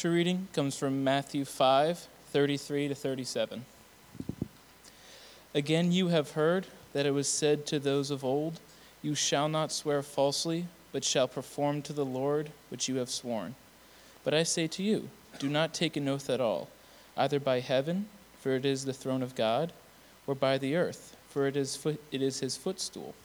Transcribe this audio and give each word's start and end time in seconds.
Scripture 0.00 0.14
reading 0.14 0.46
comes 0.52 0.78
from 0.78 1.02
Matthew 1.02 1.44
5 1.44 2.06
33 2.28 2.86
to 2.86 2.94
37. 2.94 3.64
Again, 5.52 5.90
you 5.90 6.06
have 6.06 6.30
heard 6.30 6.68
that 6.92 7.04
it 7.04 7.10
was 7.10 7.26
said 7.26 7.66
to 7.66 7.80
those 7.80 8.12
of 8.12 8.24
old, 8.24 8.60
You 9.02 9.16
shall 9.16 9.48
not 9.48 9.72
swear 9.72 10.04
falsely, 10.04 10.66
but 10.92 11.02
shall 11.02 11.26
perform 11.26 11.82
to 11.82 11.92
the 11.92 12.04
Lord 12.04 12.52
which 12.68 12.88
you 12.88 12.94
have 12.98 13.10
sworn. 13.10 13.56
But 14.22 14.34
I 14.34 14.44
say 14.44 14.68
to 14.68 14.84
you, 14.84 15.08
do 15.40 15.48
not 15.48 15.74
take 15.74 15.96
an 15.96 16.06
oath 16.06 16.30
at 16.30 16.40
all, 16.40 16.68
either 17.16 17.40
by 17.40 17.58
heaven, 17.58 18.06
for 18.40 18.54
it 18.54 18.64
is 18.64 18.84
the 18.84 18.92
throne 18.92 19.24
of 19.24 19.34
God, 19.34 19.72
or 20.28 20.36
by 20.36 20.58
the 20.58 20.76
earth, 20.76 21.16
for 21.28 21.48
it 21.48 21.56
is, 21.56 21.84
it 22.12 22.22
is 22.22 22.38
his 22.38 22.56
footstool, 22.56 23.16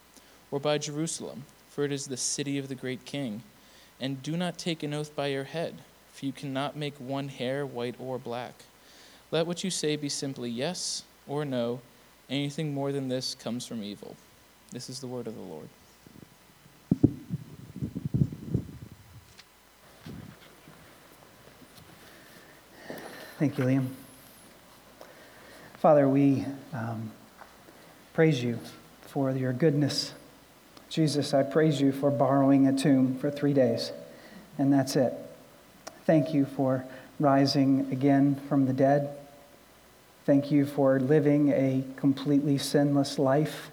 or 0.49 0.59
by 0.59 0.79
Jerusalem, 0.79 1.43
for 1.69 1.83
it 1.83 1.91
is 1.91 2.07
the 2.07 2.17
city 2.17 2.57
of 2.57 2.67
the 2.67 2.73
great 2.73 3.05
king. 3.05 3.43
And 4.01 4.23
do 4.23 4.35
not 4.35 4.57
take 4.57 4.81
an 4.81 4.95
oath 4.95 5.15
by 5.15 5.27
your 5.27 5.43
head 5.43 5.75
for 6.13 6.25
you 6.25 6.31
cannot 6.31 6.77
make 6.77 6.95
one 6.97 7.27
hair 7.27 7.65
white 7.65 7.95
or 7.99 8.17
black. 8.17 8.53
Let 9.31 9.47
what 9.47 9.63
you 9.63 9.71
say 9.71 9.95
be 9.95 10.09
simply 10.09 10.49
yes 10.49 11.03
or 11.27 11.43
no. 11.43 11.81
Anything 12.29 12.73
more 12.73 12.91
than 12.91 13.09
this 13.09 13.35
comes 13.35 13.65
from 13.65 13.83
evil. 13.83 14.15
This 14.71 14.89
is 14.89 14.99
the 14.99 15.07
word 15.07 15.27
of 15.27 15.35
the 15.35 15.41
Lord. 15.41 15.67
Thank 23.39 23.57
you, 23.57 23.65
Liam. 23.65 23.87
Father, 25.79 26.07
we 26.07 26.45
um, 26.71 27.11
praise 28.13 28.41
you 28.41 28.59
for 29.01 29.31
your 29.31 29.51
goodness. 29.51 30.13
Jesus, 30.89 31.33
I 31.33 31.43
praise 31.43 31.81
you 31.81 31.91
for 31.91 32.09
borrowing 32.09 32.67
a 32.67 32.77
tomb 32.77 33.17
for 33.17 33.29
three 33.29 33.53
days, 33.53 33.91
and 34.57 34.71
that's 34.71 34.95
it. 34.95 35.22
Thank 36.05 36.33
you 36.33 36.45
for 36.45 36.83
rising 37.19 37.87
again 37.91 38.41
from 38.49 38.65
the 38.65 38.73
dead. 38.73 39.15
Thank 40.25 40.51
you 40.51 40.65
for 40.65 40.99
living 40.99 41.49
a 41.49 41.83
completely 41.95 42.57
sinless 42.57 43.17
life 43.17 43.71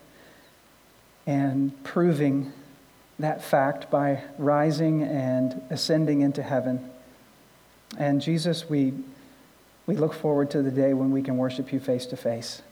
and 1.26 1.82
proving 1.82 2.52
that 3.18 3.42
fact 3.42 3.90
by 3.90 4.22
rising 4.38 5.02
and 5.02 5.60
ascending 5.70 6.20
into 6.20 6.42
heaven. 6.42 6.88
And 7.98 8.20
Jesus, 8.20 8.70
we, 8.70 8.94
we 9.86 9.96
look 9.96 10.14
forward 10.14 10.50
to 10.52 10.62
the 10.62 10.70
day 10.70 10.94
when 10.94 11.10
we 11.10 11.22
can 11.22 11.36
worship 11.36 11.72
you 11.72 11.80
face 11.80 12.06
to 12.06 12.16
face. 12.16 12.62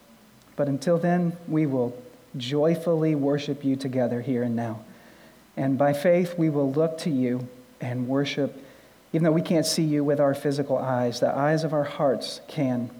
But 0.54 0.68
until 0.68 0.98
then, 0.98 1.36
we 1.48 1.66
will 1.66 2.00
joyfully 2.36 3.14
worship 3.14 3.64
you 3.64 3.74
together 3.74 4.20
here 4.20 4.44
and 4.44 4.54
now. 4.54 4.80
And 5.56 5.76
by 5.76 5.92
faith, 5.92 6.38
we 6.38 6.48
will 6.48 6.72
look 6.72 6.98
to 6.98 7.10
you 7.10 7.48
and 7.80 8.06
worship 8.06 8.64
even 9.12 9.24
though 9.24 9.32
we 9.32 9.42
can't 9.42 9.66
see 9.66 9.82
you 9.82 10.04
with 10.04 10.20
our 10.20 10.34
physical 10.34 10.76
eyes, 10.76 11.20
the 11.20 11.34
eyes 11.34 11.64
of 11.64 11.72
our 11.72 11.84
hearts 11.84 12.40
can. 12.48 12.90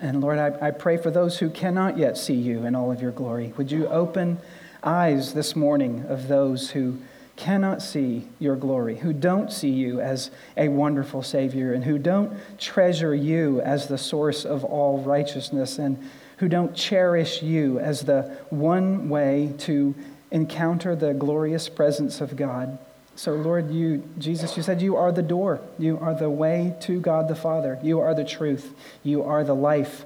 And 0.00 0.20
Lord, 0.20 0.38
I, 0.38 0.68
I 0.68 0.70
pray 0.70 0.96
for 0.96 1.10
those 1.10 1.38
who 1.38 1.50
cannot 1.50 1.98
yet 1.98 2.16
see 2.16 2.34
you 2.34 2.64
in 2.64 2.76
all 2.76 2.92
of 2.92 3.02
your 3.02 3.10
glory. 3.10 3.52
Would 3.56 3.72
you 3.72 3.88
open 3.88 4.38
eyes 4.82 5.34
this 5.34 5.56
morning 5.56 6.04
of 6.08 6.28
those 6.28 6.70
who 6.70 6.98
cannot 7.34 7.82
see 7.82 8.28
your 8.38 8.56
glory, 8.56 8.96
who 8.96 9.12
don't 9.12 9.52
see 9.52 9.70
you 9.70 10.00
as 10.00 10.30
a 10.56 10.68
wonderful 10.68 11.22
Savior, 11.22 11.72
and 11.72 11.84
who 11.84 11.98
don't 11.98 12.32
treasure 12.58 13.14
you 13.14 13.60
as 13.60 13.86
the 13.86 13.98
source 13.98 14.44
of 14.44 14.64
all 14.64 15.00
righteousness, 15.00 15.78
and 15.78 15.98
who 16.38 16.48
don't 16.48 16.74
cherish 16.74 17.42
you 17.42 17.78
as 17.78 18.02
the 18.02 18.22
one 18.50 19.08
way 19.08 19.52
to 19.58 19.94
encounter 20.30 20.94
the 20.94 21.14
glorious 21.14 21.68
presence 21.68 22.20
of 22.20 22.36
God. 22.36 22.78
So, 23.18 23.34
Lord, 23.34 23.72
you, 23.72 24.08
Jesus, 24.16 24.56
you 24.56 24.62
said 24.62 24.80
you 24.80 24.94
are 24.94 25.10
the 25.10 25.24
door. 25.24 25.60
You 25.76 25.98
are 25.98 26.14
the 26.14 26.30
way 26.30 26.76
to 26.82 27.00
God 27.00 27.26
the 27.26 27.34
Father. 27.34 27.76
You 27.82 27.98
are 27.98 28.14
the 28.14 28.24
truth. 28.24 28.72
You 29.02 29.24
are 29.24 29.42
the 29.42 29.56
life. 29.56 30.04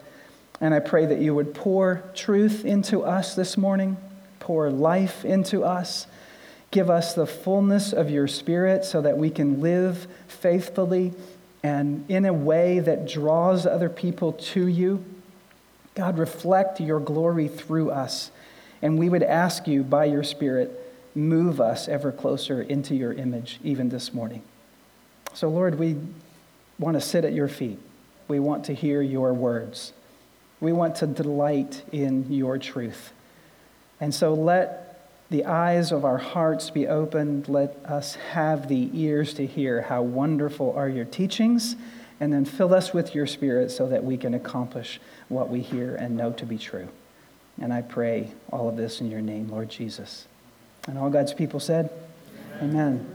And 0.62 0.72
I 0.72 0.80
pray 0.80 1.04
that 1.04 1.19
you 1.19 1.34
would 1.34 1.54
pour 1.54 2.02
truth 2.14 2.64
into 2.64 3.02
us 3.02 3.34
this 3.34 3.58
morning, 3.58 3.98
pour 4.41 4.70
life 4.70 5.26
into 5.26 5.62
us. 5.62 6.06
Give 6.70 6.88
us 6.88 7.12
the 7.12 7.26
fullness 7.26 7.92
of 7.92 8.09
your 8.09 8.26
Spirit 8.26 8.82
so 8.82 9.03
that 9.03 9.19
we 9.19 9.28
can 9.28 9.60
live 9.60 10.06
faithfully 10.26 11.12
and 11.62 12.10
in 12.10 12.25
a 12.25 12.32
way 12.32 12.78
that 12.78 13.06
draws 13.06 13.66
other 13.66 13.91
people 13.91 14.32
to 14.32 14.66
you. 14.66 15.04
God, 15.94 16.16
reflect 16.16 16.81
your 16.81 16.98
glory 16.98 17.48
through 17.48 17.91
us. 17.91 18.31
And 18.81 18.98
we 18.98 19.10
would 19.10 19.22
ask 19.22 19.69
you 19.69 19.82
by 19.82 20.06
your 20.06 20.25
Spirit 20.25 20.81
move 21.15 21.61
us 21.61 21.89
ever 21.89 22.12
closer 22.12 22.62
into 22.62 22.95
your 22.95 23.12
image, 23.12 23.59
even 23.62 23.89
this 23.89 24.15
morning. 24.15 24.43
So, 25.34 25.49
Lord, 25.49 25.78
we 25.78 25.97
want 26.78 26.97
to 26.97 27.00
sit 27.00 27.25
at 27.25 27.33
your 27.33 27.49
feet. 27.49 27.78
We 28.28 28.39
want 28.39 28.65
to 28.67 28.75
hear 28.75 29.03
your 29.03 29.33
words. 29.33 29.93
We 30.61 30.73
want 30.73 30.97
to 30.97 31.06
delight 31.06 31.83
in 31.93 32.31
your 32.33 32.59
truth. 32.59 33.12
And 34.00 34.15
so, 34.15 34.34
let 34.34 34.93
the 35.31 35.45
eyes 35.47 35.93
of 35.93 36.05
our 36.05 36.19
hearts 36.19 36.71
be 36.71 36.87
opened. 36.87 37.49
Let 37.49 37.77
us 37.87 38.15
have 38.15 38.69
the 38.69 38.91
ears 38.93 39.34
to 39.34 39.47
hear 39.47 39.83
how 39.83 40.03
wonderful 40.03 40.73
are 40.77 40.89
your 40.89 41.06
teachings. 41.06 41.77
And 42.21 42.33
then 42.33 42.44
fill 42.44 42.73
us 42.73 42.93
with 42.93 43.15
your 43.15 43.27
spirit 43.27 43.71
so 43.71 43.89
that 43.89 44.05
we 44.05 44.17
can 44.17 44.34
accomplish 44.34 45.00
what 45.29 45.49
we 45.49 45.61
hear 45.61 45.97
and 45.97 46.17
know 46.17 46.33
to 46.33 46.47
be 46.47 46.59
true. 46.59 46.89
And 47.61 47.73
I 47.73 47.83
pray 47.83 48.33
all 48.50 48.69
of 48.69 48.77
this 48.77 49.00
in 49.00 49.11
your 49.11 49.21
name, 49.21 49.49
Lord 49.49 49.71
Jesus. 49.71 50.27
And 50.88 50.98
all 50.98 51.10
God's 51.10 51.32
people 51.32 51.60
said, 51.60 51.91
Amen. 52.60 53.09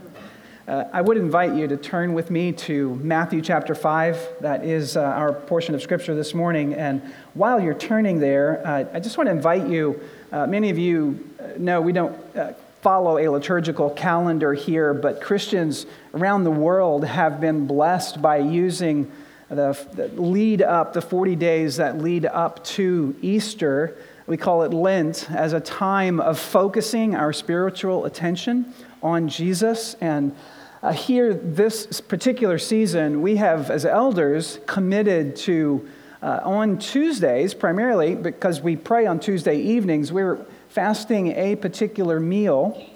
Uh, 0.66 0.84
I 0.90 1.02
would 1.02 1.18
invite 1.18 1.54
you 1.54 1.68
to 1.68 1.76
turn 1.76 2.14
with 2.14 2.30
me 2.30 2.50
to 2.52 2.94
Matthew 2.96 3.42
chapter 3.42 3.74
5. 3.74 4.36
That 4.40 4.64
is 4.64 4.96
uh, 4.96 5.02
our 5.02 5.34
portion 5.34 5.74
of 5.74 5.82
scripture 5.82 6.14
this 6.14 6.32
morning. 6.32 6.72
And 6.72 7.02
while 7.34 7.60
you're 7.60 7.74
turning 7.74 8.20
there, 8.20 8.66
uh, 8.66 8.86
I 8.94 9.00
just 9.00 9.18
want 9.18 9.26
to 9.26 9.32
invite 9.32 9.68
you. 9.68 10.00
Uh, 10.32 10.46
many 10.46 10.70
of 10.70 10.78
you 10.78 11.28
uh, 11.38 11.58
know 11.58 11.82
we 11.82 11.92
don't 11.92 12.16
uh, 12.34 12.54
follow 12.80 13.18
a 13.18 13.28
liturgical 13.28 13.90
calendar 13.90 14.54
here, 14.54 14.94
but 14.94 15.20
Christians 15.20 15.84
around 16.14 16.44
the 16.44 16.50
world 16.50 17.04
have 17.04 17.38
been 17.38 17.66
blessed 17.66 18.22
by 18.22 18.38
using 18.38 19.12
the, 19.50 19.78
the 19.92 20.08
lead 20.08 20.62
up, 20.62 20.94
the 20.94 21.02
40 21.02 21.36
days 21.36 21.76
that 21.76 21.98
lead 21.98 22.24
up 22.24 22.64
to 22.64 23.14
Easter 23.20 23.94
we 24.28 24.36
call 24.36 24.62
it 24.62 24.74
Lent 24.74 25.30
as 25.30 25.54
a 25.54 25.60
time 25.60 26.20
of 26.20 26.38
focusing 26.38 27.14
our 27.14 27.32
spiritual 27.32 28.04
attention 28.04 28.74
on 29.02 29.26
Jesus. 29.26 29.94
And 30.02 30.36
uh, 30.82 30.92
here, 30.92 31.32
this 31.32 32.02
particular 32.02 32.58
season, 32.58 33.22
we 33.22 33.36
have, 33.36 33.70
as 33.70 33.86
elders, 33.86 34.60
committed 34.66 35.34
to 35.36 35.88
uh, 36.22 36.40
on 36.42 36.78
Tuesdays, 36.78 37.54
primarily 37.54 38.14
because 38.14 38.60
we 38.60 38.76
pray 38.76 39.06
on 39.06 39.18
Tuesday 39.18 39.56
evenings, 39.56 40.12
we're 40.12 40.44
fasting 40.68 41.28
a 41.28 41.56
particular 41.56 42.20
meal. 42.20 42.86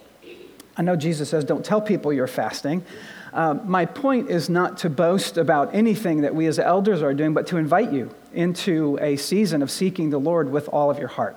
I 0.76 0.82
know 0.82 0.96
Jesus 0.96 1.30
says, 1.30 1.44
don't 1.44 1.64
tell 1.64 1.80
people 1.80 2.12
you're 2.12 2.26
fasting. 2.26 2.84
Uh, 3.32 3.54
my 3.64 3.86
point 3.86 4.28
is 4.28 4.50
not 4.50 4.76
to 4.78 4.90
boast 4.90 5.38
about 5.38 5.74
anything 5.74 6.20
that 6.20 6.34
we 6.34 6.46
as 6.46 6.58
elders 6.58 7.02
are 7.02 7.14
doing, 7.14 7.32
but 7.32 7.46
to 7.46 7.56
invite 7.56 7.90
you 7.90 8.14
into 8.34 8.98
a 9.00 9.16
season 9.16 9.62
of 9.62 9.70
seeking 9.70 10.10
the 10.10 10.18
Lord 10.18 10.50
with 10.50 10.68
all 10.68 10.90
of 10.90 10.98
your 10.98 11.08
heart. 11.08 11.36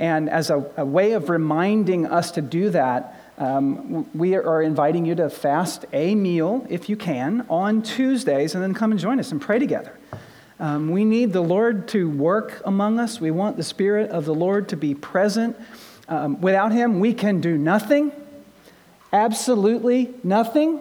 And 0.00 0.28
as 0.28 0.50
a, 0.50 0.64
a 0.76 0.84
way 0.84 1.12
of 1.12 1.28
reminding 1.28 2.06
us 2.06 2.32
to 2.32 2.42
do 2.42 2.70
that, 2.70 3.16
um, 3.38 4.10
we 4.12 4.34
are 4.34 4.60
inviting 4.60 5.06
you 5.06 5.14
to 5.14 5.30
fast 5.30 5.84
a 5.92 6.14
meal, 6.14 6.66
if 6.68 6.88
you 6.88 6.96
can, 6.96 7.46
on 7.48 7.82
Tuesdays, 7.82 8.54
and 8.54 8.62
then 8.62 8.74
come 8.74 8.90
and 8.90 9.00
join 9.00 9.20
us 9.20 9.30
and 9.30 9.40
pray 9.40 9.58
together. 9.58 9.96
Um, 10.58 10.90
we 10.90 11.04
need 11.04 11.32
the 11.32 11.40
Lord 11.40 11.86
to 11.88 12.10
work 12.10 12.60
among 12.66 12.98
us. 12.98 13.20
We 13.20 13.30
want 13.30 13.56
the 13.56 13.62
Spirit 13.62 14.10
of 14.10 14.24
the 14.24 14.34
Lord 14.34 14.68
to 14.70 14.76
be 14.76 14.94
present. 14.94 15.56
Um, 16.08 16.40
without 16.40 16.72
Him, 16.72 16.98
we 16.98 17.14
can 17.14 17.40
do 17.40 17.56
nothing, 17.56 18.12
absolutely 19.12 20.12
nothing 20.24 20.80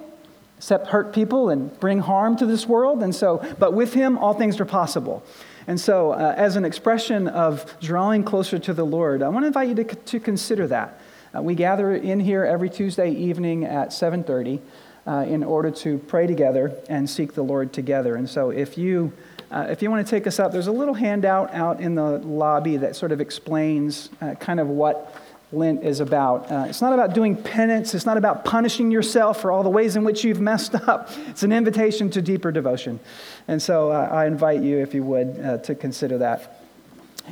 except 0.60 0.88
hurt 0.88 1.14
people 1.14 1.48
and 1.48 1.80
bring 1.80 2.00
harm 2.00 2.36
to 2.36 2.46
this 2.46 2.68
world. 2.68 3.02
And 3.02 3.16
so, 3.16 3.42
but 3.60 3.74
with 3.74 3.94
him, 3.94 4.18
all 4.18 4.34
things 4.34 4.60
are 4.60 4.66
possible. 4.66 5.24
And 5.68 5.80
so, 5.80 6.12
uh, 6.12 6.34
as 6.36 6.58
an 6.58 6.66
expression 6.66 7.30
of 7.30 7.80
drawing 7.80 8.26
closer 8.26 8.60
to 8.60 8.74
the 8.74 8.86
Lord, 8.86 9.24
I 9.24 9.30
want 9.30 9.44
to 9.44 9.48
invite 9.48 9.70
you 9.70 9.76
to, 9.76 9.84
to 9.86 10.20
consider 10.20 10.68
that. 10.68 11.00
Uh, 11.34 11.42
we 11.42 11.56
gather 11.56 11.96
in 11.96 12.20
here 12.20 12.44
every 12.44 12.70
Tuesday 12.70 13.10
evening 13.10 13.64
at 13.64 13.94
7:30 13.94 14.60
uh, 15.08 15.26
in 15.30 15.46
order 15.46 15.72
to 15.72 15.98
pray 15.98 16.28
together 16.28 16.76
and 16.90 17.10
seek 17.10 17.36
the 17.36 17.44
Lord 17.44 17.72
together. 17.72 18.18
And 18.18 18.30
so, 18.30 18.50
if 18.50 18.78
you 18.78 19.14
uh, 19.52 19.68
if 19.70 19.82
you 19.82 19.90
want 19.90 20.06
to 20.06 20.12
take 20.12 20.28
us 20.28 20.40
up, 20.40 20.52
there's 20.52 20.68
a 20.68 20.74
little 20.74 20.94
handout 20.94 21.54
out 21.54 21.80
in 21.80 21.96
the 21.96 22.18
lobby 22.20 22.76
that 22.76 22.98
sort 22.98 23.14
of 23.14 23.22
explains 23.22 24.10
uh, 24.20 24.36
kind 24.36 24.60
of 24.60 24.68
what 24.68 25.16
Lent 25.52 25.84
is 25.84 26.00
about. 26.00 26.52
Uh, 26.52 26.66
it's 26.70 26.82
not 26.82 26.94
about 26.94 27.14
doing 27.14 27.36
penance, 27.36 27.96
it's 27.96 28.06
not 28.06 28.18
about 28.18 28.46
punishing 28.46 28.92
yourself 28.92 29.42
for 29.42 29.52
all 29.52 29.64
the 29.64 29.70
ways 29.70 29.96
in 29.96 30.04
which 30.04 30.24
you've 30.24 30.40
messed 30.40 30.76
up. 30.88 31.10
It's 31.28 31.44
an 31.44 31.52
invitation 31.52 32.10
to 32.12 32.22
deeper 32.22 32.52
devotion. 32.52 33.00
And 33.48 33.62
so 33.62 33.92
uh, 33.92 34.10
I 34.12 34.26
invite 34.28 34.62
you, 34.62 34.80
if 34.80 34.94
you 34.94 35.04
would, 35.04 35.40
uh, 35.40 35.58
to 35.60 35.76
consider 35.76 36.20
that. 36.20 36.59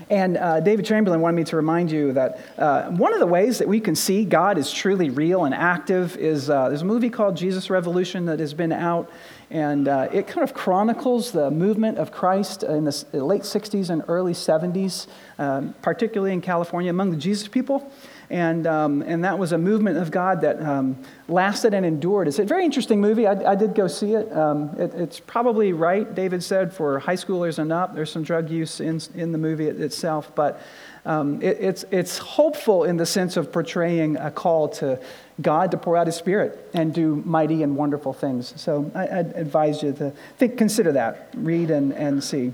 And 0.09 0.37
uh, 0.37 0.59
David 0.59 0.85
Chamberlain 0.85 1.21
wanted 1.21 1.35
me 1.35 1.43
to 1.45 1.55
remind 1.55 1.91
you 1.91 2.13
that 2.13 2.39
uh, 2.57 2.89
one 2.91 3.13
of 3.13 3.19
the 3.19 3.27
ways 3.27 3.59
that 3.59 3.67
we 3.67 3.79
can 3.79 3.95
see 3.95 4.25
God 4.25 4.57
is 4.57 4.71
truly 4.71 5.09
real 5.09 5.45
and 5.45 5.53
active 5.53 6.15
is 6.17 6.49
uh, 6.49 6.69
there's 6.69 6.81
a 6.81 6.85
movie 6.85 7.09
called 7.09 7.35
Jesus 7.35 7.69
Revolution 7.69 8.25
that 8.25 8.39
has 8.39 8.53
been 8.53 8.71
out 8.71 9.09
And 9.49 9.87
uh, 9.87 10.09
it 10.11 10.27
kind 10.27 10.43
of 10.43 10.53
chronicles 10.53 11.31
the 11.31 11.49
movement 11.49 11.97
of 11.97 12.11
Christ 12.11 12.63
in 12.63 12.83
the 12.83 13.05
late 13.13 13.43
60s 13.43 13.89
and 13.89 14.03
early 14.09 14.33
70s, 14.33 15.07
um, 15.39 15.73
particularly 15.81 16.33
in 16.33 16.41
California 16.41 16.89
among 16.89 17.11
the 17.11 17.17
Jesus 17.17 17.47
people. 17.47 17.89
And, 18.29 18.67
um, 18.67 19.01
and 19.03 19.23
that 19.23 19.39
was 19.39 19.53
a 19.53 19.57
movement 19.57 19.97
of 19.97 20.11
God 20.11 20.41
that 20.41 20.61
um, 20.61 20.97
lasted 21.29 21.73
and 21.73 21.85
endured. 21.85 22.27
It's 22.27 22.39
a 22.39 22.43
very 22.43 22.65
interesting 22.65 22.99
movie. 22.99 23.25
I, 23.25 23.51
I 23.51 23.55
did 23.55 23.73
go 23.73 23.87
see 23.87 24.15
it. 24.15 24.31
Um, 24.35 24.75
it. 24.77 24.93
It's 24.95 25.19
probably 25.21 25.71
right, 25.71 26.13
David 26.13 26.43
said, 26.43 26.73
for 26.73 26.99
high 26.99 27.15
schoolers 27.15 27.57
and 27.57 27.71
up. 27.71 27.95
There's 27.95 28.11
some 28.11 28.23
drug 28.23 28.49
use 28.49 28.81
in, 28.81 28.99
in 29.15 29.31
the 29.31 29.37
movie 29.37 29.67
itself, 29.67 30.33
but 30.35 30.61
um, 31.05 31.41
it, 31.41 31.57
it's, 31.61 31.85
it's 31.89 32.17
hopeful 32.17 32.83
in 32.83 32.97
the 32.97 33.05
sense 33.05 33.37
of 33.37 33.49
portraying 33.49 34.17
a 34.17 34.29
call 34.29 34.67
to 34.69 34.99
God 35.41 35.71
to 35.71 35.77
pour 35.77 35.95
out 35.95 36.07
His 36.07 36.17
Spirit 36.17 36.69
and 36.73 36.93
do 36.93 37.23
mighty 37.25 37.63
and 37.63 37.77
wonderful 37.77 38.11
things. 38.11 38.53
So 38.57 38.91
I, 38.93 39.19
I'd 39.19 39.33
advise 39.37 39.81
you 39.81 39.93
to 39.93 40.11
think, 40.37 40.57
consider 40.57 40.91
that, 40.91 41.29
read 41.33 41.71
and, 41.71 41.93
and 41.93 42.21
see. 42.21 42.51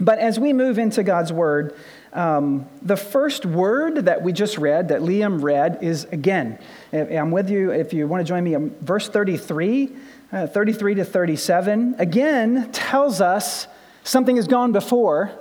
But 0.00 0.18
as 0.18 0.38
we 0.38 0.52
move 0.52 0.78
into 0.78 1.02
God's 1.02 1.32
Word, 1.32 1.76
um, 2.14 2.66
the 2.80 2.96
first 2.96 3.44
word 3.44 4.06
that 4.06 4.22
we 4.22 4.32
just 4.32 4.56
read, 4.56 4.88
that 4.88 5.00
Liam 5.00 5.42
read, 5.42 5.82
is 5.82 6.04
again. 6.04 6.58
I'm 6.92 7.30
with 7.30 7.50
you 7.50 7.72
if 7.72 7.92
you 7.92 8.06
want 8.06 8.24
to 8.24 8.28
join 8.28 8.44
me. 8.44 8.54
Verse 8.80 9.08
33, 9.08 9.90
uh, 10.32 10.46
33 10.46 10.94
to 10.94 11.04
37, 11.04 11.96
again 11.98 12.70
tells 12.72 13.20
us 13.20 13.66
something 14.04 14.36
has 14.36 14.46
gone 14.46 14.72
before 14.72 15.36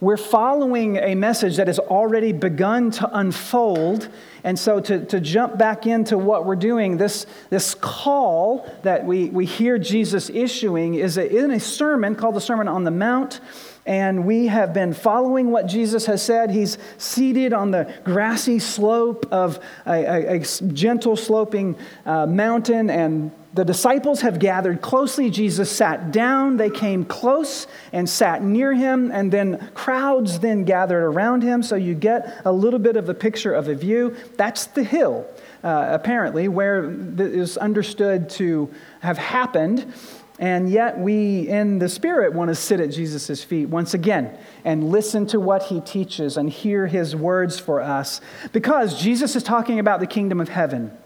we're 0.00 0.16
following 0.16 0.96
a 0.96 1.16
message 1.16 1.56
that 1.56 1.66
has 1.66 1.80
already 1.80 2.32
begun 2.32 2.92
to 2.92 3.18
unfold. 3.18 4.08
And 4.44 4.56
so, 4.56 4.78
to, 4.78 5.04
to 5.06 5.18
jump 5.18 5.58
back 5.58 5.86
into 5.86 6.16
what 6.16 6.46
we're 6.46 6.54
doing, 6.54 6.98
this, 6.98 7.26
this 7.50 7.74
call 7.74 8.72
that 8.84 9.04
we, 9.04 9.28
we 9.30 9.44
hear 9.44 9.76
Jesus 9.76 10.30
issuing 10.30 10.94
is 10.94 11.16
a, 11.16 11.28
in 11.28 11.50
a 11.50 11.58
sermon 11.58 12.14
called 12.14 12.36
the 12.36 12.40
Sermon 12.40 12.68
on 12.68 12.84
the 12.84 12.92
Mount. 12.92 13.40
And 13.88 14.26
we 14.26 14.48
have 14.48 14.74
been 14.74 14.92
following 14.92 15.50
what 15.50 15.64
Jesus 15.66 16.04
has 16.04 16.22
said. 16.22 16.50
He's 16.50 16.76
seated 16.98 17.54
on 17.54 17.70
the 17.70 17.90
grassy 18.04 18.58
slope 18.58 19.26
of 19.32 19.58
a, 19.86 20.04
a, 20.04 20.40
a 20.40 20.40
gentle 20.40 21.16
sloping 21.16 21.74
uh, 22.04 22.26
mountain, 22.26 22.90
and 22.90 23.30
the 23.54 23.64
disciples 23.64 24.20
have 24.20 24.40
gathered 24.40 24.82
closely. 24.82 25.30
Jesus 25.30 25.74
sat 25.74 26.12
down. 26.12 26.58
They 26.58 26.68
came 26.68 27.06
close 27.06 27.66
and 27.90 28.06
sat 28.06 28.42
near 28.42 28.74
him, 28.74 29.10
and 29.10 29.32
then 29.32 29.70
crowds 29.72 30.40
then 30.40 30.64
gathered 30.64 31.04
around 31.04 31.42
him. 31.42 31.62
So 31.62 31.74
you 31.74 31.94
get 31.94 32.42
a 32.44 32.52
little 32.52 32.78
bit 32.78 32.96
of 32.96 33.08
a 33.08 33.14
picture 33.14 33.54
of 33.54 33.68
a 33.68 33.74
view. 33.74 34.14
That's 34.36 34.66
the 34.66 34.84
hill, 34.84 35.26
uh, 35.64 35.88
apparently, 35.92 36.46
where 36.46 36.90
it 36.90 37.20
is 37.20 37.56
understood 37.56 38.28
to 38.30 38.70
have 39.00 39.16
happened. 39.16 39.90
And 40.38 40.70
yet, 40.70 40.98
we 40.98 41.48
in 41.48 41.80
the 41.80 41.88
Spirit 41.88 42.32
want 42.32 42.48
to 42.48 42.54
sit 42.54 42.78
at 42.78 42.90
Jesus' 42.90 43.42
feet 43.42 43.66
once 43.66 43.92
again 43.92 44.38
and 44.64 44.90
listen 44.90 45.26
to 45.28 45.40
what 45.40 45.64
he 45.64 45.80
teaches 45.80 46.36
and 46.36 46.48
hear 46.48 46.86
his 46.86 47.16
words 47.16 47.58
for 47.58 47.80
us 47.80 48.20
because 48.52 49.00
Jesus 49.00 49.34
is 49.34 49.42
talking 49.42 49.80
about 49.80 49.98
the 49.98 50.06
kingdom 50.06 50.40
of 50.40 50.48
heaven. 50.48 50.96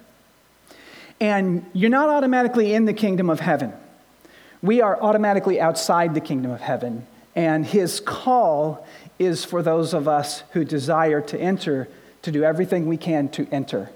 And 1.18 1.64
you're 1.72 1.88
not 1.88 2.10
automatically 2.10 2.74
in 2.74 2.84
the 2.84 2.92
kingdom 2.92 3.30
of 3.30 3.40
heaven. 3.40 3.72
We 4.60 4.82
are 4.82 5.00
automatically 5.00 5.60
outside 5.60 6.14
the 6.14 6.20
kingdom 6.20 6.50
of 6.50 6.60
heaven. 6.60 7.06
And 7.34 7.64
his 7.64 8.00
call 8.00 8.86
is 9.18 9.44
for 9.44 9.62
those 9.62 9.94
of 9.94 10.08
us 10.08 10.42
who 10.50 10.64
desire 10.64 11.20
to 11.22 11.40
enter 11.40 11.88
to 12.22 12.30
do 12.30 12.44
everything 12.44 12.86
we 12.86 12.96
can 12.96 13.28
to 13.30 13.46
enter. 13.50 13.90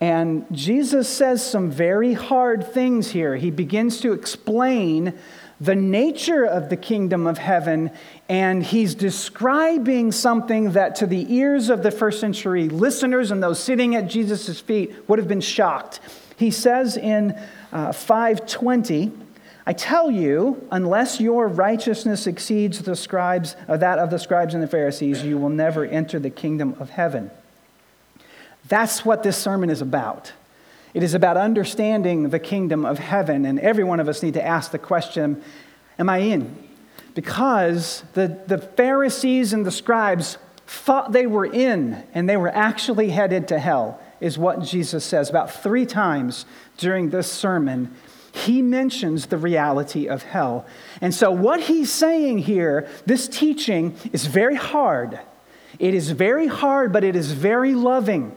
And 0.00 0.46
Jesus 0.52 1.08
says 1.08 1.44
some 1.44 1.70
very 1.70 2.12
hard 2.12 2.66
things 2.72 3.10
here. 3.10 3.36
He 3.36 3.50
begins 3.50 4.00
to 4.00 4.12
explain 4.12 5.14
the 5.60 5.74
nature 5.74 6.44
of 6.44 6.68
the 6.68 6.76
kingdom 6.76 7.26
of 7.26 7.38
heaven, 7.38 7.90
and 8.28 8.62
he's 8.62 8.94
describing 8.94 10.12
something 10.12 10.72
that 10.72 10.96
to 10.96 11.06
the 11.06 11.32
ears 11.32 11.70
of 11.70 11.82
the 11.82 11.90
first 11.90 12.20
century 12.20 12.68
listeners 12.68 13.30
and 13.30 13.42
those 13.42 13.62
sitting 13.62 13.94
at 13.94 14.08
Jesus' 14.08 14.60
feet 14.60 15.08
would 15.08 15.18
have 15.18 15.28
been 15.28 15.40
shocked. 15.40 16.00
He 16.36 16.50
says 16.50 16.96
in 16.96 17.38
uh, 17.72 17.92
520, 17.92 19.12
I 19.66 19.72
tell 19.72 20.10
you, 20.10 20.66
unless 20.70 21.20
your 21.20 21.48
righteousness 21.48 22.26
exceeds 22.26 22.82
the 22.82 22.96
scribes, 22.96 23.56
uh, 23.66 23.78
that 23.78 23.98
of 23.98 24.10
the 24.10 24.18
scribes 24.18 24.52
and 24.52 24.62
the 24.62 24.68
Pharisees, 24.68 25.22
you 25.22 25.38
will 25.38 25.48
never 25.48 25.84
enter 25.84 26.18
the 26.18 26.30
kingdom 26.30 26.76
of 26.78 26.90
heaven. 26.90 27.30
That's 28.68 29.04
what 29.04 29.22
this 29.22 29.36
sermon 29.36 29.70
is 29.70 29.80
about. 29.80 30.32
It 30.94 31.02
is 31.02 31.14
about 31.14 31.36
understanding 31.36 32.30
the 32.30 32.38
kingdom 32.38 32.84
of 32.84 32.98
heaven, 32.98 33.44
and 33.44 33.58
every 33.58 33.84
one 33.84 34.00
of 34.00 34.08
us 34.08 34.22
need 34.22 34.34
to 34.34 34.44
ask 34.44 34.70
the 34.70 34.78
question 34.78 35.42
Am 35.98 36.08
I 36.08 36.18
in? 36.18 36.56
Because 37.14 38.02
the, 38.14 38.40
the 38.46 38.58
Pharisees 38.58 39.52
and 39.52 39.64
the 39.64 39.70
scribes 39.70 40.38
thought 40.66 41.12
they 41.12 41.26
were 41.26 41.46
in, 41.46 42.02
and 42.14 42.28
they 42.28 42.36
were 42.36 42.48
actually 42.48 43.10
headed 43.10 43.48
to 43.48 43.58
hell 43.58 44.00
is 44.20 44.38
what 44.38 44.62
Jesus 44.62 45.04
says. 45.04 45.30
About 45.30 45.52
three 45.52 45.86
times 45.86 46.46
during 46.78 47.10
this 47.10 47.30
sermon, 47.30 47.94
he 48.32 48.62
mentions 48.62 49.26
the 49.26 49.36
reality 49.36 50.08
of 50.08 50.22
hell. 50.22 50.66
And 51.00 51.14
so, 51.14 51.30
what 51.30 51.60
he's 51.60 51.92
saying 51.92 52.38
here, 52.38 52.88
this 53.06 53.28
teaching 53.28 53.96
is 54.12 54.26
very 54.26 54.56
hard. 54.56 55.20
It 55.78 55.94
is 55.94 56.10
very 56.10 56.46
hard, 56.46 56.92
but 56.92 57.04
it 57.04 57.14
is 57.14 57.32
very 57.32 57.74
loving. 57.74 58.34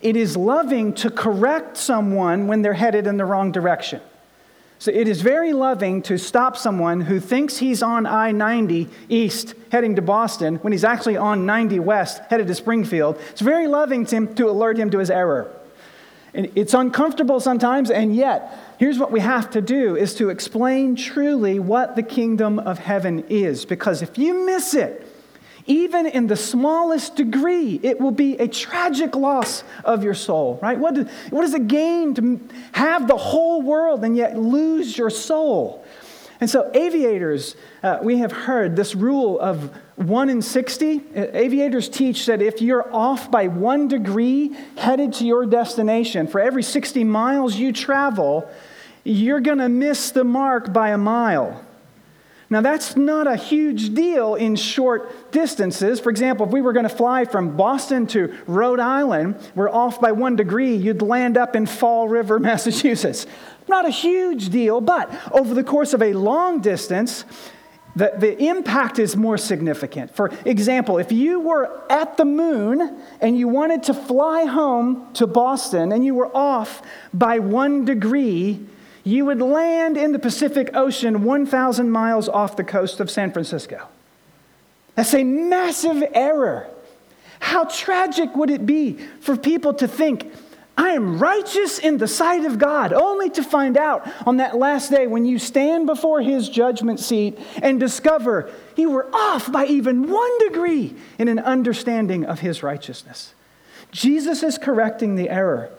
It 0.00 0.16
is 0.16 0.36
loving 0.36 0.92
to 0.94 1.10
correct 1.10 1.76
someone 1.76 2.46
when 2.46 2.62
they're 2.62 2.74
headed 2.74 3.06
in 3.06 3.16
the 3.16 3.24
wrong 3.24 3.52
direction. 3.52 4.00
So 4.80 4.92
it 4.92 5.08
is 5.08 5.22
very 5.22 5.52
loving 5.52 6.02
to 6.02 6.18
stop 6.18 6.56
someone 6.56 7.00
who 7.00 7.18
thinks 7.18 7.58
he's 7.58 7.82
on 7.82 8.06
I 8.06 8.30
90 8.30 8.88
east 9.08 9.54
heading 9.72 9.96
to 9.96 10.02
Boston 10.02 10.56
when 10.56 10.72
he's 10.72 10.84
actually 10.84 11.16
on 11.16 11.46
90 11.46 11.80
west 11.80 12.22
headed 12.30 12.46
to 12.46 12.54
Springfield. 12.54 13.20
It's 13.30 13.40
very 13.40 13.66
loving 13.66 14.06
to, 14.06 14.16
him, 14.16 14.34
to 14.36 14.48
alert 14.48 14.78
him 14.78 14.90
to 14.90 14.98
his 14.98 15.10
error. 15.10 15.52
And 16.32 16.52
it's 16.54 16.74
uncomfortable 16.74 17.40
sometimes, 17.40 17.90
and 17.90 18.14
yet, 18.14 18.56
here's 18.78 18.98
what 18.98 19.10
we 19.10 19.18
have 19.18 19.50
to 19.50 19.60
do 19.60 19.96
is 19.96 20.14
to 20.16 20.28
explain 20.28 20.94
truly 20.94 21.58
what 21.58 21.96
the 21.96 22.02
kingdom 22.02 22.60
of 22.60 22.78
heaven 22.78 23.24
is. 23.28 23.64
Because 23.64 24.02
if 24.02 24.16
you 24.16 24.46
miss 24.46 24.74
it, 24.74 25.07
even 25.68 26.06
in 26.06 26.26
the 26.26 26.36
smallest 26.36 27.14
degree, 27.14 27.78
it 27.82 28.00
will 28.00 28.10
be 28.10 28.36
a 28.38 28.48
tragic 28.48 29.14
loss 29.14 29.62
of 29.84 30.02
your 30.02 30.14
soul, 30.14 30.58
right? 30.62 30.78
What, 30.78 30.94
do, 30.94 31.06
what 31.30 31.42
does 31.42 31.54
it 31.54 31.68
gain 31.68 32.14
to 32.14 32.40
have 32.72 33.06
the 33.06 33.16
whole 33.16 33.62
world 33.62 34.02
and 34.02 34.16
yet 34.16 34.36
lose 34.36 34.96
your 34.96 35.10
soul? 35.10 35.84
And 36.40 36.48
so, 36.48 36.70
aviators, 36.72 37.56
uh, 37.82 37.98
we 38.00 38.18
have 38.18 38.30
heard 38.30 38.76
this 38.76 38.94
rule 38.94 39.38
of 39.40 39.76
1 39.96 40.30
in 40.30 40.40
60. 40.40 40.96
Uh, 40.96 41.26
aviators 41.32 41.88
teach 41.88 42.26
that 42.26 42.40
if 42.40 42.62
you're 42.62 42.94
off 42.94 43.30
by 43.30 43.48
one 43.48 43.88
degree 43.88 44.56
headed 44.76 45.12
to 45.14 45.26
your 45.26 45.44
destination, 45.46 46.28
for 46.28 46.40
every 46.40 46.62
60 46.62 47.02
miles 47.04 47.56
you 47.56 47.72
travel, 47.72 48.48
you're 49.02 49.40
going 49.40 49.58
to 49.58 49.68
miss 49.68 50.12
the 50.12 50.24
mark 50.24 50.72
by 50.72 50.90
a 50.90 50.98
mile. 50.98 51.64
Now, 52.50 52.62
that's 52.62 52.96
not 52.96 53.26
a 53.26 53.36
huge 53.36 53.92
deal 53.92 54.34
in 54.34 54.56
short 54.56 55.30
distances. 55.32 56.00
For 56.00 56.08
example, 56.08 56.46
if 56.46 56.52
we 56.52 56.62
were 56.62 56.72
going 56.72 56.88
to 56.88 56.94
fly 56.94 57.26
from 57.26 57.58
Boston 57.58 58.06
to 58.08 58.34
Rhode 58.46 58.80
Island, 58.80 59.36
we're 59.54 59.68
off 59.68 60.00
by 60.00 60.12
one 60.12 60.34
degree, 60.34 60.74
you'd 60.74 61.02
land 61.02 61.36
up 61.36 61.54
in 61.54 61.66
Fall 61.66 62.08
River, 62.08 62.38
Massachusetts. 62.38 63.26
Not 63.68 63.84
a 63.84 63.90
huge 63.90 64.48
deal, 64.48 64.80
but 64.80 65.12
over 65.30 65.52
the 65.52 65.64
course 65.64 65.92
of 65.92 66.00
a 66.00 66.14
long 66.14 66.62
distance, 66.62 67.26
the, 67.94 68.14
the 68.16 68.42
impact 68.42 68.98
is 68.98 69.14
more 69.14 69.36
significant. 69.36 70.14
For 70.14 70.30
example, 70.46 70.96
if 70.98 71.12
you 71.12 71.40
were 71.40 71.82
at 71.90 72.16
the 72.16 72.24
moon 72.24 73.02
and 73.20 73.36
you 73.36 73.48
wanted 73.48 73.82
to 73.84 73.94
fly 73.94 74.44
home 74.44 75.12
to 75.14 75.26
Boston 75.26 75.92
and 75.92 76.02
you 76.02 76.14
were 76.14 76.34
off 76.34 76.80
by 77.12 77.40
one 77.40 77.84
degree, 77.84 78.64
you 79.08 79.24
would 79.24 79.40
land 79.40 79.96
in 79.96 80.12
the 80.12 80.18
Pacific 80.18 80.70
Ocean 80.74 81.24
1,000 81.24 81.90
miles 81.90 82.28
off 82.28 82.56
the 82.56 82.64
coast 82.64 83.00
of 83.00 83.10
San 83.10 83.32
Francisco. 83.32 83.88
That's 84.96 85.14
a 85.14 85.24
massive 85.24 86.04
error. 86.12 86.68
How 87.40 87.64
tragic 87.64 88.36
would 88.36 88.50
it 88.50 88.66
be 88.66 88.98
for 89.20 89.36
people 89.36 89.72
to 89.74 89.88
think, 89.88 90.30
I 90.76 90.90
am 90.90 91.18
righteous 91.18 91.78
in 91.78 91.96
the 91.96 92.06
sight 92.06 92.44
of 92.44 92.58
God, 92.58 92.92
only 92.92 93.30
to 93.30 93.42
find 93.42 93.78
out 93.78 94.06
on 94.26 94.36
that 94.36 94.58
last 94.58 94.90
day 94.90 95.06
when 95.06 95.24
you 95.24 95.38
stand 95.38 95.86
before 95.86 96.20
His 96.20 96.48
judgment 96.48 97.00
seat 97.00 97.38
and 97.62 97.80
discover 97.80 98.52
you 98.76 98.90
were 98.90 99.08
off 99.14 99.50
by 99.50 99.64
even 99.66 100.10
one 100.10 100.38
degree 100.38 100.94
in 101.18 101.28
an 101.28 101.38
understanding 101.38 102.26
of 102.26 102.40
His 102.40 102.62
righteousness. 102.62 103.32
Jesus 103.90 104.42
is 104.42 104.58
correcting 104.58 105.16
the 105.16 105.30
error. 105.30 105.70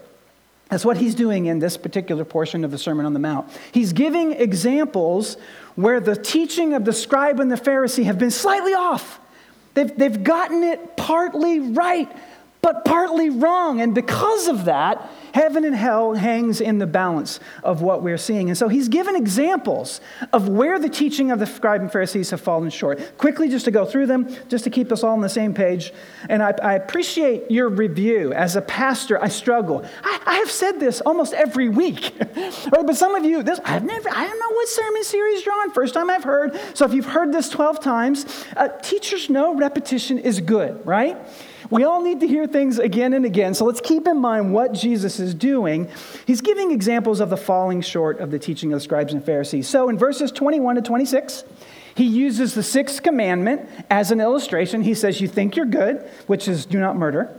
That's 0.69 0.85
what 0.85 0.97
he's 0.97 1.15
doing 1.15 1.47
in 1.47 1.59
this 1.59 1.77
particular 1.77 2.23
portion 2.23 2.63
of 2.63 2.71
the 2.71 2.77
Sermon 2.77 3.05
on 3.05 3.13
the 3.13 3.19
Mount. 3.19 3.49
He's 3.71 3.91
giving 3.91 4.33
examples 4.33 5.38
where 5.75 5.99
the 5.99 6.15
teaching 6.15 6.73
of 6.73 6.85
the 6.85 6.93
scribe 6.93 7.39
and 7.39 7.51
the 7.51 7.55
Pharisee 7.55 8.03
have 8.05 8.19
been 8.19 8.31
slightly 8.31 8.73
off. 8.73 9.19
They've, 9.73 9.95
they've 9.97 10.23
gotten 10.23 10.63
it 10.63 10.95
partly 10.95 11.59
right, 11.59 12.11
but 12.61 12.85
partly 12.85 13.29
wrong. 13.29 13.81
And 13.81 13.95
because 13.95 14.47
of 14.47 14.65
that, 14.65 15.09
heaven 15.33 15.65
and 15.65 15.75
hell 15.75 16.13
hangs 16.13 16.62
in 16.62 16.79
the 16.79 16.88
balance 16.88 17.39
of 17.63 17.81
what 17.81 18.03
we're 18.03 18.17
seeing. 18.17 18.50
And 18.50 18.57
so 18.57 18.67
he's 18.67 18.88
given 18.88 19.15
examples 19.15 20.01
of 20.33 20.48
where 20.48 20.79
the 20.79 20.89
teaching 20.89 21.31
of 21.31 21.39
the 21.39 21.45
scribes 21.45 21.81
and 21.81 21.91
Pharisees 21.91 22.29
have 22.31 22.41
fallen 22.41 22.69
short. 22.69 23.17
Quickly, 23.17 23.50
just 23.50 23.65
to 23.65 23.71
go 23.71 23.86
through 23.86 24.07
them, 24.07 24.27
just 24.48 24.63
to 24.63 24.69
keep 24.69 24.91
us 24.91 25.03
all 25.03 25.13
on 25.13 25.21
the 25.21 25.29
same 25.29 25.53
page. 25.53 25.93
And 26.29 26.41
I, 26.41 26.53
I 26.62 26.74
appreciate 26.75 27.50
your 27.50 27.69
review. 27.69 28.33
As 28.33 28.55
a 28.55 28.62
pastor, 28.62 29.21
I 29.21 29.27
struggle. 29.27 29.86
I, 30.03 30.21
I 30.25 30.36
have 30.36 30.51
said 30.51 30.79
this 30.79 31.01
almost 31.01 31.33
every 31.33 31.69
week, 31.69 32.13
right? 32.19 32.86
But 32.86 32.95
some 32.95 33.15
of 33.15 33.25
you, 33.25 33.43
this 33.43 33.59
I've 33.65 33.83
never, 33.83 34.09
I 34.09 34.25
don't 34.25 34.39
know 34.39 34.55
what 34.55 34.67
sermon 34.67 35.03
series 35.03 35.45
you're 35.45 35.55
on. 35.55 35.71
First 35.71 35.93
time 35.93 36.09
I've 36.09 36.24
heard. 36.24 36.59
So 36.74 36.86
if 36.86 36.93
you've 36.93 37.05
heard 37.05 37.31
this 37.31 37.50
12 37.50 37.79
times, 37.79 38.45
uh, 38.55 38.69
teachers 38.81 39.29
know 39.29 39.55
repetition 39.55 40.17
is 40.19 40.39
good, 40.39 40.86
right? 40.86 41.17
We 41.69 41.83
all 41.83 42.01
need 42.01 42.19
to 42.21 42.27
hear 42.27 42.47
things 42.47 42.79
again 42.79 43.13
and 43.13 43.25
again. 43.25 43.53
So 43.53 43.65
let's 43.65 43.81
keep 43.81 44.07
in 44.07 44.17
mind 44.17 44.53
what 44.53 44.73
Jesus 44.73 45.19
is 45.19 45.35
doing. 45.35 45.88
He's 46.25 46.41
giving 46.41 46.71
examples 46.71 47.19
of 47.19 47.29
the 47.29 47.38
falling 47.38 47.81
short 47.81 48.19
of 48.19 48.31
the 48.31 48.39
teaching 48.39 48.73
of 48.73 48.77
the 48.77 48.83
scribes 48.83 49.13
and 49.13 49.23
Pharisees. 49.23 49.67
So 49.67 49.89
in 49.89 49.97
verses 49.97 50.31
21 50.31 50.75
to 50.75 50.81
26, 50.81 51.43
he 51.93 52.05
uses 52.05 52.55
the 52.55 52.63
sixth 52.63 53.03
commandment 53.03 53.69
as 53.89 54.09
an 54.09 54.19
illustration. 54.19 54.81
He 54.81 54.93
says, 54.95 55.21
You 55.21 55.27
think 55.27 55.55
you're 55.55 55.65
good, 55.65 56.09
which 56.25 56.47
is 56.47 56.65
do 56.65 56.79
not 56.79 56.95
murder. 56.95 57.35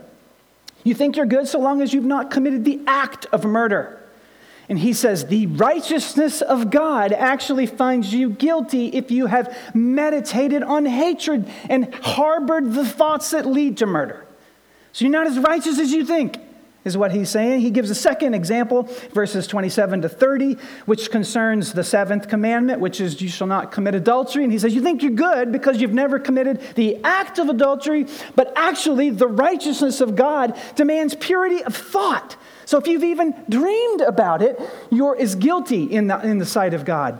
You 0.83 0.93
think 0.93 1.17
you're 1.17 1.25
good 1.25 1.47
so 1.47 1.59
long 1.59 1.81
as 1.81 1.93
you've 1.93 2.05
not 2.05 2.31
committed 2.31 2.63
the 2.63 2.79
act 2.87 3.25
of 3.31 3.43
murder. 3.43 4.00
And 4.71 4.79
he 4.79 4.93
says, 4.93 5.25
The 5.25 5.47
righteousness 5.47 6.41
of 6.41 6.71
God 6.71 7.11
actually 7.11 7.65
finds 7.65 8.13
you 8.13 8.29
guilty 8.29 8.87
if 8.87 9.11
you 9.11 9.25
have 9.25 9.53
meditated 9.75 10.63
on 10.63 10.85
hatred 10.85 11.51
and 11.69 11.93
harbored 11.95 12.71
the 12.71 12.85
thoughts 12.85 13.31
that 13.31 13.45
lead 13.45 13.75
to 13.79 13.85
murder. 13.85 14.25
So 14.93 15.03
you're 15.03 15.11
not 15.11 15.27
as 15.27 15.37
righteous 15.37 15.77
as 15.77 15.91
you 15.91 16.05
think 16.05 16.37
is 16.85 16.95
what 16.95 17.11
he's 17.11 17.29
saying. 17.29 17.59
He 17.59 17.69
gives 17.69 17.89
a 17.89 17.95
second 17.95 18.33
example, 18.33 18.83
verses 19.11 19.45
27 19.45 20.03
to 20.03 20.09
30, 20.09 20.55
which 20.85 21.11
concerns 21.11 21.73
the 21.73 21.83
seventh 21.83 22.29
commandment, 22.29 22.79
which 22.79 23.01
is 23.01 23.21
you 23.21 23.27
shall 23.27 23.47
not 23.47 23.73
commit 23.73 23.93
adultery. 23.93 24.45
And 24.45 24.53
he 24.53 24.57
says, 24.57 24.73
You 24.73 24.81
think 24.81 25.03
you're 25.03 25.11
good 25.11 25.51
because 25.51 25.81
you've 25.81 25.93
never 25.93 26.17
committed 26.17 26.61
the 26.75 27.03
act 27.03 27.39
of 27.39 27.49
adultery, 27.49 28.07
but 28.37 28.53
actually 28.55 29.09
the 29.09 29.27
righteousness 29.27 29.99
of 29.99 30.15
God 30.15 30.57
demands 30.77 31.13
purity 31.13 31.61
of 31.61 31.75
thought. 31.75 32.37
So 32.71 32.77
if 32.77 32.87
you've 32.87 33.03
even 33.03 33.35
dreamed 33.49 33.99
about 33.99 34.41
it, 34.41 34.57
you're 34.89 35.17
as 35.17 35.35
guilty 35.35 35.83
in 35.83 36.07
the, 36.07 36.25
in 36.25 36.37
the 36.37 36.45
sight 36.45 36.73
of 36.73 36.85
God. 36.85 37.19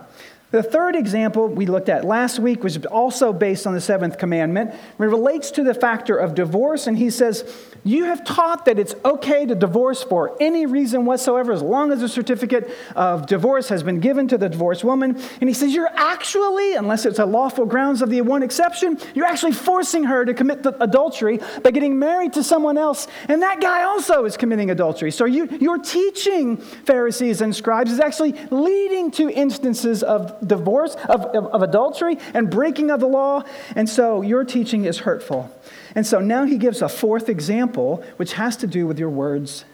The 0.52 0.62
third 0.62 0.98
example 0.98 1.48
we 1.48 1.66
looked 1.66 1.88
at 1.88 2.04
last 2.04 2.38
week 2.38 2.62
was 2.62 2.78
also 2.86 3.32
based 3.32 3.66
on 3.66 3.74
the 3.74 3.80
seventh 3.80 4.18
commandment. 4.18 4.72
It 4.72 4.80
relates 4.98 5.50
to 5.52 5.64
the 5.64 5.74
factor 5.74 6.18
of 6.18 6.36
divorce, 6.36 6.88
and 6.88 6.98
he 6.98 7.10
says, 7.10 7.50
You 7.86 8.04
have 8.06 8.26
taught 8.26 8.66
that 8.66 8.78
it's 8.78 8.94
okay 9.06 9.46
to 9.46 9.56
divorce 9.56 10.04
for 10.04 10.36
any 10.42 10.66
reason 10.66 11.06
whatsoever, 11.06 11.54
as 11.54 11.62
long 11.62 11.94
as 11.94 12.04
a 12.04 12.10
certificate 12.10 12.70
of 12.98 13.28
divorce 13.28 13.70
has 13.70 13.82
been 13.82 14.02
given 14.02 14.28
to 14.28 14.38
the 14.38 14.50
divorced 14.50 14.84
woman. 14.84 15.16
And 15.40 15.50
he 15.50 15.54
says, 15.54 15.74
You're 15.74 15.90
actually, 15.96 16.76
unless 16.76 17.06
it's 17.06 17.20
a 17.20 17.26
lawful 17.26 17.66
grounds 17.66 18.02
of 18.02 18.10
the 18.10 18.20
one 18.20 18.44
exception, 18.44 19.00
you're 19.16 19.28
actually 19.28 19.54
forcing 19.54 20.04
her 20.04 20.26
to 20.26 20.34
commit 20.34 20.66
adultery 20.82 21.40
by 21.64 21.72
getting 21.72 21.98
married 21.98 22.34
to 22.34 22.44
someone 22.44 22.78
else. 22.78 23.08
And 23.30 23.42
that 23.42 23.62
guy 23.62 23.84
also 23.84 24.26
is 24.26 24.36
committing 24.36 24.70
adultery. 24.70 25.12
So 25.12 25.24
you, 25.24 25.48
your 25.62 25.78
teaching, 25.78 26.58
Pharisees 26.58 27.40
and 27.40 27.56
scribes, 27.56 27.90
is 27.90 28.02
actually 28.02 28.34
leading 28.52 29.12
to 29.12 29.30
instances 29.30 30.04
of 30.04 30.41
divorce, 30.46 30.96
of, 31.08 31.26
of, 31.26 31.48
of 31.48 31.62
adultery, 31.62 32.18
and 32.34 32.50
breaking 32.50 32.92
of 32.92 33.00
the 33.00 33.08
law. 33.08 33.44
And 33.76 33.90
so 33.90 34.22
your 34.22 34.44
teaching 34.44 34.86
is 34.86 35.00
hurtful. 35.00 35.52
And 35.96 36.06
so 36.06 36.20
now 36.20 36.46
he 36.46 36.58
gives 36.58 36.82
a 36.82 36.90
fourth 36.90 37.30
example, 37.30 38.04
which 38.18 38.34
has 38.34 38.58
to 38.58 38.68
do 38.68 38.88
with 38.88 39.00
your 39.00 39.10
words. 39.10 39.66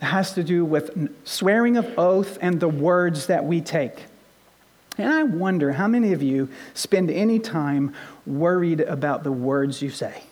It 0.00 0.06
has 0.06 0.32
to 0.34 0.44
do 0.44 0.64
with 0.64 1.10
swearing 1.24 1.76
of 1.76 1.98
oath 1.98 2.38
and 2.40 2.60
the 2.60 2.68
words 2.68 3.26
that 3.26 3.44
we 3.44 3.60
take. 3.60 4.04
And 4.98 5.08
I 5.08 5.22
wonder 5.22 5.72
how 5.72 5.88
many 5.88 6.12
of 6.12 6.22
you 6.22 6.48
spend 6.74 7.10
any 7.10 7.38
time 7.38 7.94
worried 8.26 8.80
about 8.80 9.24
the 9.24 9.32
words 9.32 9.82
you 9.82 9.90
say? 9.90 10.22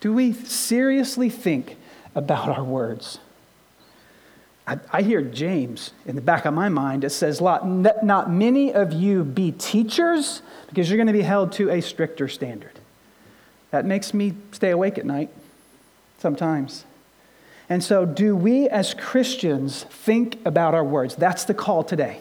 Do 0.00 0.12
we 0.12 0.32
seriously 0.32 1.28
think 1.28 1.76
about 2.14 2.48
our 2.48 2.64
words? 2.64 3.18
I, 4.66 4.78
I 4.92 5.02
hear 5.02 5.22
James 5.22 5.92
in 6.06 6.16
the 6.16 6.22
back 6.22 6.44
of 6.44 6.54
my 6.54 6.68
mind. 6.68 7.04
It 7.04 7.10
says, 7.10 7.40
Let 7.40 7.66
Not 8.04 8.30
many 8.30 8.72
of 8.72 8.92
you 8.92 9.24
be 9.24 9.52
teachers 9.52 10.42
because 10.68 10.88
you're 10.88 10.96
going 10.96 11.06
to 11.06 11.12
be 11.12 11.22
held 11.22 11.52
to 11.52 11.70
a 11.70 11.80
stricter 11.80 12.28
standard. 12.28 12.78
That 13.70 13.84
makes 13.84 14.12
me 14.12 14.34
stay 14.52 14.70
awake 14.70 14.98
at 14.98 15.06
night 15.06 15.30
sometimes. 16.18 16.84
And 17.68 17.84
so, 17.84 18.04
do 18.04 18.34
we 18.34 18.68
as 18.68 18.94
Christians 18.94 19.84
think 19.84 20.38
about 20.44 20.74
our 20.74 20.84
words? 20.84 21.14
That's 21.14 21.44
the 21.44 21.54
call 21.54 21.84
today. 21.84 22.20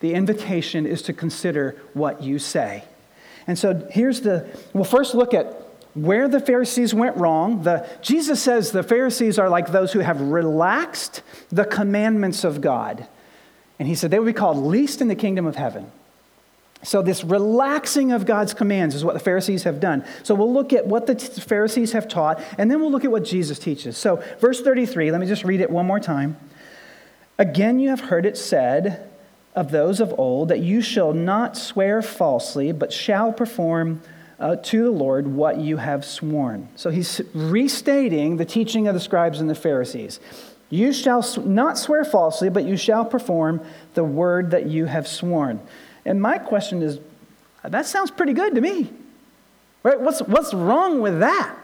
The 0.00 0.12
invitation 0.12 0.84
is 0.84 1.00
to 1.02 1.14
consider 1.14 1.80
what 1.94 2.22
you 2.22 2.38
say. 2.38 2.84
And 3.46 3.58
so, 3.58 3.88
here's 3.90 4.20
the 4.20 4.46
we'll 4.74 4.84
first 4.84 5.14
look 5.14 5.32
at 5.32 5.65
where 5.96 6.28
the 6.28 6.40
Pharisees 6.40 6.92
went 6.92 7.16
wrong. 7.16 7.62
The, 7.62 7.88
Jesus 8.02 8.42
says 8.42 8.70
the 8.70 8.82
Pharisees 8.82 9.38
are 9.38 9.48
like 9.48 9.72
those 9.72 9.92
who 9.92 10.00
have 10.00 10.20
relaxed 10.20 11.22
the 11.48 11.64
commandments 11.64 12.44
of 12.44 12.60
God. 12.60 13.08
And 13.78 13.88
he 13.88 13.94
said 13.94 14.10
they 14.10 14.18
would 14.18 14.26
be 14.26 14.32
called 14.32 14.58
least 14.58 15.00
in 15.00 15.08
the 15.08 15.14
kingdom 15.14 15.46
of 15.46 15.56
heaven. 15.56 15.90
So, 16.82 17.02
this 17.02 17.24
relaxing 17.24 18.12
of 18.12 18.26
God's 18.26 18.54
commands 18.54 18.94
is 18.94 19.04
what 19.04 19.14
the 19.14 19.20
Pharisees 19.20 19.64
have 19.64 19.80
done. 19.80 20.04
So, 20.22 20.34
we'll 20.34 20.52
look 20.52 20.72
at 20.72 20.86
what 20.86 21.06
the 21.06 21.16
Pharisees 21.16 21.92
have 21.92 22.06
taught, 22.06 22.40
and 22.58 22.70
then 22.70 22.80
we'll 22.80 22.92
look 22.92 23.04
at 23.04 23.10
what 23.10 23.24
Jesus 23.24 23.58
teaches. 23.58 23.96
So, 23.96 24.22
verse 24.40 24.60
33, 24.60 25.10
let 25.10 25.20
me 25.20 25.26
just 25.26 25.42
read 25.42 25.60
it 25.60 25.70
one 25.70 25.86
more 25.86 25.98
time. 25.98 26.36
Again, 27.38 27.78
you 27.80 27.88
have 27.88 28.00
heard 28.00 28.24
it 28.24 28.36
said 28.36 29.10
of 29.54 29.70
those 29.70 30.00
of 30.00 30.14
old 30.18 30.48
that 30.50 30.60
you 30.60 30.82
shall 30.82 31.14
not 31.14 31.56
swear 31.56 32.02
falsely, 32.02 32.72
but 32.72 32.92
shall 32.92 33.32
perform 33.32 34.02
uh, 34.38 34.56
to 34.56 34.84
the 34.84 34.90
Lord 34.90 35.26
what 35.26 35.58
you 35.58 35.76
have 35.78 36.04
sworn. 36.04 36.68
So 36.76 36.90
he's 36.90 37.20
restating 37.34 38.36
the 38.36 38.44
teaching 38.44 38.86
of 38.88 38.94
the 38.94 39.00
scribes 39.00 39.40
and 39.40 39.48
the 39.48 39.54
Pharisees. 39.54 40.20
You 40.68 40.92
shall 40.92 41.24
not 41.44 41.78
swear 41.78 42.04
falsely, 42.04 42.48
but 42.50 42.64
you 42.64 42.76
shall 42.76 43.04
perform 43.04 43.64
the 43.94 44.04
word 44.04 44.50
that 44.50 44.66
you 44.66 44.86
have 44.86 45.06
sworn. 45.06 45.60
And 46.04 46.20
my 46.20 46.38
question 46.38 46.82
is 46.82 46.98
that 47.62 47.86
sounds 47.86 48.10
pretty 48.10 48.32
good 48.32 48.54
to 48.54 48.60
me. 48.60 48.92
Right? 49.82 50.00
What's, 50.00 50.20
what's 50.22 50.52
wrong 50.52 51.00
with 51.00 51.20
that? 51.20 51.56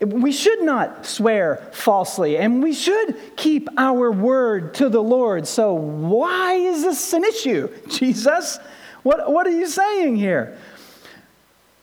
We 0.00 0.32
should 0.32 0.62
not 0.62 1.06
swear 1.06 1.68
falsely, 1.72 2.36
and 2.36 2.62
we 2.62 2.72
should 2.72 3.36
keep 3.36 3.68
our 3.76 4.10
word 4.10 4.74
to 4.74 4.88
the 4.88 5.02
Lord. 5.02 5.46
So, 5.46 5.74
why 5.74 6.54
is 6.54 6.82
this 6.82 7.12
an 7.12 7.22
issue, 7.22 7.68
Jesus? 7.88 8.58
What, 9.04 9.30
what 9.30 9.46
are 9.46 9.50
you 9.50 9.66
saying 9.66 10.16
here? 10.16 10.58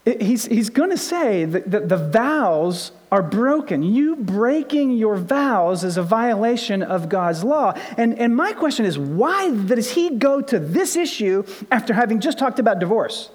He's, 0.05 0.45
he's 0.45 0.69
going 0.69 0.89
to 0.89 0.97
say 0.97 1.45
that, 1.45 1.71
that 1.71 1.89
the 1.89 1.97
vows 1.97 2.91
are 3.11 3.23
broken. 3.23 3.83
You 3.83 4.15
breaking 4.15 4.91
your 4.91 5.15
vows 5.15 5.83
is 5.83 5.97
a 5.97 6.03
violation 6.03 6.83
of 6.83 7.09
God's 7.09 7.43
law. 7.43 7.73
And, 7.97 8.17
and 8.19 8.35
my 8.35 8.53
question 8.53 8.85
is 8.85 8.97
why 8.97 9.51
does 9.51 9.91
he 9.91 10.11
go 10.11 10.41
to 10.41 10.59
this 10.59 10.95
issue 10.95 11.43
after 11.71 11.93
having 11.93 12.19
just 12.19 12.37
talked 12.37 12.59
about 12.59 12.79
divorce? 12.79 13.29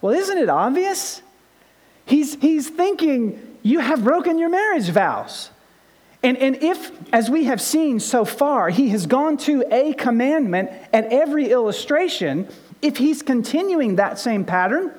Well, 0.00 0.14
isn't 0.14 0.38
it 0.38 0.48
obvious? 0.48 1.22
He's, 2.04 2.34
he's 2.36 2.68
thinking, 2.68 3.58
you 3.62 3.80
have 3.80 4.02
broken 4.02 4.38
your 4.38 4.48
marriage 4.48 4.88
vows. 4.88 5.50
And, 6.22 6.36
and 6.36 6.56
if, 6.56 6.90
as 7.14 7.30
we 7.30 7.44
have 7.44 7.60
seen 7.60 8.00
so 8.00 8.24
far, 8.24 8.68
he 8.68 8.88
has 8.90 9.06
gone 9.06 9.36
to 9.38 9.64
a 9.70 9.94
commandment 9.94 10.70
at 10.92 11.06
every 11.12 11.50
illustration, 11.50 12.48
if 12.82 12.96
he's 12.98 13.22
continuing 13.22 13.96
that 13.96 14.18
same 14.18 14.44
pattern, 14.44 14.92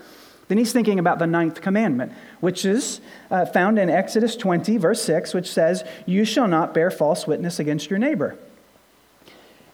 then 0.51 0.57
he's 0.57 0.73
thinking 0.73 0.99
about 0.99 1.17
the 1.17 1.25
ninth 1.25 1.61
commandment, 1.61 2.11
which 2.41 2.65
is 2.65 2.99
uh, 3.29 3.45
found 3.45 3.79
in 3.79 3.89
Exodus 3.89 4.35
20, 4.35 4.75
verse 4.75 5.01
6, 5.01 5.33
which 5.33 5.49
says, 5.49 5.85
You 6.05 6.25
shall 6.25 6.49
not 6.49 6.73
bear 6.73 6.91
false 6.91 7.25
witness 7.25 7.57
against 7.57 7.89
your 7.89 7.99
neighbor. 7.99 8.37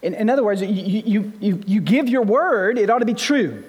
In, 0.03 0.13
in 0.13 0.29
other 0.29 0.43
words, 0.43 0.61
you, 0.61 0.67
you, 0.67 1.33
you, 1.39 1.63
you 1.65 1.81
give 1.81 2.07
your 2.07 2.21
word, 2.21 2.77
it 2.77 2.91
ought 2.91 2.99
to 2.99 3.07
be 3.07 3.15
true. 3.15 3.63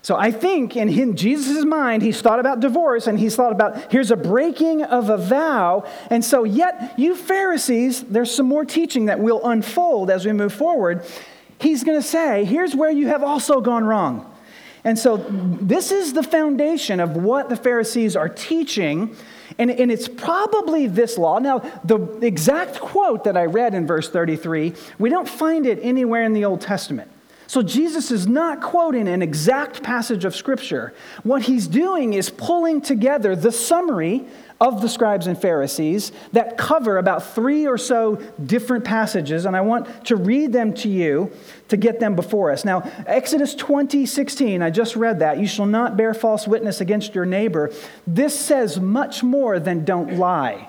So 0.00 0.14
I 0.14 0.30
think 0.30 0.76
in 0.76 1.16
Jesus' 1.16 1.64
mind, 1.64 2.02
he's 2.02 2.20
thought 2.22 2.38
about 2.38 2.60
divorce 2.60 3.08
and 3.08 3.18
he's 3.18 3.34
thought 3.34 3.50
about 3.50 3.90
here's 3.90 4.12
a 4.12 4.16
breaking 4.16 4.84
of 4.84 5.10
a 5.10 5.18
vow. 5.18 5.90
And 6.08 6.24
so, 6.24 6.44
yet, 6.44 6.96
you 6.96 7.16
Pharisees, 7.16 8.04
there's 8.04 8.32
some 8.32 8.46
more 8.46 8.64
teaching 8.64 9.06
that 9.06 9.18
will 9.18 9.44
unfold 9.44 10.08
as 10.08 10.24
we 10.24 10.32
move 10.32 10.52
forward. 10.52 11.04
He's 11.60 11.82
going 11.82 12.00
to 12.00 12.06
say, 12.06 12.44
here's 12.44 12.76
where 12.76 12.92
you 12.92 13.08
have 13.08 13.24
also 13.24 13.60
gone 13.60 13.82
wrong. 13.82 14.32
And 14.88 14.98
so, 14.98 15.18
this 15.28 15.92
is 15.92 16.14
the 16.14 16.22
foundation 16.22 16.98
of 16.98 17.14
what 17.14 17.50
the 17.50 17.56
Pharisees 17.56 18.16
are 18.16 18.30
teaching. 18.30 19.14
And, 19.58 19.70
and 19.70 19.92
it's 19.92 20.08
probably 20.08 20.86
this 20.86 21.18
law. 21.18 21.38
Now, 21.38 21.58
the 21.84 21.98
exact 22.22 22.80
quote 22.80 23.24
that 23.24 23.36
I 23.36 23.44
read 23.44 23.74
in 23.74 23.86
verse 23.86 24.08
33, 24.08 24.72
we 24.98 25.10
don't 25.10 25.28
find 25.28 25.66
it 25.66 25.78
anywhere 25.82 26.22
in 26.22 26.32
the 26.32 26.46
Old 26.46 26.62
Testament. 26.62 27.10
So 27.48 27.62
Jesus 27.62 28.10
is 28.10 28.26
not 28.26 28.62
quoting 28.62 29.08
an 29.08 29.20
exact 29.20 29.82
passage 29.82 30.24
of 30.24 30.34
Scripture. 30.34 30.94
What 31.22 31.42
he's 31.42 31.66
doing 31.66 32.14
is 32.14 32.30
pulling 32.30 32.80
together 32.80 33.36
the 33.36 33.52
summary 33.52 34.24
of 34.60 34.82
the 34.82 34.88
scribes 34.88 35.26
and 35.26 35.40
Pharisees 35.40 36.10
that 36.32 36.58
cover 36.58 36.98
about 36.98 37.34
three 37.34 37.66
or 37.66 37.78
so 37.78 38.16
different 38.44 38.84
passages, 38.84 39.44
and 39.44 39.56
I 39.56 39.60
want 39.60 40.06
to 40.06 40.16
read 40.16 40.52
them 40.52 40.74
to 40.74 40.88
you 40.88 41.30
to 41.68 41.76
get 41.76 42.00
them 42.00 42.16
before 42.16 42.50
us. 42.50 42.64
Now, 42.64 42.80
Exodus 43.06 43.54
20, 43.54 44.04
16, 44.04 44.62
I 44.62 44.70
just 44.70 44.96
read 44.96 45.20
that. 45.20 45.38
You 45.38 45.46
shall 45.46 45.66
not 45.66 45.96
bear 45.96 46.12
false 46.12 46.48
witness 46.48 46.80
against 46.80 47.14
your 47.14 47.26
neighbor. 47.26 47.70
This 48.06 48.38
says 48.38 48.80
much 48.80 49.22
more 49.22 49.60
than 49.60 49.84
don't 49.84 50.18
lie. 50.18 50.68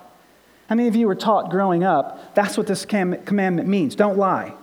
How 0.67 0.75
many 0.75 0.87
of 0.87 0.95
you 0.95 1.07
were 1.07 1.15
taught 1.15 1.49
growing 1.49 1.83
up 1.83 2.35
that's 2.35 2.55
what 2.57 2.67
this 2.67 2.85
commandment 2.85 3.67
means? 3.67 3.95
Don't 3.95 4.17
lie. 4.17 4.53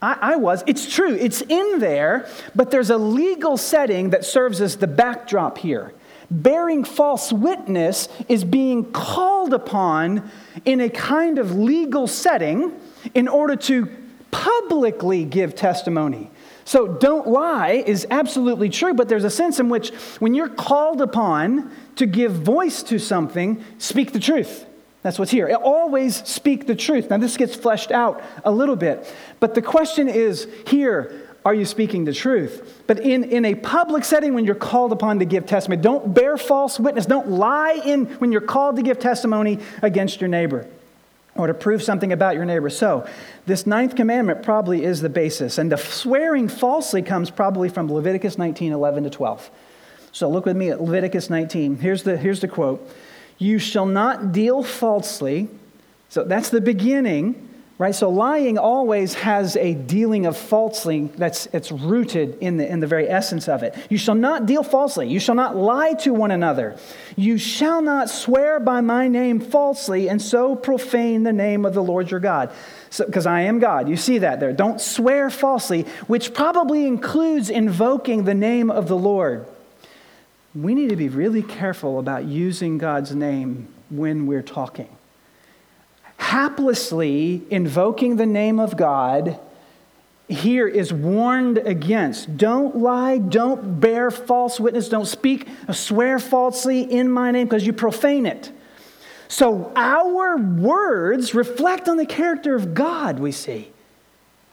I, 0.00 0.18
I 0.20 0.36
was. 0.36 0.64
It's 0.66 0.92
true, 0.92 1.14
it's 1.14 1.42
in 1.42 1.78
there, 1.78 2.26
but 2.54 2.70
there's 2.70 2.90
a 2.90 2.96
legal 2.96 3.56
setting 3.56 4.10
that 4.10 4.24
serves 4.24 4.60
as 4.60 4.76
the 4.76 4.86
backdrop 4.86 5.58
here. 5.58 5.92
Bearing 6.32 6.82
false 6.82 7.30
witness 7.30 8.08
is 8.26 8.42
being 8.42 8.90
called 8.90 9.52
upon 9.52 10.30
in 10.64 10.80
a 10.80 10.88
kind 10.88 11.38
of 11.38 11.54
legal 11.54 12.06
setting 12.06 12.72
in 13.12 13.28
order 13.28 13.54
to 13.54 13.86
publicly 14.30 15.26
give 15.26 15.54
testimony. 15.54 16.30
So, 16.64 16.88
don't 16.88 17.28
lie 17.28 17.84
is 17.86 18.06
absolutely 18.10 18.70
true, 18.70 18.94
but 18.94 19.10
there's 19.10 19.24
a 19.24 19.30
sense 19.30 19.60
in 19.60 19.68
which 19.68 19.90
when 20.20 20.32
you're 20.32 20.48
called 20.48 21.02
upon 21.02 21.70
to 21.96 22.06
give 22.06 22.32
voice 22.32 22.82
to 22.84 22.98
something, 22.98 23.62
speak 23.76 24.12
the 24.12 24.20
truth. 24.20 24.64
That's 25.02 25.18
what's 25.18 25.32
here. 25.32 25.54
Always 25.54 26.26
speak 26.26 26.66
the 26.66 26.76
truth. 26.76 27.10
Now, 27.10 27.18
this 27.18 27.36
gets 27.36 27.54
fleshed 27.54 27.90
out 27.90 28.22
a 28.42 28.50
little 28.50 28.76
bit, 28.76 29.12
but 29.38 29.54
the 29.54 29.60
question 29.60 30.08
is 30.08 30.48
here 30.66 31.28
are 31.44 31.54
you 31.54 31.64
speaking 31.64 32.04
the 32.04 32.12
truth? 32.12 32.82
But 32.86 33.00
in, 33.00 33.24
in 33.24 33.44
a 33.44 33.54
public 33.54 34.04
setting, 34.04 34.34
when 34.34 34.44
you're 34.44 34.54
called 34.54 34.92
upon 34.92 35.18
to 35.18 35.24
give 35.24 35.46
testimony, 35.46 35.82
don't 35.82 36.14
bear 36.14 36.36
false 36.36 36.78
witness. 36.78 37.06
Don't 37.06 37.30
lie 37.30 37.80
in 37.84 38.06
when 38.20 38.30
you're 38.30 38.40
called 38.40 38.76
to 38.76 38.82
give 38.82 39.00
testimony 39.00 39.58
against 39.82 40.20
your 40.20 40.28
neighbor 40.28 40.68
or 41.34 41.48
to 41.48 41.54
prove 41.54 41.82
something 41.82 42.12
about 42.12 42.36
your 42.36 42.44
neighbor. 42.44 42.70
So, 42.70 43.08
this 43.46 43.66
ninth 43.66 43.96
commandment 43.96 44.42
probably 44.42 44.84
is 44.84 45.00
the 45.00 45.08
basis. 45.08 45.58
And 45.58 45.72
the 45.72 45.78
swearing 45.78 46.48
falsely 46.48 47.02
comes 47.02 47.30
probably 47.30 47.68
from 47.68 47.92
Leviticus 47.92 48.38
19 48.38 48.72
11 48.72 49.04
to 49.04 49.10
12. 49.10 49.50
So, 50.12 50.28
look 50.28 50.46
with 50.46 50.56
me 50.56 50.70
at 50.70 50.80
Leviticus 50.80 51.28
19. 51.28 51.78
Here's 51.78 52.04
the, 52.04 52.16
here's 52.16 52.40
the 52.40 52.48
quote 52.48 52.88
You 53.38 53.58
shall 53.58 53.86
not 53.86 54.30
deal 54.30 54.62
falsely. 54.62 55.48
So, 56.08 56.22
that's 56.22 56.50
the 56.50 56.60
beginning 56.60 57.48
Right? 57.82 57.96
So 57.96 58.10
lying 58.10 58.58
always 58.58 59.14
has 59.14 59.56
a 59.56 59.74
dealing 59.74 60.24
of 60.24 60.36
falsely 60.36 61.10
that's 61.16 61.46
it's 61.46 61.72
rooted 61.72 62.38
in 62.38 62.56
the, 62.56 62.70
in 62.70 62.78
the 62.78 62.86
very 62.86 63.08
essence 63.08 63.48
of 63.48 63.64
it. 63.64 63.76
You 63.90 63.98
shall 63.98 64.14
not 64.14 64.46
deal 64.46 64.62
falsely. 64.62 65.08
You 65.08 65.18
shall 65.18 65.34
not 65.34 65.56
lie 65.56 65.94
to 65.94 66.14
one 66.14 66.30
another. 66.30 66.76
You 67.16 67.38
shall 67.38 67.82
not 67.82 68.08
swear 68.08 68.60
by 68.60 68.82
my 68.82 69.08
name 69.08 69.40
falsely 69.40 70.08
and 70.08 70.22
so 70.22 70.54
profane 70.54 71.24
the 71.24 71.32
name 71.32 71.64
of 71.64 71.74
the 71.74 71.82
Lord 71.82 72.08
your 72.08 72.20
God. 72.20 72.52
Because 72.96 73.24
so, 73.24 73.30
I 73.30 73.40
am 73.40 73.58
God. 73.58 73.88
You 73.88 73.96
see 73.96 74.18
that 74.18 74.38
there. 74.38 74.52
Don't 74.52 74.80
swear 74.80 75.28
falsely, 75.28 75.82
which 76.06 76.32
probably 76.34 76.86
includes 76.86 77.50
invoking 77.50 78.22
the 78.22 78.34
name 78.34 78.70
of 78.70 78.86
the 78.86 78.96
Lord. 78.96 79.44
We 80.54 80.76
need 80.76 80.90
to 80.90 80.96
be 80.96 81.08
really 81.08 81.42
careful 81.42 81.98
about 81.98 82.26
using 82.26 82.78
God's 82.78 83.12
name 83.12 83.66
when 83.90 84.28
we're 84.28 84.40
talking 84.40 84.88
haplessly 86.22 87.42
invoking 87.50 88.16
the 88.16 88.26
name 88.26 88.60
of 88.60 88.76
God 88.76 89.38
here 90.28 90.68
is 90.68 90.92
warned 90.92 91.58
against. 91.58 92.36
Don't 92.36 92.76
lie, 92.76 93.18
don't 93.18 93.80
bear 93.80 94.10
false 94.10 94.58
witness, 94.58 94.88
don't 94.88 95.06
speak, 95.06 95.48
swear 95.72 96.18
falsely 96.18 96.80
in 96.80 97.10
my 97.10 97.30
name 97.32 97.46
because 97.46 97.66
you 97.66 97.72
profane 97.72 98.24
it. 98.24 98.50
So 99.28 99.72
our 99.74 100.36
words 100.38 101.34
reflect 101.34 101.88
on 101.88 101.96
the 101.96 102.06
character 102.06 102.54
of 102.54 102.72
God, 102.74 103.18
we 103.18 103.32
see. 103.32 103.70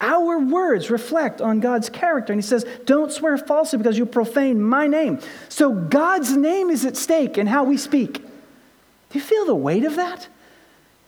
Our 0.00 0.38
words 0.38 0.90
reflect 0.90 1.40
on 1.40 1.60
God's 1.60 1.90
character. 1.90 2.32
And 2.32 2.40
he 2.40 2.46
says, 2.46 2.64
Don't 2.86 3.12
swear 3.12 3.36
falsely 3.36 3.78
because 3.78 3.98
you 3.98 4.06
profane 4.06 4.62
my 4.62 4.86
name. 4.86 5.20
So 5.50 5.72
God's 5.72 6.34
name 6.34 6.70
is 6.70 6.86
at 6.86 6.96
stake 6.96 7.36
in 7.36 7.46
how 7.46 7.64
we 7.64 7.76
speak. 7.76 8.14
Do 8.14 9.18
you 9.18 9.20
feel 9.20 9.44
the 9.44 9.54
weight 9.54 9.84
of 9.84 9.96
that? 9.96 10.28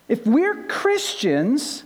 If 0.08 0.26
we're 0.26 0.64
Christians, 0.64 1.84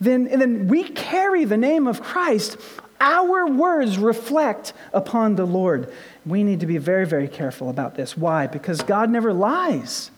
then, 0.00 0.24
then 0.24 0.68
we 0.68 0.84
carry 0.84 1.44
the 1.44 1.56
name 1.56 1.86
of 1.86 2.02
Christ. 2.02 2.56
Our 3.00 3.46
words 3.46 3.98
reflect 3.98 4.72
upon 4.92 5.36
the 5.36 5.46
Lord. 5.46 5.92
We 6.26 6.42
need 6.42 6.60
to 6.60 6.66
be 6.66 6.78
very, 6.78 7.06
very 7.06 7.28
careful 7.28 7.70
about 7.70 7.94
this. 7.94 8.16
Why? 8.16 8.46
Because 8.46 8.82
God 8.82 9.10
never 9.10 9.32
lies. 9.32 10.10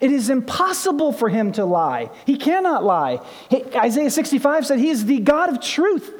It 0.00 0.12
is 0.12 0.30
impossible 0.30 1.12
for 1.12 1.28
him 1.28 1.52
to 1.52 1.64
lie. 1.64 2.10
He 2.24 2.36
cannot 2.36 2.84
lie. 2.84 3.20
Isaiah 3.52 4.10
65 4.10 4.66
said 4.66 4.78
he 4.78 4.88
is 4.88 5.04
the 5.04 5.20
God 5.20 5.50
of 5.50 5.60
truth. 5.60 6.14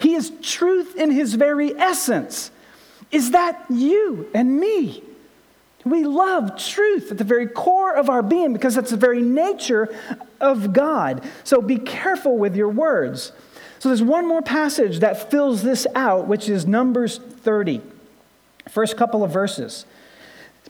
He 0.00 0.14
is 0.14 0.32
truth 0.40 0.96
in 0.96 1.10
his 1.10 1.34
very 1.34 1.74
essence. 1.74 2.50
Is 3.10 3.32
that 3.32 3.64
you 3.68 4.28
and 4.32 4.58
me? 4.58 5.02
We 5.90 6.04
love 6.04 6.58
truth 6.58 7.10
at 7.10 7.18
the 7.18 7.24
very 7.24 7.46
core 7.46 7.94
of 7.94 8.08
our 8.08 8.22
being 8.22 8.52
because 8.52 8.74
that's 8.74 8.90
the 8.90 8.96
very 8.96 9.22
nature 9.22 9.88
of 10.40 10.72
God. 10.72 11.24
So 11.44 11.60
be 11.60 11.76
careful 11.76 12.38
with 12.38 12.56
your 12.56 12.68
words. 12.68 13.32
So 13.78 13.88
there's 13.88 14.02
one 14.02 14.26
more 14.26 14.42
passage 14.42 15.00
that 15.00 15.30
fills 15.30 15.62
this 15.62 15.86
out, 15.94 16.26
which 16.26 16.48
is 16.48 16.66
Numbers 16.66 17.18
30. 17.18 17.80
First 18.68 18.96
couple 18.96 19.22
of 19.22 19.30
verses. 19.30 19.86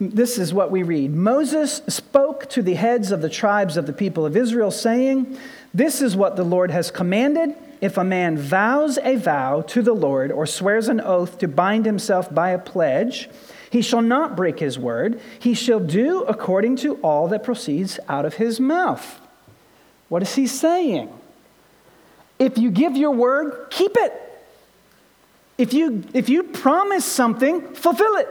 This 0.01 0.39
is 0.39 0.55
what 0.55 0.71
we 0.71 0.85
read 0.85 1.13
Moses 1.13 1.83
spoke 1.89 2.49
to 2.51 2.63
the 2.63 2.75
heads 2.75 3.11
of 3.11 3.21
the 3.21 3.29
tribes 3.29 3.77
of 3.77 3.87
the 3.87 3.93
people 3.93 4.25
of 4.25 4.37
Israel, 4.37 4.71
saying, 4.71 5.37
This 5.75 6.01
is 6.01 6.15
what 6.15 6.37
the 6.37 6.45
Lord 6.45 6.71
has 6.71 6.91
commanded. 6.91 7.55
If 7.81 7.97
a 7.97 8.05
man 8.05 8.37
vows 8.39 8.99
a 8.99 9.17
vow 9.17 9.63
to 9.63 9.83
the 9.83 9.95
Lord 9.95 10.31
or 10.31 10.47
swears 10.47 10.89
an 10.89 11.01
oath 11.01 11.39
to 11.39 11.49
bind 11.49 11.87
himself 11.87 12.33
by 12.33 12.51
a 12.51 12.59
pledge, 12.59 13.29
he 13.71 13.83
shall 13.83 14.03
not 14.03 14.37
break 14.37 14.59
his 14.59 14.79
word. 14.79 15.21
He 15.39 15.55
shall 15.55 15.81
do 15.81 16.23
according 16.23 16.77
to 16.77 16.95
all 16.97 17.29
that 17.29 17.45
proceeds 17.45 17.99
out 18.09 18.25
of 18.25 18.35
his 18.35 18.59
mouth. 18.59 19.21
What 20.09 20.23
is 20.23 20.35
he 20.35 20.47
saying? 20.47 21.13
If 22.39 22.57
you 22.57 22.71
give 22.71 22.97
your 22.97 23.11
word, 23.11 23.69
keep 23.71 23.93
it. 23.97 24.13
If 25.59 25.75
you, 25.75 26.05
if 26.15 26.29
you 26.29 26.45
promise 26.45 27.05
something, 27.05 27.75
fulfill 27.75 28.17
it. 28.17 28.29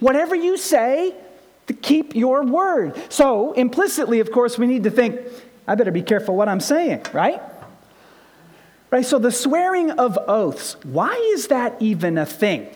Whatever 0.00 0.34
you 0.34 0.56
say, 0.56 1.14
to 1.66 1.74
keep 1.74 2.16
your 2.16 2.42
word. 2.42 3.00
So, 3.12 3.52
implicitly, 3.52 4.18
of 4.18 4.32
course, 4.32 4.58
we 4.58 4.66
need 4.66 4.82
to 4.84 4.90
think, 4.90 5.20
I 5.68 5.76
better 5.76 5.92
be 5.92 6.02
careful 6.02 6.34
what 6.34 6.48
I'm 6.48 6.58
saying, 6.58 7.06
right? 7.12 7.40
Right? 8.90 9.06
So, 9.06 9.20
the 9.20 9.30
swearing 9.30 9.92
of 9.92 10.18
oaths, 10.26 10.76
why 10.82 11.14
is 11.34 11.46
that 11.48 11.76
even 11.78 12.18
a 12.18 12.26
thing? 12.26 12.74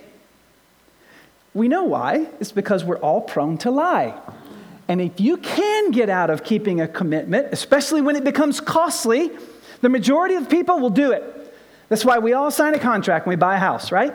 We 1.54 1.68
know 1.68 1.84
why. 1.84 2.26
It's 2.40 2.52
because 2.52 2.84
we're 2.84 2.98
all 2.98 3.20
prone 3.20 3.58
to 3.58 3.70
lie. 3.70 4.20
And 4.88 5.00
if 5.00 5.20
you 5.20 5.36
can 5.36 5.92
get 5.92 6.10
out 6.10 6.28
of 6.28 6.44
keeping 6.44 6.80
a 6.80 6.88
commitment, 6.88 7.48
especially 7.52 8.00
when 8.00 8.16
it 8.16 8.24
becomes 8.24 8.60
costly, 8.60 9.30
the 9.80 9.88
majority 9.88 10.34
of 10.34 10.50
people 10.50 10.80
will 10.80 10.90
do 10.90 11.12
it. 11.12 11.54
That's 11.88 12.04
why 12.04 12.18
we 12.18 12.32
all 12.32 12.50
sign 12.50 12.74
a 12.74 12.78
contract 12.78 13.26
when 13.26 13.36
we 13.36 13.40
buy 13.40 13.56
a 13.56 13.58
house, 13.58 13.92
right? 13.92 14.12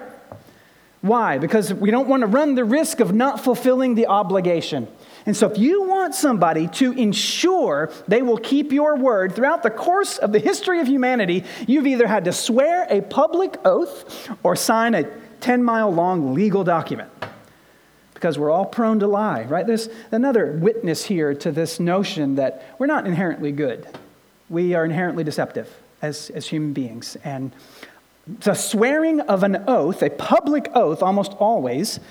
Why? 1.01 1.37
Because 1.37 1.73
we 1.73 1.91
don't 1.91 2.09
want 2.09 2.21
to 2.21 2.27
run 2.27 2.55
the 2.55 2.65
risk 2.65 2.99
of 2.99 3.13
not 3.13 3.39
fulfilling 3.39 3.95
the 3.95 4.07
obligation. 4.07 4.87
And 5.25 5.35
so, 5.35 5.49
if 5.49 5.57
you 5.57 5.83
want 5.83 6.15
somebody 6.15 6.67
to 6.67 6.91
ensure 6.93 7.91
they 8.07 8.21
will 8.21 8.37
keep 8.37 8.71
your 8.71 8.97
word 8.97 9.35
throughout 9.35 9.63
the 9.63 9.69
course 9.69 10.17
of 10.17 10.31
the 10.31 10.39
history 10.39 10.79
of 10.81 10.87
humanity, 10.87 11.45
you've 11.67 11.87
either 11.87 12.07
had 12.07 12.25
to 12.25 12.33
swear 12.33 12.87
a 12.89 13.01
public 13.01 13.57
oath 13.63 14.29
or 14.43 14.55
sign 14.55 14.95
a 14.95 15.09
10 15.41 15.63
mile 15.63 15.91
long 15.91 16.33
legal 16.33 16.63
document 16.63 17.09
because 18.13 18.37
we're 18.37 18.51
all 18.51 18.65
prone 18.65 18.99
to 18.99 19.07
lie, 19.07 19.43
right? 19.43 19.65
There's 19.65 19.87
another 20.11 20.51
witness 20.51 21.05
here 21.05 21.33
to 21.35 21.51
this 21.53 21.79
notion 21.79 22.35
that 22.35 22.75
we're 22.77 22.85
not 22.85 23.07
inherently 23.07 23.53
good. 23.53 23.87
We 24.49 24.73
are 24.73 24.83
inherently 24.83 25.23
deceptive 25.23 25.73
as, 26.01 26.29
as 26.31 26.47
human 26.47 26.73
beings. 26.73 27.15
And 27.23 27.53
the 28.27 28.55
swearing 28.55 29.21
of 29.21 29.43
an 29.43 29.63
oath, 29.67 30.03
a 30.03 30.09
public 30.09 30.69
oath, 30.75 31.01
almost 31.01 31.31
always 31.33 32.01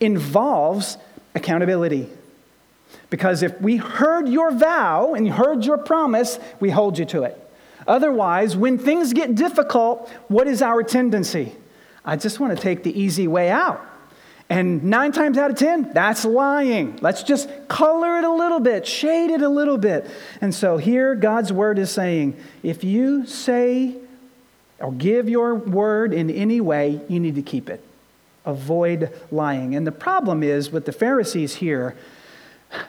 involves 0.00 0.96
accountability. 1.34 2.08
Because 3.10 3.42
if 3.42 3.60
we 3.60 3.76
heard 3.76 4.26
your 4.26 4.50
vow 4.50 5.12
and 5.12 5.28
heard 5.28 5.66
your 5.66 5.76
promise, 5.76 6.38
we 6.60 6.70
hold 6.70 6.98
you 6.98 7.04
to 7.06 7.24
it. 7.24 7.38
Otherwise, 7.86 8.56
when 8.56 8.78
things 8.78 9.12
get 9.12 9.34
difficult, 9.34 10.10
what 10.28 10.46
is 10.46 10.62
our 10.62 10.82
tendency? 10.82 11.54
I 12.08 12.16
just 12.16 12.40
want 12.40 12.56
to 12.56 12.62
take 12.62 12.84
the 12.84 12.98
easy 12.98 13.28
way 13.28 13.50
out. 13.50 13.84
And 14.48 14.84
nine 14.84 15.12
times 15.12 15.36
out 15.36 15.50
of 15.50 15.58
ten, 15.58 15.92
that's 15.92 16.24
lying. 16.24 16.98
Let's 17.02 17.22
just 17.22 17.50
color 17.68 18.16
it 18.16 18.24
a 18.24 18.32
little 18.32 18.60
bit, 18.60 18.86
shade 18.86 19.28
it 19.28 19.42
a 19.42 19.48
little 19.48 19.76
bit. 19.76 20.06
And 20.40 20.54
so 20.54 20.78
here, 20.78 21.14
God's 21.14 21.52
word 21.52 21.78
is 21.78 21.90
saying 21.90 22.34
if 22.62 22.82
you 22.82 23.26
say 23.26 23.94
or 24.78 24.90
give 24.90 25.28
your 25.28 25.54
word 25.54 26.14
in 26.14 26.30
any 26.30 26.62
way, 26.62 26.98
you 27.08 27.20
need 27.20 27.34
to 27.34 27.42
keep 27.42 27.68
it. 27.68 27.84
Avoid 28.46 29.12
lying. 29.30 29.74
And 29.74 29.86
the 29.86 29.92
problem 29.92 30.42
is 30.42 30.70
with 30.70 30.86
the 30.86 30.92
Pharisees 30.92 31.56
here, 31.56 31.94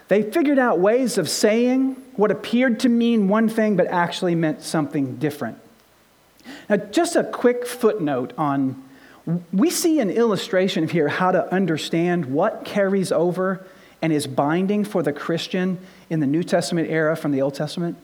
they 0.07 0.23
figured 0.23 0.59
out 0.59 0.79
ways 0.79 1.17
of 1.17 1.27
saying 1.27 2.01
what 2.15 2.31
appeared 2.31 2.79
to 2.81 2.89
mean 2.89 3.27
one 3.27 3.49
thing 3.49 3.75
but 3.75 3.87
actually 3.87 4.35
meant 4.35 4.61
something 4.61 5.17
different. 5.17 5.59
Now, 6.69 6.77
just 6.77 7.17
a 7.17 7.25
quick 7.25 7.67
footnote 7.67 8.31
on 8.37 8.81
we 9.51 9.69
see 9.69 9.99
an 9.99 10.09
illustration 10.09 10.87
here 10.87 11.07
how 11.07 11.31
to 11.31 11.53
understand 11.53 12.25
what 12.25 12.65
carries 12.65 13.11
over 13.11 13.65
and 14.01 14.13
is 14.13 14.27
binding 14.27 14.83
for 14.83 15.03
the 15.03 15.13
Christian 15.13 15.77
in 16.09 16.19
the 16.19 16.27
New 16.27 16.43
Testament 16.43 16.89
era 16.89 17.15
from 17.15 17.31
the 17.31 17.41
Old 17.41 17.53
Testament. 17.53 17.97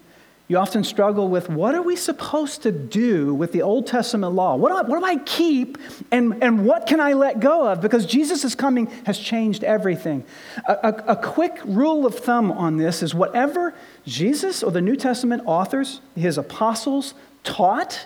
You 0.47 0.59
often 0.59 0.83
struggle 0.83 1.27
with 1.27 1.49
what 1.49 1.73
are 1.73 1.81
we 1.81 1.95
supposed 1.95 2.61
to 2.63 2.71
do 2.71 3.33
with 3.33 3.51
the 3.51 3.63
Old 3.63 3.87
Testament 3.87 4.33
law? 4.33 4.55
What 4.55 4.69
do 4.69 4.77
I, 4.77 4.81
what 4.83 4.99
do 4.99 5.05
I 5.05 5.17
keep 5.23 5.79
and, 6.11 6.43
and 6.43 6.67
what 6.67 6.85
can 6.85 6.99
I 6.99 7.13
let 7.13 7.39
go 7.39 7.67
of? 7.67 7.81
Because 7.81 8.05
Jesus' 8.05 8.53
coming 8.53 8.85
has 9.07 9.17
changed 9.17 9.63
everything. 9.63 10.23
A, 10.67 10.73
a, 10.73 11.03
a 11.13 11.15
quick 11.15 11.59
rule 11.65 12.05
of 12.05 12.13
thumb 12.19 12.51
on 12.51 12.77
this 12.77 13.01
is 13.01 13.15
whatever 13.15 13.73
Jesus 14.05 14.61
or 14.61 14.71
the 14.71 14.81
New 14.81 14.95
Testament 14.95 15.41
authors, 15.47 16.01
his 16.15 16.37
apostles, 16.37 17.15
taught 17.43 18.05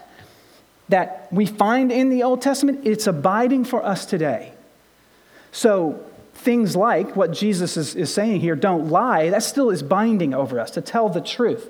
that 0.89 1.27
we 1.31 1.45
find 1.45 1.91
in 1.91 2.09
the 2.09 2.23
Old 2.23 2.41
Testament, 2.41 2.81
it's 2.85 3.07
abiding 3.07 3.65
for 3.65 3.85
us 3.85 4.05
today. 4.05 4.53
So 5.51 6.03
things 6.33 6.75
like 6.75 7.15
what 7.15 7.31
Jesus 7.31 7.77
is, 7.77 7.95
is 7.95 8.13
saying 8.13 8.41
here, 8.41 8.55
don't 8.55 8.89
lie, 8.89 9.29
that 9.29 9.43
still 9.43 9.69
is 9.69 9.83
binding 9.83 10.33
over 10.33 10.59
us 10.59 10.71
to 10.71 10.81
tell 10.81 11.09
the 11.09 11.21
truth 11.21 11.69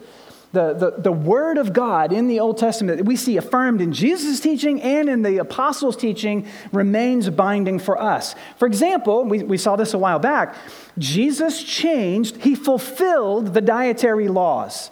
the, 0.52 0.74
the, 0.74 1.02
the 1.02 1.12
word 1.12 1.58
of 1.58 1.74
God 1.74 2.12
in 2.12 2.28
the 2.28 2.40
Old 2.40 2.58
Testament 2.58 2.98
that 2.98 3.06
we 3.06 3.16
see 3.16 3.38
affirmed 3.38 3.82
in 3.82 3.94
Jesus' 3.94 4.40
teaching 4.40 4.82
and 4.82 5.08
in 5.08 5.22
the 5.22 5.38
apostles' 5.38 5.96
teaching 5.96 6.48
remains 6.72 7.30
binding 7.30 7.78
for 7.78 8.02
us. 8.02 8.34
For 8.58 8.66
example, 8.66 9.26
we, 9.26 9.44
we 9.44 9.58
saw 9.58 9.76
this 9.76 9.94
a 9.94 10.00
while 10.00 10.18
back. 10.18 10.56
Jesus 10.98 11.64
changed, 11.64 12.38
he 12.38 12.56
fulfilled 12.56 13.54
the 13.54 13.62
dietary 13.62 14.28
laws. 14.28 14.90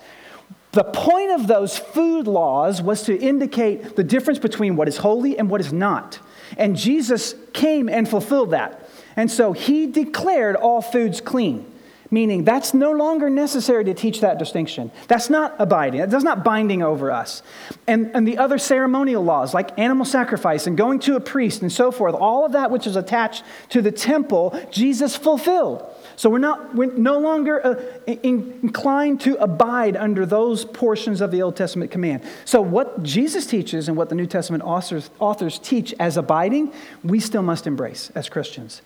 The 0.72 0.84
point 0.84 1.32
of 1.32 1.48
those 1.48 1.78
food 1.78 2.28
laws 2.28 2.82
was 2.82 3.04
to 3.04 3.18
indicate 3.18 3.96
the 3.96 4.04
difference 4.04 4.40
between 4.40 4.76
what 4.76 4.88
is 4.88 4.98
holy 4.98 5.38
and 5.38 5.50
what 5.50 5.62
is 5.62 5.74
not. 5.74 6.20
And 6.58 6.76
Jesus 6.76 7.36
came 7.54 7.90
and 7.90 8.08
fulfilled 8.08 8.52
that. 8.52 8.90
And 9.16 9.32
so 9.32 9.54
he 9.54 9.88
declared 9.88 10.56
all 10.56 10.82
foods 10.82 11.22
clean 11.22 11.66
meaning 12.12 12.44
that's 12.44 12.74
no 12.74 12.92
longer 12.92 13.30
necessary 13.30 13.84
to 13.86 13.94
teach 13.94 14.22
that 14.22 14.40
distinction. 14.40 14.92
That's 15.08 15.30
not 15.30 15.56
abiding, 15.60 16.10
that's 16.10 16.24
not 16.24 16.44
binding 16.44 16.82
over 16.82 17.12
us. 17.12 17.42
And, 17.88 18.12
and 18.14 18.28
the 18.28 18.38
other 18.38 18.58
ceremonial 18.58 19.24
laws, 19.24 19.54
like 19.54 19.78
animal 19.78 20.06
sacrifice 20.06 20.68
and 20.68 20.78
going 20.78 21.00
to 21.02 21.16
a 21.16 21.20
priest 21.20 21.62
and 21.62 21.72
so 21.72 21.92
forth, 21.92 22.16
all 22.16 22.46
of 22.46 22.54
that 22.54 22.72
which 22.72 22.88
is 22.88 22.96
attached 22.96 23.44
to 23.70 23.82
the 23.82 23.92
temple, 23.92 24.60
Jesus 24.72 25.16
fulfilled. 25.16 25.86
So 26.18 26.32
we're, 26.32 26.40
not, 26.40 26.74
we're 26.74 26.92
no 26.94 27.20
longer 27.20 27.64
uh, 27.64 27.76
inclined 28.24 29.22
to 29.22 29.36
abide 29.36 29.96
under 29.96 30.26
those 30.26 30.66
portions 30.66 31.22
of 31.22 31.30
the 31.30 31.44
Old 31.44 31.56
Testament 31.56 31.92
command. 31.92 32.24
So, 32.44 32.60
what 32.60 33.04
Jesus 33.04 33.46
teaches 33.46 33.88
and 33.88 33.96
what 33.96 34.10
the 34.10 34.16
New 34.16 34.26
Testament 34.26 34.64
authors, 34.64 35.12
authors 35.20 35.60
teach 35.60 35.94
as 36.00 36.18
abiding, 36.18 36.74
we 37.04 37.20
still 37.20 37.44
must 37.44 37.68
embrace 37.68 38.12
as 38.16 38.30
Christians. 38.30 38.82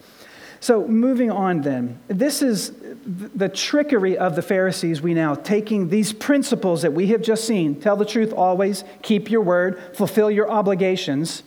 So, 0.60 0.86
moving 0.86 1.32
on 1.32 1.62
then, 1.62 2.00
this 2.10 2.42
is 2.42 2.74
the 3.06 3.48
trickery 3.48 4.18
of 4.18 4.36
the 4.36 4.42
Pharisees. 4.42 5.02
We 5.02 5.14
now 5.14 5.34
taking 5.34 5.88
these 5.88 6.12
principles 6.12 6.82
that 6.82 6.92
we 6.92 7.08
have 7.08 7.22
just 7.22 7.46
seen 7.46 7.80
tell 7.80 7.96
the 7.96 8.06
truth 8.06 8.34
always, 8.34 8.84
keep 9.04 9.32
your 9.32 9.42
word, 9.42 9.82
fulfill 9.96 10.30
your 10.30 10.52
obligations. 10.52 11.44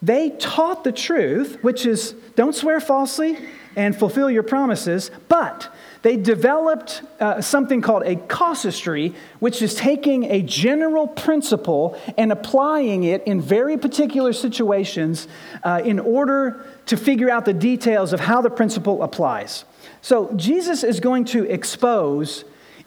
They 0.00 0.30
taught 0.30 0.84
the 0.84 0.92
truth, 0.92 1.58
which 1.62 1.84
is 1.84 2.14
don't 2.36 2.54
swear 2.54 2.80
falsely 2.80 3.36
and 3.74 3.96
fulfill 3.96 4.30
your 4.30 4.42
promises, 4.42 5.10
but 5.28 5.72
they 6.02 6.16
developed 6.16 7.02
uh, 7.18 7.40
something 7.40 7.80
called 7.80 8.04
a 8.04 8.16
casuistry, 8.16 9.14
which 9.40 9.60
is 9.60 9.74
taking 9.74 10.24
a 10.24 10.42
general 10.42 11.08
principle 11.08 11.98
and 12.16 12.30
applying 12.30 13.04
it 13.04 13.24
in 13.24 13.40
very 13.40 13.76
particular 13.76 14.32
situations 14.32 15.26
uh, 15.64 15.82
in 15.84 15.98
order 15.98 16.64
to 16.86 16.96
figure 16.96 17.30
out 17.30 17.44
the 17.44 17.52
details 17.52 18.12
of 18.12 18.20
how 18.20 18.40
the 18.40 18.50
principle 18.50 19.02
applies. 19.02 19.64
So 20.00 20.32
Jesus 20.36 20.84
is 20.84 21.00
going 21.00 21.24
to 21.26 21.44
expose 21.44 22.44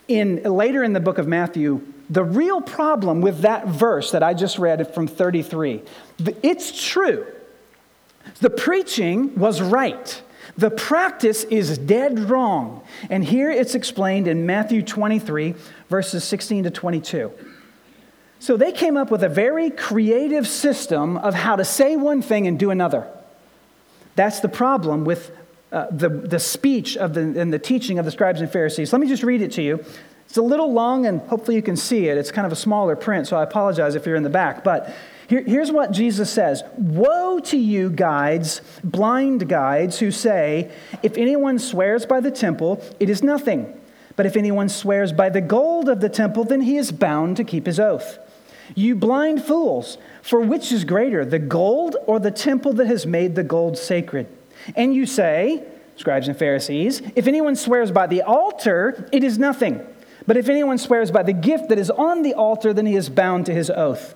in 0.07 0.43
later 0.43 0.83
in 0.83 0.93
the 0.93 0.99
book 0.99 1.17
of 1.17 1.27
Matthew 1.27 1.81
the 2.11 2.23
real 2.25 2.59
problem 2.59 3.21
with 3.21 3.39
that 3.39 3.67
verse 3.67 4.11
that 4.11 4.21
I 4.21 4.33
just 4.33 4.59
read 4.59 4.93
from 4.93 5.07
33. 5.07 5.81
It's 6.43 6.89
true. 6.89 7.25
The 8.41 8.49
preaching 8.49 9.33
was 9.35 9.61
right. 9.61 10.21
The 10.57 10.69
practice 10.69 11.45
is 11.45 11.77
dead 11.77 12.19
wrong. 12.19 12.83
And 13.09 13.23
here 13.23 13.49
it's 13.49 13.75
explained 13.75 14.27
in 14.27 14.45
Matthew 14.45 14.83
23, 14.83 15.55
verses 15.89 16.25
16 16.25 16.65
to 16.65 16.69
22. 16.69 17.31
So 18.39 18.57
they 18.57 18.73
came 18.73 18.97
up 18.97 19.09
with 19.09 19.23
a 19.23 19.29
very 19.29 19.69
creative 19.69 20.47
system 20.47 21.15
of 21.15 21.33
how 21.33 21.55
to 21.55 21.63
say 21.63 21.95
one 21.95 22.21
thing 22.21 22.45
and 22.45 22.59
do 22.59 22.71
another. 22.71 23.07
That's 24.15 24.41
the 24.41 24.49
problem 24.49 25.05
with 25.05 25.31
uh, 25.71 25.87
the, 25.89 26.09
the 26.09 26.39
speech 26.39 26.97
of 26.97 27.13
the, 27.13 27.21
and 27.21 27.53
the 27.53 27.59
teaching 27.59 27.99
of 27.99 28.03
the 28.03 28.11
scribes 28.11 28.41
and 28.41 28.51
Pharisees. 28.51 28.91
Let 28.91 28.99
me 28.99 29.07
just 29.07 29.23
read 29.23 29.41
it 29.41 29.53
to 29.53 29.61
you. 29.61 29.85
It's 30.31 30.37
a 30.37 30.41
little 30.41 30.71
long, 30.71 31.07
and 31.07 31.19
hopefully 31.23 31.57
you 31.57 31.61
can 31.61 31.75
see 31.75 32.07
it. 32.07 32.17
It's 32.17 32.31
kind 32.31 32.45
of 32.45 32.53
a 32.53 32.55
smaller 32.55 32.95
print, 32.95 33.27
so 33.27 33.35
I 33.35 33.43
apologize 33.43 33.95
if 33.95 34.05
you're 34.05 34.15
in 34.15 34.23
the 34.23 34.29
back. 34.29 34.63
But 34.63 34.95
here, 35.27 35.43
here's 35.43 35.73
what 35.73 35.91
Jesus 35.91 36.31
says 36.31 36.63
Woe 36.77 37.41
to 37.41 37.57
you, 37.57 37.89
guides, 37.89 38.61
blind 38.81 39.49
guides, 39.49 39.99
who 39.99 40.09
say, 40.09 40.71
If 41.03 41.17
anyone 41.17 41.59
swears 41.59 42.05
by 42.05 42.21
the 42.21 42.31
temple, 42.31 42.81
it 42.97 43.09
is 43.09 43.21
nothing. 43.21 43.77
But 44.15 44.25
if 44.25 44.37
anyone 44.37 44.69
swears 44.69 45.11
by 45.11 45.27
the 45.27 45.41
gold 45.41 45.89
of 45.89 45.99
the 45.99 46.07
temple, 46.07 46.45
then 46.45 46.61
he 46.61 46.77
is 46.77 46.93
bound 46.93 47.35
to 47.35 47.43
keep 47.43 47.65
his 47.65 47.77
oath. 47.77 48.17
You 48.73 48.95
blind 48.95 49.43
fools, 49.43 49.97
for 50.21 50.39
which 50.39 50.71
is 50.71 50.85
greater, 50.85 51.25
the 51.25 51.39
gold 51.39 51.97
or 52.07 52.21
the 52.21 52.31
temple 52.31 52.71
that 52.75 52.87
has 52.87 53.05
made 53.05 53.35
the 53.35 53.43
gold 53.43 53.77
sacred? 53.77 54.27
And 54.77 54.95
you 54.95 55.05
say, 55.05 55.65
scribes 55.97 56.29
and 56.29 56.39
Pharisees, 56.39 57.01
if 57.17 57.27
anyone 57.27 57.57
swears 57.57 57.91
by 57.91 58.07
the 58.07 58.21
altar, 58.21 59.09
it 59.11 59.25
is 59.25 59.37
nothing. 59.37 59.85
But 60.27 60.37
if 60.37 60.49
anyone 60.49 60.77
swears 60.77 61.11
by 61.11 61.23
the 61.23 61.33
gift 61.33 61.69
that 61.69 61.79
is 61.79 61.89
on 61.89 62.21
the 62.21 62.33
altar, 62.33 62.73
then 62.73 62.85
he 62.85 62.95
is 62.95 63.09
bound 63.09 63.45
to 63.47 63.53
his 63.53 63.69
oath. 63.69 64.15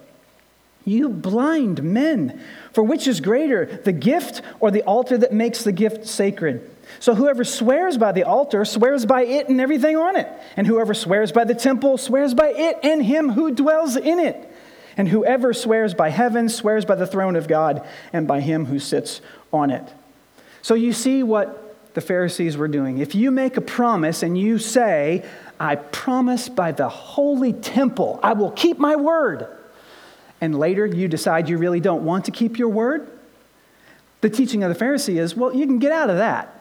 You 0.85 1.09
blind 1.09 1.81
men, 1.81 2.39
for 2.71 2.83
which 2.83 3.07
is 3.07 3.19
greater, 3.19 3.65
the 3.65 3.91
gift 3.91 4.43
or 4.59 4.69
the 4.69 4.83
altar 4.83 5.17
that 5.17 5.33
makes 5.33 5.63
the 5.63 5.71
gift 5.71 6.05
sacred? 6.05 6.69
So 6.99 7.15
whoever 7.15 7.43
swears 7.43 7.97
by 7.97 8.11
the 8.11 8.23
altar 8.23 8.63
swears 8.65 9.05
by 9.05 9.23
it 9.23 9.49
and 9.49 9.59
everything 9.59 9.97
on 9.97 10.15
it. 10.15 10.29
And 10.55 10.67
whoever 10.67 10.93
swears 10.93 11.31
by 11.31 11.43
the 11.43 11.55
temple 11.55 11.97
swears 11.97 12.35
by 12.35 12.49
it 12.49 12.77
and 12.83 13.03
him 13.03 13.31
who 13.31 13.51
dwells 13.51 13.95
in 13.95 14.19
it. 14.19 14.51
And 14.95 15.09
whoever 15.09 15.53
swears 15.53 15.95
by 15.95 16.09
heaven 16.09 16.47
swears 16.47 16.85
by 16.85 16.95
the 16.95 17.07
throne 17.07 17.35
of 17.35 17.47
God 17.47 17.85
and 18.13 18.27
by 18.27 18.41
him 18.41 18.65
who 18.65 18.77
sits 18.77 19.21
on 19.51 19.71
it. 19.71 19.83
So 20.61 20.75
you 20.75 20.93
see 20.93 21.23
what 21.23 21.93
the 21.95 22.01
Pharisees 22.01 22.57
were 22.57 22.67
doing. 22.67 22.99
If 22.99 23.15
you 23.15 23.31
make 23.31 23.57
a 23.57 23.61
promise 23.61 24.21
and 24.21 24.37
you 24.37 24.59
say, 24.59 25.25
I 25.59 25.75
promise 25.75 26.49
by 26.49 26.71
the 26.71 26.89
holy 26.89 27.53
temple, 27.53 28.19
I 28.21 28.33
will 28.33 28.51
keep 28.51 28.77
my 28.77 28.95
word, 28.95 29.47
and 30.41 30.57
later 30.57 30.85
you 30.85 31.07
decide 31.07 31.49
you 31.49 31.57
really 31.57 31.79
don't 31.79 32.03
want 32.03 32.25
to 32.25 32.31
keep 32.31 32.57
your 32.57 32.69
word, 32.69 33.09
the 34.21 34.29
teaching 34.29 34.63
of 34.63 34.77
the 34.77 34.85
Pharisee 34.85 35.17
is, 35.17 35.35
well, 35.35 35.55
you 35.55 35.65
can 35.65 35.79
get 35.79 35.91
out 35.91 36.09
of 36.09 36.17
that. 36.17 36.51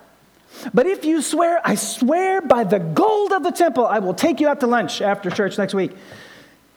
But 0.72 0.86
if 0.86 1.04
you 1.04 1.22
swear, 1.22 1.60
I 1.64 1.74
swear 1.74 2.40
by 2.40 2.64
the 2.64 2.78
gold 2.78 3.32
of 3.32 3.42
the 3.42 3.50
temple, 3.50 3.86
I 3.86 3.98
will 3.98 4.14
take 4.14 4.40
you 4.40 4.48
out 4.48 4.60
to 4.60 4.66
lunch 4.66 5.00
after 5.00 5.30
church 5.30 5.58
next 5.58 5.74
week. 5.74 5.92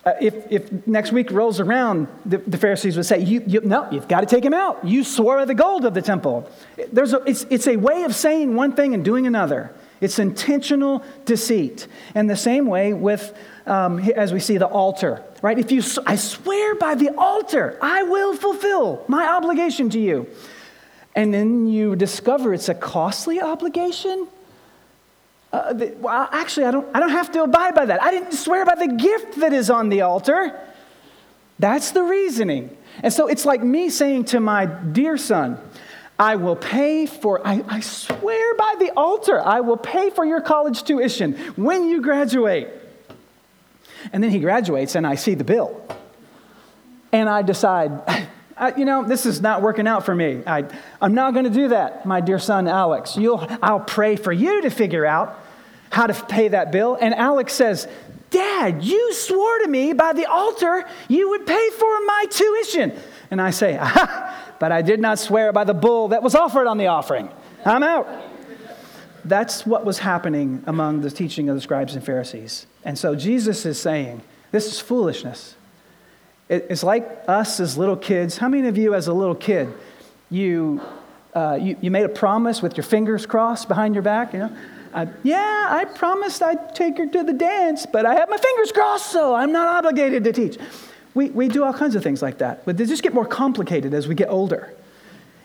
Uh, 0.05 0.13
if, 0.21 0.51
if 0.51 0.87
next 0.87 1.11
week 1.11 1.29
rolls 1.31 1.59
around, 1.59 2.07
the, 2.25 2.37
the 2.37 2.57
Pharisees 2.57 2.95
would 2.95 3.05
say, 3.05 3.19
you, 3.19 3.43
you, 3.45 3.61
No, 3.61 3.87
you've 3.91 4.07
got 4.07 4.21
to 4.21 4.25
take 4.25 4.43
him 4.43 4.53
out. 4.53 4.85
You 4.85 5.03
swore 5.03 5.37
by 5.37 5.45
the 5.45 5.53
gold 5.53 5.83
of 5.83 5.93
the 5.93 6.01
temple. 6.01 6.49
There's 6.93 7.13
a, 7.13 7.21
it's, 7.25 7.45
it's 7.49 7.67
a 7.67 7.75
way 7.75 8.03
of 8.03 8.15
saying 8.15 8.55
one 8.55 8.71
thing 8.71 8.93
and 8.93 9.03
doing 9.03 9.27
another. 9.27 9.73
It's 9.99 10.19
intentional 10.19 11.03
deceit. 11.25 11.87
And 12.13 12.29
the 12.29 12.35
same 12.35 12.65
way 12.67 12.93
with, 12.93 13.35
um, 13.65 13.99
as 13.99 14.31
we 14.31 14.39
see, 14.39 14.57
the 14.57 14.67
altar, 14.67 15.23
right? 15.41 15.57
If 15.57 15.71
you, 15.71 15.81
I 16.05 16.15
swear 16.15 16.75
by 16.75 16.95
the 16.95 17.15
altar, 17.15 17.77
I 17.81 18.03
will 18.03 18.35
fulfill 18.35 19.03
my 19.07 19.27
obligation 19.27 19.89
to 19.91 19.99
you. 19.99 20.27
And 21.15 21.33
then 21.33 21.67
you 21.67 21.95
discover 21.95 22.53
it's 22.53 22.69
a 22.69 22.75
costly 22.75 23.41
obligation 23.41 24.27
uh, 25.51 25.73
the, 25.73 25.95
well, 25.99 26.27
actually, 26.31 26.65
I 26.65 26.71
don't, 26.71 26.87
I 26.95 26.99
don't 26.99 27.09
have 27.09 27.31
to 27.31 27.43
abide 27.43 27.73
by 27.73 27.85
that. 27.85 28.01
I 28.01 28.11
didn't 28.11 28.33
swear 28.33 28.65
by 28.65 28.75
the 28.75 28.87
gift 28.87 29.39
that 29.39 29.53
is 29.53 29.69
on 29.69 29.89
the 29.89 30.01
altar. 30.01 30.59
That's 31.57 31.91
the 31.91 32.03
reasoning. 32.03 32.75
And 33.01 33.13
so 33.13 33.27
it's 33.27 33.45
like 33.45 33.63
me 33.63 33.89
saying 33.89 34.25
to 34.25 34.39
my 34.39 34.65
dear 34.65 35.17
son, 35.17 35.57
I 36.19 36.35
will 36.35 36.55
pay 36.55 37.05
for, 37.05 37.45
I, 37.45 37.63
I 37.67 37.79
swear 37.79 38.55
by 38.55 38.75
the 38.79 38.91
altar, 38.97 39.39
I 39.39 39.61
will 39.61 39.77
pay 39.77 40.09
for 40.09 40.25
your 40.25 40.41
college 40.41 40.83
tuition 40.83 41.33
when 41.55 41.87
you 41.87 42.01
graduate. 42.01 42.69
And 44.11 44.23
then 44.23 44.31
he 44.31 44.39
graduates 44.39 44.95
and 44.95 45.05
I 45.05 45.15
see 45.15 45.35
the 45.35 45.43
bill. 45.43 45.79
and 47.11 47.29
I 47.29 47.41
decide, 47.41 47.91
I, 48.57 48.73
you 48.75 48.85
know, 48.85 49.03
this 49.03 49.27
is 49.27 49.41
not 49.41 49.61
working 49.61 49.87
out 49.87 50.05
for 50.05 50.15
me. 50.15 50.41
I, 50.47 50.65
I'm 50.99 51.13
not 51.13 51.33
going 51.33 51.45
to 51.45 51.51
do 51.51 51.67
that, 51.67 52.07
my 52.07 52.21
dear 52.21 52.39
son 52.39 52.67
Alex. 52.67 53.15
You'll, 53.15 53.45
I'll 53.61 53.79
pray 53.79 54.15
for 54.15 54.31
you 54.31 54.63
to 54.63 54.71
figure 54.71 55.05
out 55.05 55.39
how 55.91 56.07
to 56.07 56.13
pay 56.25 56.47
that 56.47 56.71
bill. 56.71 56.97
And 56.99 57.13
Alex 57.13 57.53
says, 57.53 57.87
Dad, 58.31 58.83
you 58.83 59.13
swore 59.13 59.59
to 59.59 59.67
me 59.67 59.93
by 59.93 60.13
the 60.13 60.25
altar 60.25 60.85
you 61.07 61.29
would 61.29 61.45
pay 61.45 61.69
for 61.69 62.01
my 62.05 62.25
tuition. 62.29 62.93
And 63.29 63.41
I 63.41 63.51
say, 63.51 63.79
but 64.59 64.71
I 64.71 64.81
did 64.81 64.99
not 64.99 65.19
swear 65.19 65.51
by 65.51 65.63
the 65.63 65.73
bull 65.73 66.09
that 66.09 66.23
was 66.23 66.35
offered 66.35 66.67
on 66.67 66.77
the 66.77 66.87
offering. 66.87 67.29
I'm 67.65 67.83
out. 67.83 68.07
That's 69.25 69.65
what 69.65 69.85
was 69.85 69.99
happening 69.99 70.63
among 70.67 71.01
the 71.01 71.11
teaching 71.11 71.49
of 71.49 71.55
the 71.55 71.61
scribes 71.61 71.95
and 71.95 72.03
Pharisees. 72.03 72.65
And 72.83 72.97
so 72.97 73.15
Jesus 73.15 73.65
is 73.65 73.79
saying, 73.79 74.21
this 74.51 74.67
is 74.67 74.79
foolishness. 74.79 75.55
It's 76.49 76.83
like 76.83 77.23
us 77.27 77.59
as 77.59 77.77
little 77.77 77.97
kids. 77.97 78.37
How 78.37 78.47
many 78.47 78.67
of 78.67 78.77
you, 78.77 78.93
as 78.93 79.07
a 79.07 79.13
little 79.13 79.35
kid, 79.35 79.73
you, 80.29 80.81
uh, 81.33 81.57
you, 81.61 81.75
you, 81.81 81.91
made 81.91 82.05
a 82.05 82.09
promise 82.09 82.61
with 82.61 82.77
your 82.77 82.85
fingers 82.85 83.25
crossed 83.25 83.67
behind 83.67 83.95
your 83.95 84.01
back? 84.01 84.31
You 84.31 84.39
know, 84.39 84.57
uh, 84.93 85.07
yeah, 85.23 85.67
I 85.69 85.83
promised 85.83 86.41
I'd 86.41 86.73
take 86.73 86.97
her 86.97 87.05
to 87.05 87.23
the 87.23 87.33
dance, 87.33 87.85
but 87.85 88.05
I 88.05 88.15
have 88.15 88.29
my 88.29 88.37
fingers 88.37 88.71
crossed, 88.71 89.11
so 89.11 89.35
I'm 89.35 89.51
not 89.51 89.67
obligated 89.75 90.23
to 90.23 90.31
teach. 90.31 90.57
We, 91.17 91.31
we 91.31 91.47
do 91.47 91.63
all 91.63 91.73
kinds 91.73 91.95
of 91.95 92.03
things 92.03 92.21
like 92.21 92.37
that, 92.37 92.63
but 92.63 92.77
they 92.77 92.85
just 92.85 93.01
get 93.01 93.11
more 93.11 93.25
complicated 93.25 93.95
as 93.95 94.07
we 94.07 94.13
get 94.13 94.29
older. 94.29 94.71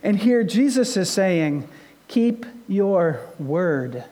And 0.03 0.19
here 0.19 0.45
Jesus 0.45 0.99
is 0.99 1.09
saying, 1.09 1.67
keep 2.09 2.45
your 2.69 3.21
word. 3.39 4.05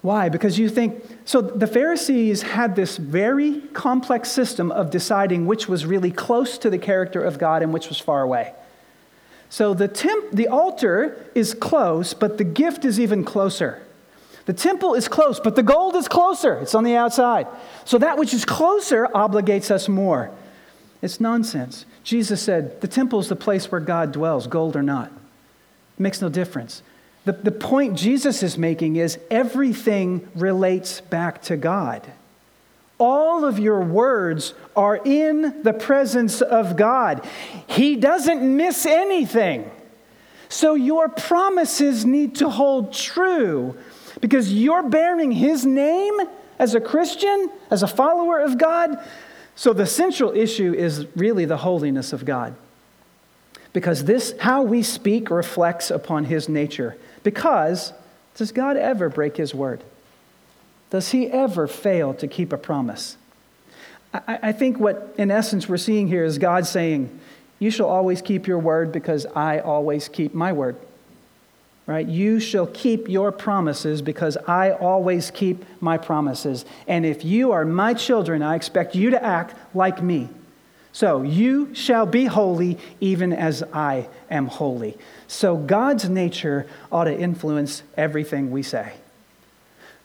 Why? 0.00 0.30
Because 0.30 0.58
you 0.58 0.70
think, 0.70 1.04
so 1.26 1.42
the 1.42 1.66
Pharisees 1.66 2.40
had 2.40 2.76
this 2.76 2.96
very 2.96 3.60
complex 3.74 4.30
system 4.30 4.72
of 4.72 4.90
deciding 4.90 5.44
which 5.44 5.68
was 5.68 5.84
really 5.84 6.10
close 6.10 6.56
to 6.56 6.70
the 6.70 6.78
character 6.78 7.22
of 7.22 7.38
God 7.38 7.62
and 7.62 7.74
which 7.74 7.90
was 7.90 7.98
far 7.98 8.22
away. 8.22 8.54
So 9.50 9.74
the, 9.74 9.86
temp, 9.86 10.30
the 10.32 10.48
altar 10.48 11.26
is 11.34 11.52
close, 11.52 12.14
but 12.14 12.38
the 12.38 12.44
gift 12.44 12.86
is 12.86 12.98
even 12.98 13.22
closer. 13.22 13.82
The 14.46 14.54
temple 14.54 14.94
is 14.94 15.08
close, 15.08 15.40
but 15.40 15.56
the 15.56 15.62
gold 15.62 15.94
is 15.94 16.08
closer. 16.08 16.54
It's 16.54 16.74
on 16.74 16.84
the 16.84 16.96
outside. 16.96 17.48
So 17.84 17.98
that 17.98 18.16
which 18.16 18.32
is 18.32 18.46
closer 18.46 19.08
obligates 19.14 19.70
us 19.70 19.86
more. 19.86 20.30
It's 21.02 21.20
nonsense. 21.20 21.86
Jesus 22.04 22.42
said, 22.42 22.80
The 22.80 22.88
temple 22.88 23.20
is 23.20 23.28
the 23.28 23.36
place 23.36 23.70
where 23.70 23.80
God 23.80 24.12
dwells, 24.12 24.46
gold 24.46 24.76
or 24.76 24.82
not. 24.82 25.06
It 25.06 26.00
makes 26.00 26.20
no 26.20 26.28
difference. 26.28 26.82
The, 27.24 27.32
the 27.32 27.52
point 27.52 27.96
Jesus 27.96 28.42
is 28.42 28.56
making 28.56 28.96
is 28.96 29.18
everything 29.30 30.28
relates 30.34 31.00
back 31.00 31.42
to 31.42 31.56
God. 31.56 32.06
All 32.98 33.44
of 33.44 33.58
your 33.58 33.80
words 33.80 34.52
are 34.76 34.96
in 34.96 35.62
the 35.62 35.72
presence 35.72 36.42
of 36.42 36.76
God. 36.76 37.26
He 37.66 37.96
doesn't 37.96 38.56
miss 38.56 38.84
anything. 38.84 39.70
So 40.50 40.74
your 40.74 41.08
promises 41.08 42.04
need 42.04 42.36
to 42.36 42.50
hold 42.50 42.92
true 42.92 43.76
because 44.20 44.52
you're 44.52 44.82
bearing 44.82 45.32
His 45.32 45.64
name 45.64 46.14
as 46.58 46.74
a 46.74 46.80
Christian, 46.80 47.50
as 47.70 47.82
a 47.82 47.86
follower 47.86 48.40
of 48.40 48.58
God. 48.58 48.98
So 49.60 49.74
the 49.74 49.84
central 49.84 50.34
issue 50.34 50.72
is 50.72 51.06
really 51.14 51.44
the 51.44 51.58
holiness 51.58 52.14
of 52.14 52.24
God. 52.24 52.54
Because 53.74 54.04
this, 54.04 54.34
how 54.40 54.62
we 54.62 54.82
speak, 54.82 55.28
reflects 55.28 55.90
upon 55.90 56.24
His 56.24 56.48
nature. 56.48 56.96
Because 57.22 57.92
does 58.36 58.52
God 58.52 58.78
ever 58.78 59.10
break 59.10 59.36
his 59.36 59.54
word? 59.54 59.84
Does 60.88 61.10
he 61.10 61.26
ever 61.26 61.66
fail 61.66 62.14
to 62.14 62.26
keep 62.26 62.54
a 62.54 62.56
promise? 62.56 63.18
I, 64.14 64.38
I, 64.44 64.52
think 64.52 64.80
what, 64.80 65.14
in 65.18 65.30
essence, 65.30 65.68
we're 65.68 65.76
seeing 65.76 66.08
here 66.08 66.24
is 66.24 66.38
God 66.38 66.66
saying, 66.66 67.20
You 67.58 67.70
shall 67.70 67.88
always 67.88 68.22
keep 68.22 68.46
your 68.46 68.58
word 68.58 68.92
because 68.92 69.26
I 69.26 69.58
always 69.58 70.08
keep 70.08 70.32
my 70.32 70.54
word. 70.54 70.76
Right? 71.90 72.06
You 72.06 72.38
shall 72.38 72.68
keep 72.68 73.08
your 73.08 73.32
promises 73.32 74.00
because 74.00 74.36
I 74.46 74.70
always 74.70 75.32
keep 75.32 75.64
my 75.80 75.98
promises. 75.98 76.64
And 76.86 77.04
if 77.04 77.24
you 77.24 77.50
are 77.50 77.64
my 77.64 77.94
children, 77.94 78.42
I 78.42 78.54
expect 78.54 78.94
you 78.94 79.10
to 79.10 79.20
act 79.20 79.56
like 79.74 80.00
me. 80.00 80.28
So 80.92 81.22
you 81.22 81.74
shall 81.74 82.06
be 82.06 82.26
holy 82.26 82.78
even 83.00 83.32
as 83.32 83.64
I 83.72 84.06
am 84.30 84.46
holy. 84.46 84.98
So 85.26 85.56
God's 85.56 86.08
nature 86.08 86.68
ought 86.92 87.04
to 87.04 87.18
influence 87.18 87.82
everything 87.96 88.52
we 88.52 88.62
say. 88.62 88.92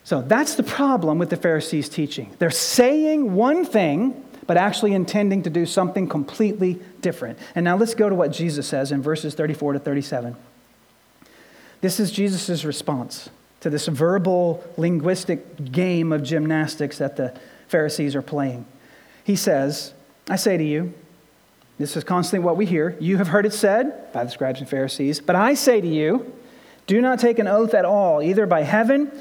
So 0.04 0.24
that's 0.24 0.56
the 0.56 0.64
problem 0.64 1.20
with 1.20 1.30
the 1.30 1.38
Pharisees' 1.38 1.88
teaching. 1.88 2.34
They're 2.40 2.50
saying 2.50 3.36
one 3.36 3.64
thing, 3.64 4.26
but 4.48 4.58
actually 4.58 4.94
intending 4.96 5.44
to 5.44 5.52
do 5.52 5.68
something 5.68 6.10
completely 6.10 6.82
different. 7.02 7.38
And 7.54 7.64
now 7.64 7.78
let's 7.78 7.94
go 7.94 8.10
to 8.10 8.16
what 8.16 8.32
Jesus 8.32 8.66
says 8.66 8.92
in 8.92 9.04
verses 9.04 9.36
34 9.36 9.74
to 9.74 9.80
37. 9.80 10.36
This 11.82 12.00
is 12.00 12.12
Jesus' 12.12 12.64
response 12.64 13.30
to 13.62 13.70
this 13.70 13.88
verbal 13.88 14.64
linguistic 14.78 15.72
game 15.72 16.12
of 16.12 16.24
gymnastics 16.24 16.98
that 17.00 17.16
the 17.16 17.34
Pharisees 17.68 18.16
are 18.16 18.22
playing. 18.22 18.66
He 19.24 19.36
says, 19.36 19.94
I 20.30 20.36
say 20.36 20.58
to 20.58 20.64
you, 20.64 20.94
this 21.78 21.98
is 21.98 22.04
constantly 22.04 22.46
what 22.46 22.58
we 22.58 22.66
hear. 22.66 22.96
You 23.00 23.18
have 23.18 23.28
heard 23.28 23.46
it 23.46 23.54
said 23.54 24.14
by 24.14 24.24
the 24.24 24.32
scribes 24.32 24.60
and 24.60 24.70
Pharisees, 24.70 25.20
but 25.20 25.36
I 25.36 25.56
say 25.56 25.82
to 25.82 25.88
you, 25.88 26.34
do 26.88 27.02
not 27.02 27.20
take 27.20 27.40
an 27.40 27.48
oath 27.48 27.74
at 27.74 27.86
all, 27.86 28.22
either 28.22 28.46
by 28.46 28.62
heaven, 28.62 29.12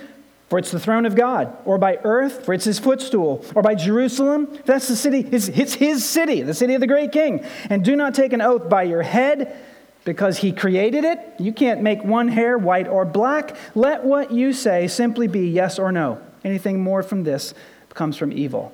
for 0.48 0.58
it's 0.58 0.70
the 0.70 0.78
throne 0.78 1.06
of 1.06 1.16
God, 1.16 1.56
or 1.64 1.78
by 1.78 1.98
earth, 2.04 2.44
for 2.44 2.52
it's 2.52 2.66
his 2.66 2.78
footstool, 2.78 3.44
or 3.54 3.62
by 3.62 3.74
Jerusalem, 3.74 4.46
that's 4.66 4.86
the 4.86 4.94
city, 4.94 5.20
it's 5.32 5.74
his 5.74 6.04
city, 6.04 6.42
the 6.42 6.54
city 6.54 6.74
of 6.74 6.80
the 6.80 6.86
great 6.86 7.10
king. 7.10 7.44
And 7.70 7.82
do 7.84 7.96
not 7.96 8.14
take 8.14 8.32
an 8.32 8.42
oath 8.42 8.68
by 8.68 8.82
your 8.82 9.02
head, 9.02 9.56
because 10.04 10.38
he 10.38 10.52
created 10.52 11.04
it. 11.04 11.18
You 11.38 11.52
can't 11.52 11.82
make 11.82 12.04
one 12.04 12.28
hair 12.28 12.58
white 12.58 12.88
or 12.88 13.04
black. 13.04 13.56
Let 13.74 14.04
what 14.04 14.30
you 14.30 14.52
say 14.52 14.86
simply 14.86 15.26
be 15.26 15.48
yes 15.48 15.78
or 15.78 15.92
no. 15.92 16.20
Anything 16.44 16.82
more 16.82 17.02
from 17.02 17.24
this 17.24 17.54
comes 17.94 18.16
from 18.16 18.32
evil. 18.32 18.72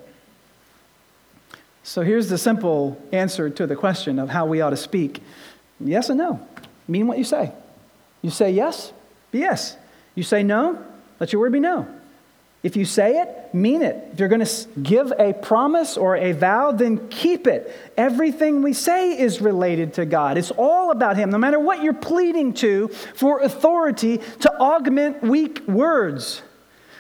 So 1.83 2.03
here's 2.03 2.29
the 2.29 2.39
simple 2.39 3.01
answer 3.13 3.49
to 3.51 3.67
the 3.67 3.77
question 3.77 4.19
of 4.19 4.29
how 4.29 4.47
we 4.47 4.61
ought 4.61 4.71
to 4.71 4.77
speak 4.77 5.23
yes 5.79 6.09
and 6.09 6.19
no. 6.19 6.47
Mean 6.87 7.07
what 7.07 7.19
you 7.19 7.25
say. 7.25 7.53
You 8.23 8.31
say 8.31 8.51
yes, 8.51 8.93
be 9.31 9.39
yes. 9.39 9.77
You 10.15 10.23
say 10.23 10.43
no, 10.43 10.85
let 11.19 11.33
your 11.33 11.41
word 11.41 11.53
be 11.53 11.61
no. 11.61 11.87
If 12.63 12.77
you 12.77 12.85
say 12.85 13.21
it, 13.21 13.55
mean 13.55 13.81
it. 13.81 14.11
If 14.13 14.21
you're 14.21 14.29
going 14.29 14.45
to 14.45 14.69
give 14.83 15.13
a 15.19 15.33
promise 15.33 15.97
or 15.97 16.17
a 16.17 16.33
vow, 16.33 16.73
then 16.73 17.09
keep 17.09 17.47
it. 17.47 17.75
Everything 17.97 18.61
we 18.63 18.75
say 18.75 19.19
is 19.19 19.41
related 19.41 19.95
to 19.95 20.05
God. 20.05 20.37
It's 20.37 20.51
all 20.51 20.91
about 20.91 21.17
Him, 21.17 21.31
no 21.31 21.39
matter 21.39 21.59
what 21.59 21.83
you're 21.83 21.95
pleading 21.95 22.53
to 22.55 22.89
for 22.89 23.41
authority 23.41 24.19
to 24.41 24.53
augment 24.61 25.23
weak 25.23 25.67
words. 25.67 26.43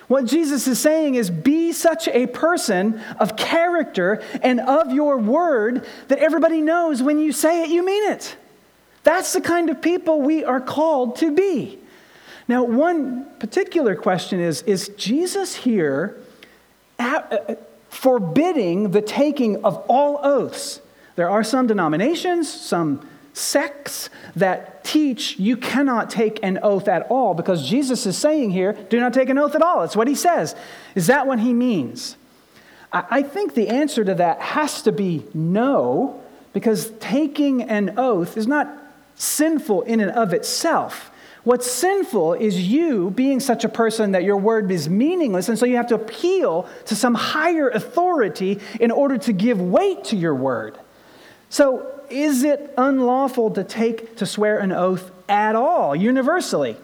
What 0.08 0.24
Jesus 0.24 0.66
is 0.66 0.78
saying 0.78 1.14
is 1.14 1.30
be 1.30 1.72
such 1.72 2.08
a 2.08 2.26
person 2.26 3.00
of 3.20 3.36
character 3.36 4.22
and 4.42 4.60
of 4.60 4.92
your 4.92 5.18
word 5.18 5.86
that 6.08 6.18
everybody 6.18 6.62
knows 6.62 7.02
when 7.02 7.20
you 7.20 7.32
say 7.32 7.62
it, 7.62 7.68
you 7.68 7.84
mean 7.84 8.10
it. 8.10 8.34
That's 9.02 9.34
the 9.34 9.40
kind 9.40 9.70
of 9.70 9.80
people 9.80 10.20
we 10.20 10.42
are 10.42 10.60
called 10.60 11.16
to 11.16 11.32
be. 11.32 11.78
Now, 12.50 12.64
one 12.64 13.26
particular 13.38 13.94
question 13.94 14.40
is 14.40 14.62
Is 14.62 14.88
Jesus 14.96 15.54
here 15.54 16.20
forbidding 17.88 18.90
the 18.90 19.00
taking 19.00 19.64
of 19.64 19.76
all 19.86 20.18
oaths? 20.24 20.80
There 21.14 21.30
are 21.30 21.44
some 21.44 21.68
denominations, 21.68 22.52
some 22.52 23.08
sects 23.34 24.10
that 24.34 24.82
teach 24.82 25.38
you 25.38 25.56
cannot 25.56 26.10
take 26.10 26.40
an 26.42 26.58
oath 26.64 26.88
at 26.88 27.02
all 27.08 27.34
because 27.34 27.68
Jesus 27.68 28.04
is 28.04 28.18
saying 28.18 28.50
here, 28.50 28.72
do 28.72 28.98
not 28.98 29.14
take 29.14 29.28
an 29.28 29.38
oath 29.38 29.54
at 29.54 29.62
all. 29.62 29.84
It's 29.84 29.94
what 29.94 30.08
he 30.08 30.16
says. 30.16 30.56
Is 30.96 31.06
that 31.06 31.28
what 31.28 31.38
he 31.38 31.54
means? 31.54 32.16
I 32.92 33.22
think 33.22 33.54
the 33.54 33.68
answer 33.68 34.02
to 34.02 34.14
that 34.16 34.40
has 34.40 34.82
to 34.82 34.90
be 34.90 35.22
no, 35.32 36.20
because 36.52 36.90
taking 36.98 37.62
an 37.62 37.96
oath 37.96 38.36
is 38.36 38.48
not 38.48 38.68
sinful 39.14 39.82
in 39.82 40.00
and 40.00 40.10
of 40.10 40.32
itself. 40.32 41.09
What's 41.42 41.70
sinful 41.70 42.34
is 42.34 42.60
you 42.68 43.10
being 43.10 43.40
such 43.40 43.64
a 43.64 43.68
person 43.68 44.12
that 44.12 44.24
your 44.24 44.36
word 44.36 44.70
is 44.70 44.88
meaningless, 44.88 45.48
and 45.48 45.58
so 45.58 45.64
you 45.64 45.76
have 45.76 45.86
to 45.86 45.94
appeal 45.94 46.68
to 46.86 46.94
some 46.94 47.14
higher 47.14 47.70
authority 47.70 48.60
in 48.78 48.90
order 48.90 49.16
to 49.18 49.32
give 49.32 49.60
weight 49.60 50.04
to 50.04 50.16
your 50.16 50.34
word. 50.34 50.78
So 51.48 52.00
is 52.10 52.42
it 52.42 52.74
unlawful 52.76 53.52
to 53.52 53.64
take, 53.64 54.16
to 54.16 54.26
swear 54.26 54.58
an 54.58 54.72
oath 54.72 55.10
at 55.28 55.56
all, 55.56 55.96
universally? 55.96 56.76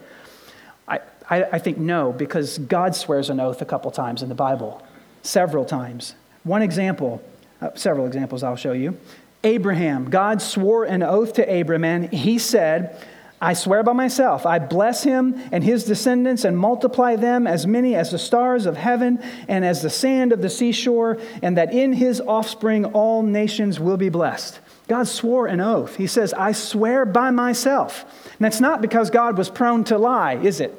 I, 0.88 1.01
I, 1.29 1.45
I 1.45 1.59
think 1.59 1.77
no, 1.77 2.12
because 2.12 2.59
God 2.59 2.97
swears 2.97 3.29
an 3.29 3.40
oath 3.40 3.61
a 3.61 3.66
couple 3.66 3.90
times 3.90 4.23
in 4.23 4.29
the 4.29 4.35
Bible, 4.35 4.83
several 5.23 5.64
times. 5.64 6.14
One 6.45 6.62
example, 6.62 7.23
uh, 7.61 7.71
several 7.75 8.07
examples 8.07 8.42
I'll 8.42 8.57
show 8.57 8.73
you. 8.73 8.97
Abraham, 9.45 10.09
God 10.09 10.40
swore 10.40 10.85
an 10.85 11.03
oath 11.03 11.35
to 11.35 11.53
Abraham, 11.53 11.85
and 11.85 12.12
he 12.12 12.38
said, 12.38 12.97
I 13.40 13.53
swear 13.53 13.83
by 13.83 13.92
myself, 13.92 14.46
I 14.46 14.59
bless 14.59 15.03
him 15.03 15.40
and 15.53 15.62
his 15.62 15.85
descendants 15.85 16.44
and 16.44 16.57
multiply 16.57 17.16
them 17.16 17.46
as 17.46 17.66
many 17.66 17.94
as 17.94 18.11
the 18.11 18.18
stars 18.18 18.64
of 18.64 18.79
heaven 18.79 19.22
and 19.46 19.64
as 19.64 19.83
the 19.83 19.90
sand 19.90 20.33
of 20.33 20.40
the 20.40 20.49
seashore, 20.49 21.18
and 21.42 21.59
that 21.59 21.75
in 21.75 21.92
his 21.92 22.20
offspring 22.22 22.87
all 22.87 23.22
nations 23.22 23.79
will 23.79 23.99
be 23.99 24.09
blessed. 24.09 24.61
God 24.88 25.07
swore 25.07 25.46
an 25.49 25.61
oath. 25.61 25.96
He 25.96 26.07
says, 26.07 26.33
I 26.33 26.53
swear 26.53 27.05
by 27.05 27.31
myself. 27.31 28.05
And 28.25 28.44
that's 28.44 28.61
not 28.61 28.81
because 28.81 29.11
God 29.11 29.37
was 29.37 29.51
prone 29.51 29.85
to 29.85 29.99
lie, 29.99 30.37
is 30.37 30.61
it? 30.61 30.75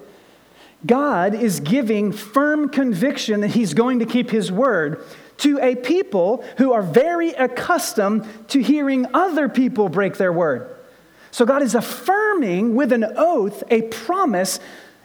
God 0.85 1.35
is 1.35 1.59
giving 1.59 2.11
firm 2.11 2.69
conviction 2.69 3.41
that 3.41 3.49
He's 3.49 3.73
going 3.73 3.99
to 3.99 4.05
keep 4.05 4.29
His 4.29 4.51
word 4.51 5.03
to 5.39 5.59
a 5.59 5.75
people 5.75 6.43
who 6.57 6.71
are 6.71 6.81
very 6.81 7.31
accustomed 7.31 8.27
to 8.49 8.61
hearing 8.61 9.05
other 9.13 9.49
people 9.49 9.89
break 9.89 10.17
their 10.17 10.33
word. 10.33 10.76
So 11.37 11.45
God 11.45 11.61
is 11.61 11.75
affirming 11.75 12.73
with 12.73 12.91
an 12.91 13.05
oath 13.15 13.63
a 13.69 13.83
promise 13.83 14.59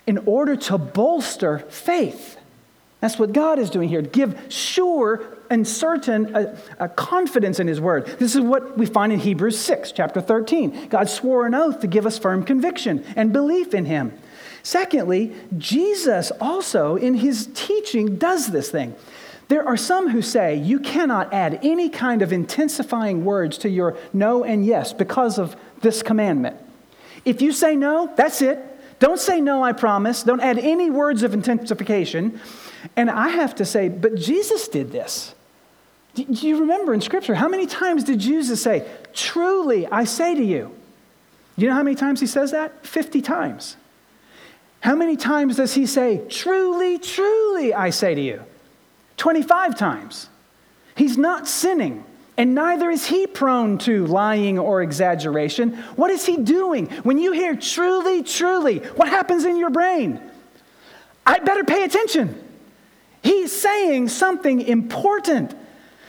in 0.06 0.16
order 0.24 0.56
to 0.56 0.78
bolster 0.78 1.58
faith. 1.68 2.38
That's 3.00 3.18
what 3.18 3.34
God 3.34 3.58
is 3.58 3.68
doing 3.68 3.90
here. 3.90 4.00
Give 4.00 4.40
sure 4.48 5.22
and 5.50 5.68
certain 5.68 6.34
uh, 6.34 6.58
uh, 6.80 6.88
confidence 6.88 7.60
in 7.60 7.66
His 7.66 7.82
word. 7.82 8.06
This 8.18 8.34
is 8.34 8.40
what 8.40 8.78
we 8.78 8.86
find 8.86 9.12
in 9.12 9.20
Hebrews 9.20 9.58
6, 9.58 9.92
chapter 9.92 10.22
13. 10.22 10.88
God 10.88 11.10
swore 11.10 11.44
an 11.44 11.54
oath 11.54 11.80
to 11.80 11.86
give 11.86 12.06
us 12.06 12.18
firm 12.18 12.44
conviction 12.44 13.04
and 13.14 13.30
belief 13.30 13.74
in 13.74 13.84
Him. 13.84 14.18
Secondly, 14.62 15.34
Jesus 15.58 16.32
also 16.40 16.96
in 16.96 17.12
His 17.12 17.50
teaching 17.52 18.16
does 18.16 18.46
this 18.52 18.70
thing. 18.70 18.94
There 19.48 19.68
are 19.68 19.76
some 19.76 20.08
who 20.08 20.22
say 20.22 20.54
you 20.54 20.80
cannot 20.80 21.30
add 21.34 21.60
any 21.62 21.90
kind 21.90 22.22
of 22.22 22.32
intensifying 22.32 23.22
words 23.22 23.58
to 23.58 23.68
your 23.68 23.98
no 24.14 24.44
and 24.44 24.64
yes 24.64 24.94
because 24.94 25.38
of 25.38 25.56
this 25.82 26.02
commandment. 26.02 26.56
If 27.24 27.42
you 27.42 27.52
say 27.52 27.76
no, 27.76 28.12
that's 28.16 28.42
it. 28.42 28.58
Don't 28.98 29.18
say 29.18 29.40
no, 29.40 29.64
I 29.64 29.72
promise. 29.72 30.22
Don't 30.22 30.40
add 30.40 30.58
any 30.58 30.90
words 30.90 31.22
of 31.22 31.34
intensification. 31.34 32.40
And 32.96 33.10
I 33.10 33.28
have 33.28 33.54
to 33.56 33.64
say, 33.64 33.88
but 33.88 34.14
Jesus 34.14 34.68
did 34.68 34.92
this. 34.92 35.34
Do 36.14 36.24
you 36.24 36.60
remember 36.60 36.92
in 36.92 37.00
Scripture, 37.00 37.34
how 37.34 37.48
many 37.48 37.66
times 37.66 38.04
did 38.04 38.18
Jesus 38.18 38.62
say, 38.62 38.86
Truly, 39.14 39.86
I 39.86 40.04
say 40.04 40.34
to 40.34 40.44
you? 40.44 40.74
You 41.56 41.68
know 41.68 41.74
how 41.74 41.82
many 41.82 41.96
times 41.96 42.20
he 42.20 42.26
says 42.26 42.50
that? 42.50 42.86
50 42.86 43.22
times. 43.22 43.76
How 44.80 44.94
many 44.94 45.16
times 45.16 45.56
does 45.56 45.74
he 45.74 45.86
say, 45.86 46.22
Truly, 46.28 46.98
truly, 46.98 47.72
I 47.72 47.90
say 47.90 48.14
to 48.14 48.20
you? 48.20 48.42
25 49.16 49.78
times. 49.78 50.28
He's 50.94 51.16
not 51.16 51.48
sinning, 51.48 52.04
and 52.42 52.56
neither 52.56 52.90
is 52.90 53.06
he 53.06 53.28
prone 53.28 53.78
to 53.78 54.04
lying 54.04 54.58
or 54.58 54.82
exaggeration. 54.82 55.74
What 55.94 56.10
is 56.10 56.26
he 56.26 56.38
doing? 56.38 56.86
When 57.04 57.16
you 57.16 57.30
hear 57.30 57.54
truly, 57.54 58.24
truly, 58.24 58.78
what 58.78 59.06
happens 59.06 59.44
in 59.44 59.56
your 59.58 59.70
brain? 59.70 60.20
I 61.24 61.38
better 61.38 61.62
pay 61.62 61.84
attention. 61.84 62.34
He's 63.22 63.52
saying 63.52 64.08
something 64.08 64.60
important. 64.60 65.54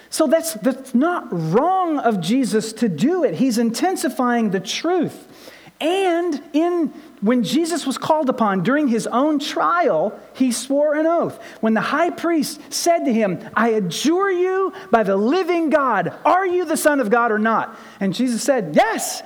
So 0.10 0.26
that's, 0.26 0.56
that's 0.56 0.96
not 0.96 1.28
wrong 1.30 2.00
of 2.00 2.20
Jesus 2.20 2.74
to 2.74 2.90
do 2.90 3.24
it. 3.24 3.36
He's 3.36 3.60
intensifying 3.60 4.50
the 4.50 4.60
truth. 4.60 5.53
And 5.82 6.42
in 6.54 6.94
when 7.22 7.44
Jesus 7.44 7.86
was 7.86 7.98
called 7.98 8.30
upon 8.30 8.64
during 8.64 8.88
his 8.88 9.08
own 9.08 9.40
trial, 9.40 10.18
he 10.34 10.52
swore 10.52 10.96
an 10.96 11.06
oath. 11.06 11.42
When 11.62 11.74
the 11.74 11.82
high 11.82 12.10
priest 12.10 12.62
said 12.72 13.06
to 13.06 13.14
him, 13.14 13.40
I 13.54 13.70
adjure 13.70 14.32
you 14.32 14.74
by 14.92 15.04
the 15.04 15.16
living 15.16 15.70
God, 15.70 16.14
are 16.26 16.46
you 16.46 16.66
the 16.66 16.78
Son 16.78 17.00
of 17.00 17.10
God 17.10 17.32
or 17.32 17.40
not? 17.40 17.78
And 18.00 18.14
Jesus 18.14 18.44
said, 18.44 18.76
Yes. 18.76 19.24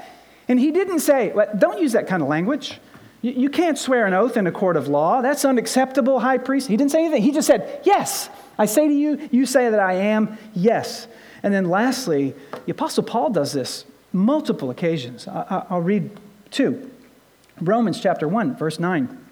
And 0.47 0.60
he 0.60 0.71
didn't 0.71 0.99
say, 0.99 1.33
Don't 1.57 1.79
use 1.79 1.93
that 1.93 2.07
kind 2.07 2.21
of 2.21 2.29
language. 2.29 2.79
You 3.21 3.49
can't 3.49 3.77
swear 3.77 4.05
an 4.05 4.13
oath 4.13 4.38
in 4.38 4.47
a 4.47 4.51
court 4.51 4.77
of 4.77 4.88
law. 4.88 5.21
That's 5.21 5.43
unacceptable, 5.43 6.19
high 6.19 6.38
priest. 6.38 6.67
He 6.67 6.77
didn't 6.77 6.91
say 6.91 7.03
anything. 7.03 7.23
He 7.23 7.31
just 7.31 7.47
said, 7.47 7.81
Yes. 7.83 8.29
I 8.57 8.65
say 8.65 8.88
to 8.88 8.93
you, 8.93 9.29
you 9.31 9.45
say 9.45 9.69
that 9.69 9.79
I 9.79 9.93
am, 9.93 10.38
yes. 10.53 11.07
And 11.43 11.53
then 11.53 11.65
lastly, 11.65 12.33
the 12.65 12.71
Apostle 12.71 13.03
Paul 13.03 13.29
does 13.29 13.53
this 13.53 13.86
multiple 14.12 14.69
occasions. 14.69 15.27
I'll 15.27 15.81
read 15.81 16.10
two. 16.51 16.91
Romans 17.60 17.99
chapter 17.99 18.27
1, 18.27 18.55
verse 18.55 18.79
9. 18.79 19.25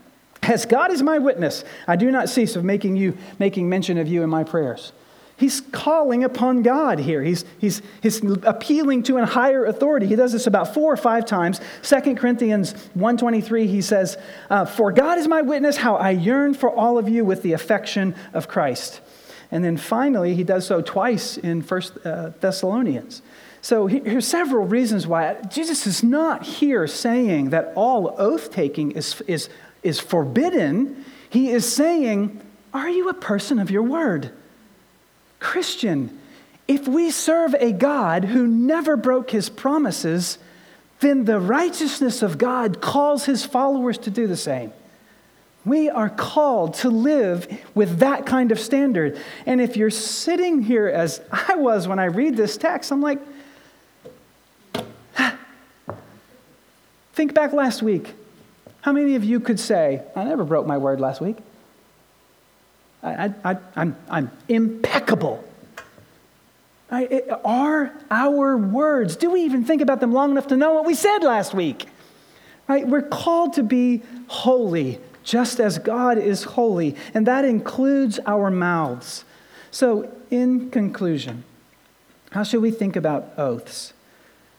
As 0.43 0.65
God 0.65 0.91
is 0.91 1.01
my 1.01 1.19
witness, 1.19 1.63
I 1.87 1.95
do 1.95 2.11
not 2.11 2.29
cease 2.29 2.55
of 2.55 2.63
making 2.63 2.97
you 2.97 3.17
making 3.39 3.67
mention 3.67 3.97
of 3.97 4.07
you 4.07 4.23
in 4.23 4.29
my 4.29 4.43
prayers. 4.43 4.91
He's 5.37 5.59
calling 5.59 6.23
upon 6.23 6.61
God 6.61 6.97
here. 6.97 7.21
He's, 7.21 7.43
he's, 7.59 7.81
he's 8.01 8.23
appealing 8.23 9.03
to 9.03 9.17
a 9.17 9.25
higher 9.25 9.65
authority. 9.65 10.07
He 10.07 10.15
does 10.15 10.31
this 10.31 10.47
about 10.47 10.73
four 10.73 10.93
or 10.93 10.97
five 10.97 11.25
times. 11.25 11.59
2 11.83 12.15
Corinthians 12.15 12.73
1.23, 12.97 13.67
he 13.67 13.81
says, 13.81 14.17
uh, 14.49 14.63
For 14.63 14.93
God 14.93 15.17
is 15.17 15.27
my 15.27 15.41
witness 15.41 15.75
how 15.75 15.97
I 15.97 16.11
yearn 16.11 16.53
for 16.53 16.69
all 16.69 16.97
of 16.97 17.09
you 17.09 17.25
with 17.25 17.41
the 17.41 17.51
affection 17.51 18.15
of 18.33 18.47
Christ. 18.47 19.01
And 19.51 19.61
then 19.61 19.75
finally, 19.75 20.35
he 20.35 20.45
does 20.45 20.65
so 20.65 20.81
twice 20.81 21.37
in 21.37 21.61
1 21.61 21.81
uh, 22.05 22.31
Thessalonians. 22.39 23.21
So 23.65 23.87
here's 23.87 24.27
several 24.27 24.67
reasons 24.67 25.07
why 25.07 25.41
Jesus 25.49 25.87
is 25.87 26.03
not 26.03 26.43
here 26.43 26.85
saying 26.85 27.49
that 27.49 27.73
all 27.75 28.13
oath 28.19 28.51
taking 28.51 28.91
is, 28.91 29.21
is, 29.21 29.49
is 29.81 29.99
forbidden. 29.99 31.03
He 31.31 31.49
is 31.49 31.67
saying, 31.67 32.41
Are 32.75 32.91
you 32.91 33.09
a 33.09 33.15
person 33.15 33.57
of 33.57 33.71
your 33.71 33.81
word? 33.81 34.29
Christian, 35.39 36.15
if 36.67 36.87
we 36.87 37.09
serve 37.09 37.55
a 37.55 37.71
God 37.71 38.25
who 38.25 38.45
never 38.45 38.95
broke 38.95 39.31
his 39.31 39.49
promises, 39.49 40.37
then 40.99 41.25
the 41.25 41.39
righteousness 41.39 42.21
of 42.21 42.37
God 42.37 42.81
calls 42.81 43.25
his 43.25 43.45
followers 43.45 43.97
to 43.97 44.11
do 44.11 44.27
the 44.27 44.37
same. 44.37 44.73
We 45.65 45.89
are 45.89 46.11
called 46.11 46.75
to 46.75 46.91
live 46.91 47.47
with 47.73 47.97
that 47.97 48.27
kind 48.27 48.51
of 48.51 48.59
standard. 48.59 49.19
And 49.47 49.59
if 49.59 49.75
you're 49.75 49.89
sitting 49.89 50.61
here 50.61 50.87
as 50.87 51.19
I 51.31 51.55
was 51.55 51.87
when 51.87 51.97
I 51.97 52.05
read 52.05 52.37
this 52.37 52.57
text, 52.57 52.91
I'm 52.91 53.01
like, 53.01 53.19
Think 57.15 57.33
back 57.33 57.53
last 57.53 57.81
week. 57.81 58.13
How 58.81 58.91
many 58.91 59.15
of 59.15 59.23
you 59.23 59.39
could 59.39 59.57
say, 59.57 60.03
I 60.17 60.25
never 60.25 60.43
broke 60.43 60.67
my 60.67 60.77
word 60.77 60.99
last 60.99 61.21
week? 61.21 61.37
I, 63.01 63.33
I, 63.41 63.57
I'm, 63.77 63.95
I'm 64.09 64.31
impeccable. 64.49 65.41
I, 66.91 67.23
are 67.45 67.93
our 68.11 68.57
words, 68.57 69.15
do 69.15 69.31
we 69.31 69.43
even 69.43 69.63
think 69.63 69.81
about 69.81 70.01
them 70.01 70.11
long 70.11 70.31
enough 70.31 70.47
to 70.47 70.57
know 70.57 70.73
what 70.73 70.85
we 70.85 70.93
said 70.93 71.19
last 71.19 71.53
week? 71.53 71.85
Right? 72.67 72.85
We're 72.85 73.01
called 73.01 73.53
to 73.53 73.63
be 73.63 74.03
holy, 74.27 74.99
just 75.23 75.61
as 75.61 75.79
God 75.79 76.17
is 76.17 76.43
holy, 76.43 76.97
and 77.13 77.25
that 77.27 77.45
includes 77.45 78.19
our 78.25 78.51
mouths. 78.51 79.23
So, 79.71 80.11
in 80.29 80.69
conclusion, 80.69 81.45
how 82.31 82.43
should 82.43 82.61
we 82.61 82.71
think 82.71 82.97
about 82.97 83.31
oaths? 83.37 83.93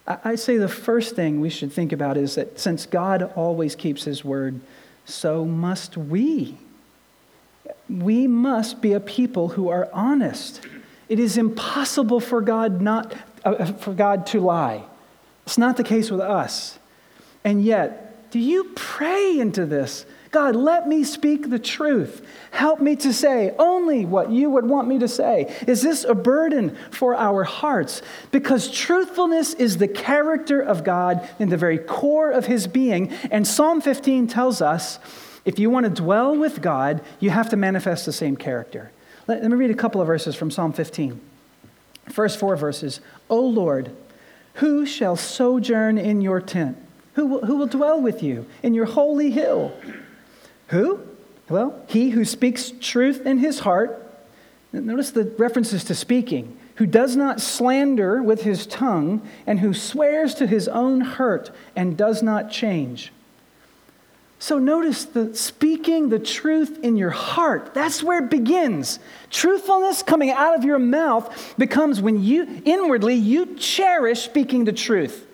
I 0.06 0.36
say 0.36 0.56
the 0.56 0.68
first 0.68 1.16
thing 1.16 1.40
we 1.40 1.50
should 1.50 1.72
think 1.72 1.92
about 1.92 2.16
is 2.16 2.36
that 2.36 2.60
since 2.60 2.86
God 2.86 3.32
always 3.34 3.74
keeps 3.74 4.04
his 4.04 4.24
word, 4.24 4.60
so 5.04 5.44
must 5.44 5.96
we. 5.96 6.58
We 7.88 8.26
must 8.26 8.80
be 8.80 8.92
a 8.92 9.00
people 9.00 9.48
who 9.48 9.68
are 9.68 9.88
honest. 9.92 10.60
It 11.08 11.18
is 11.18 11.36
impossible 11.36 12.20
for 12.20 12.40
God 12.40 12.80
not 12.80 13.14
uh, 13.44 13.64
for 13.64 13.92
God 13.94 14.26
to 14.26 14.40
lie. 14.40 14.84
It's 15.44 15.58
not 15.58 15.76
the 15.76 15.84
case 15.84 16.10
with 16.10 16.20
us. 16.20 16.78
And 17.44 17.64
yet, 17.64 18.30
do 18.30 18.40
you 18.40 18.72
pray 18.74 19.38
into 19.38 19.66
this? 19.66 20.04
God, 20.36 20.54
let 20.54 20.86
me 20.86 21.02
speak 21.02 21.48
the 21.48 21.58
truth. 21.58 22.22
Help 22.50 22.78
me 22.78 22.94
to 22.96 23.14
say 23.14 23.54
only 23.58 24.04
what 24.04 24.30
you 24.30 24.50
would 24.50 24.66
want 24.66 24.86
me 24.86 24.98
to 24.98 25.08
say. 25.08 25.56
Is 25.66 25.80
this 25.80 26.04
a 26.04 26.14
burden 26.14 26.76
for 26.90 27.14
our 27.14 27.42
hearts? 27.42 28.02
Because 28.32 28.70
truthfulness 28.70 29.54
is 29.54 29.78
the 29.78 29.88
character 29.88 30.60
of 30.60 30.84
God 30.84 31.26
in 31.38 31.48
the 31.48 31.56
very 31.56 31.78
core 31.78 32.30
of 32.30 32.44
his 32.44 32.66
being. 32.66 33.14
And 33.30 33.46
Psalm 33.46 33.80
15 33.80 34.26
tells 34.26 34.60
us 34.60 34.98
if 35.46 35.58
you 35.58 35.70
want 35.70 35.84
to 35.84 36.02
dwell 36.02 36.36
with 36.36 36.60
God, 36.60 37.02
you 37.18 37.30
have 37.30 37.48
to 37.48 37.56
manifest 37.56 38.04
the 38.04 38.12
same 38.12 38.36
character. 38.36 38.92
Let, 39.26 39.40
let 39.40 39.50
me 39.50 39.56
read 39.56 39.70
a 39.70 39.74
couple 39.74 40.02
of 40.02 40.06
verses 40.06 40.36
from 40.36 40.50
Psalm 40.50 40.74
15. 40.74 41.18
First 42.10 42.38
four 42.38 42.56
verses 42.56 43.00
O 43.30 43.40
Lord, 43.40 43.90
who 44.56 44.84
shall 44.84 45.16
sojourn 45.16 45.96
in 45.96 46.20
your 46.20 46.42
tent? 46.42 46.76
Who 47.14 47.24
will, 47.24 47.46
who 47.46 47.56
will 47.56 47.68
dwell 47.68 48.02
with 48.02 48.22
you 48.22 48.44
in 48.62 48.74
your 48.74 48.84
holy 48.84 49.30
hill? 49.30 49.72
Who? 50.68 51.00
Well, 51.48 51.80
he 51.88 52.10
who 52.10 52.24
speaks 52.24 52.72
truth 52.80 53.24
in 53.24 53.38
his 53.38 53.60
heart. 53.60 54.02
Notice 54.72 55.10
the 55.10 55.24
references 55.38 55.84
to 55.84 55.94
speaking. 55.94 56.56
Who 56.76 56.86
does 56.86 57.16
not 57.16 57.40
slander 57.40 58.22
with 58.22 58.42
his 58.42 58.66
tongue, 58.66 59.26
and 59.46 59.60
who 59.60 59.72
swears 59.72 60.34
to 60.34 60.46
his 60.46 60.68
own 60.68 61.00
hurt 61.00 61.50
and 61.74 61.96
does 61.96 62.22
not 62.22 62.50
change. 62.50 63.12
So 64.38 64.58
notice 64.58 65.06
the 65.06 65.34
speaking 65.34 66.10
the 66.10 66.18
truth 66.18 66.78
in 66.82 66.96
your 66.96 67.10
heart. 67.10 67.72
That's 67.72 68.02
where 68.02 68.22
it 68.22 68.30
begins. 68.30 68.98
Truthfulness 69.30 70.02
coming 70.02 70.30
out 70.30 70.54
of 70.54 70.64
your 70.64 70.78
mouth 70.78 71.54
becomes 71.56 72.02
when 72.02 72.22
you 72.22 72.60
inwardly 72.66 73.14
you 73.14 73.56
cherish 73.56 74.20
speaking 74.20 74.66
the 74.66 74.74
truth. 74.74 75.26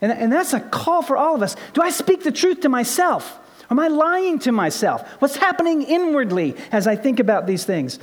And, 0.00 0.12
and 0.12 0.32
that's 0.32 0.52
a 0.52 0.60
call 0.60 1.02
for 1.02 1.16
all 1.16 1.34
of 1.34 1.42
us. 1.42 1.56
Do 1.72 1.82
I 1.82 1.90
speak 1.90 2.22
the 2.22 2.30
truth 2.30 2.60
to 2.60 2.68
myself? 2.68 3.40
Am 3.70 3.78
I 3.78 3.88
lying 3.88 4.38
to 4.40 4.52
myself? 4.52 5.06
What's 5.20 5.36
happening 5.36 5.82
inwardly 5.82 6.56
as 6.72 6.86
I 6.86 6.96
think 6.96 7.20
about 7.20 7.46
these 7.46 7.64
things? 7.64 7.98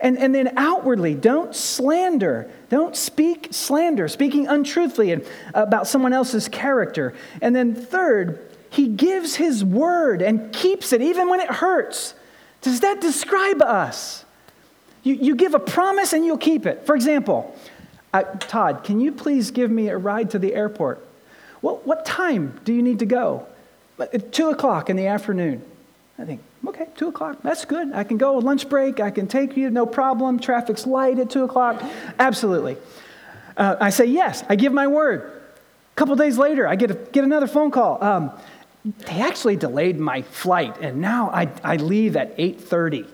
And, 0.00 0.18
and 0.18 0.34
then 0.34 0.52
outwardly, 0.58 1.14
don't 1.14 1.54
slander. 1.54 2.50
Don't 2.68 2.94
speak 2.94 3.48
slander, 3.50 4.08
speaking 4.08 4.46
untruthfully 4.46 5.24
about 5.54 5.86
someone 5.86 6.12
else's 6.12 6.48
character. 6.48 7.14
And 7.40 7.56
then 7.56 7.74
third, 7.74 8.46
he 8.68 8.88
gives 8.88 9.36
his 9.36 9.64
word 9.64 10.20
and 10.20 10.52
keeps 10.52 10.92
it 10.92 11.00
even 11.00 11.28
when 11.28 11.40
it 11.40 11.50
hurts. 11.50 12.14
Does 12.60 12.80
that 12.80 13.00
describe 13.00 13.62
us? 13.62 14.24
You, 15.02 15.14
you 15.14 15.34
give 15.36 15.54
a 15.54 15.60
promise 15.60 16.12
and 16.12 16.26
you'll 16.26 16.36
keep 16.36 16.66
it. 16.66 16.84
For 16.84 16.94
example, 16.94 17.56
uh, 18.12 18.22
Todd, 18.22 18.84
can 18.84 19.00
you 19.00 19.12
please 19.12 19.50
give 19.50 19.70
me 19.70 19.88
a 19.88 19.96
ride 19.96 20.30
to 20.30 20.38
the 20.38 20.54
airport? 20.54 21.06
Well, 21.62 21.80
what 21.84 22.04
time 22.04 22.60
do 22.64 22.72
you 22.72 22.82
need 22.82 22.98
to 22.98 23.06
go? 23.06 23.46
At 23.98 24.32
two 24.32 24.50
o'clock 24.50 24.90
in 24.90 24.96
the 24.96 25.06
afternoon. 25.06 25.62
I 26.18 26.24
think, 26.24 26.40
okay, 26.66 26.86
two 26.96 27.08
o'clock, 27.08 27.38
that's 27.42 27.64
good. 27.64 27.92
I 27.92 28.04
can 28.04 28.16
go 28.16 28.38
lunch 28.38 28.68
break, 28.68 29.00
I 29.00 29.10
can 29.10 29.26
take 29.26 29.56
you, 29.56 29.70
no 29.70 29.84
problem. 29.86 30.38
Traffic's 30.38 30.86
light 30.86 31.18
at 31.18 31.30
two 31.30 31.44
o'clock. 31.44 31.82
Absolutely. 32.18 32.76
Uh, 33.56 33.76
I 33.80 33.90
say 33.90 34.06
yes, 34.06 34.42
I 34.48 34.56
give 34.56 34.72
my 34.72 34.86
word. 34.86 35.20
A 35.20 35.96
couple 35.96 36.14
days 36.16 36.38
later, 36.38 36.66
I 36.66 36.76
get, 36.76 36.90
a, 36.90 36.94
get 36.94 37.24
another 37.24 37.46
phone 37.46 37.70
call. 37.70 38.02
Um, 38.02 38.32
they 38.84 39.20
actually 39.20 39.56
delayed 39.56 39.98
my 39.98 40.22
flight, 40.22 40.78
and 40.80 41.00
now 41.00 41.30
I, 41.30 41.48
I 41.64 41.76
leave 41.76 42.16
at 42.16 42.36
8.30. 42.38 43.06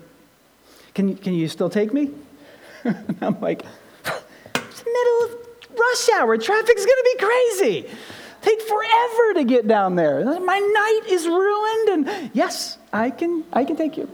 Can, 0.95 1.17
can 1.17 1.33
you 1.35 1.49
still 1.49 1.71
take 1.71 1.93
me? 1.93 2.11
I'm 3.21 3.41
like, 3.41 3.65
it's 4.05 4.83
the 4.83 4.91
middle 4.91 5.25
of 5.25 5.79
rush 5.79 6.09
hour. 6.19 6.37
Traffic's 6.37 6.85
going 6.85 6.99
to 6.99 7.17
be 7.17 7.25
crazy. 7.25 7.91
Take 8.43 8.61
forever 8.61 9.35
to 9.35 9.45
get 9.45 9.67
down 9.69 9.95
there. 9.95 10.25
My 10.41 10.59
night 10.59 11.01
is 11.09 11.27
ruined, 11.27 11.89
and 12.09 12.31
yes, 12.35 12.77
I 12.93 13.11
can, 13.11 13.45
I 13.53 13.65
can 13.65 13.77
take 13.77 13.97
you. 13.97 14.11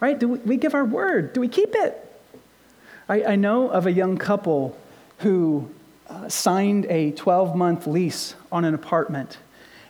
Right? 0.00 0.18
Do 0.18 0.28
we, 0.28 0.38
we 0.40 0.56
give 0.56 0.74
our 0.74 0.84
word? 0.84 1.32
Do 1.32 1.40
we 1.40 1.48
keep 1.48 1.74
it? 1.74 2.04
I, 3.08 3.24
I 3.24 3.36
know 3.36 3.68
of 3.70 3.86
a 3.86 3.92
young 3.92 4.18
couple 4.18 4.78
who 5.18 5.70
uh, 6.08 6.28
signed 6.28 6.84
a 6.86 7.12
12 7.12 7.56
month 7.56 7.86
lease 7.86 8.34
on 8.52 8.64
an 8.64 8.74
apartment, 8.74 9.38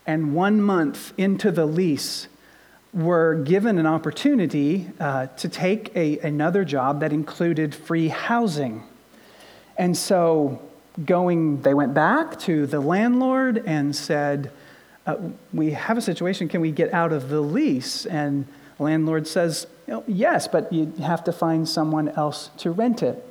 and 0.06 0.34
one 0.34 0.62
month 0.62 1.12
into 1.18 1.50
the 1.50 1.66
lease, 1.66 2.28
were 2.94 3.34
given 3.34 3.78
an 3.78 3.86
opportunity 3.86 4.90
uh, 4.98 5.26
to 5.26 5.48
take 5.48 5.94
a, 5.94 6.18
another 6.20 6.64
job 6.64 7.00
that 7.00 7.12
included 7.12 7.74
free 7.74 8.08
housing. 8.08 8.82
And 9.76 9.96
so 9.96 10.62
going, 11.04 11.62
they 11.62 11.74
went 11.74 11.94
back 11.94 12.38
to 12.40 12.66
the 12.66 12.80
landlord 12.80 13.62
and 13.66 13.94
said, 13.94 14.50
uh, 15.06 15.16
We 15.52 15.72
have 15.72 15.98
a 15.98 16.02
situation, 16.02 16.48
can 16.48 16.60
we 16.60 16.72
get 16.72 16.92
out 16.92 17.12
of 17.12 17.28
the 17.28 17.40
lease? 17.40 18.06
And 18.06 18.46
the 18.76 18.84
landlord 18.84 19.26
says, 19.26 19.66
Yes, 20.06 20.48
but 20.48 20.72
you 20.72 20.92
have 21.02 21.24
to 21.24 21.32
find 21.32 21.68
someone 21.68 22.08
else 22.10 22.50
to 22.58 22.70
rent 22.70 23.02
it. 23.02 23.24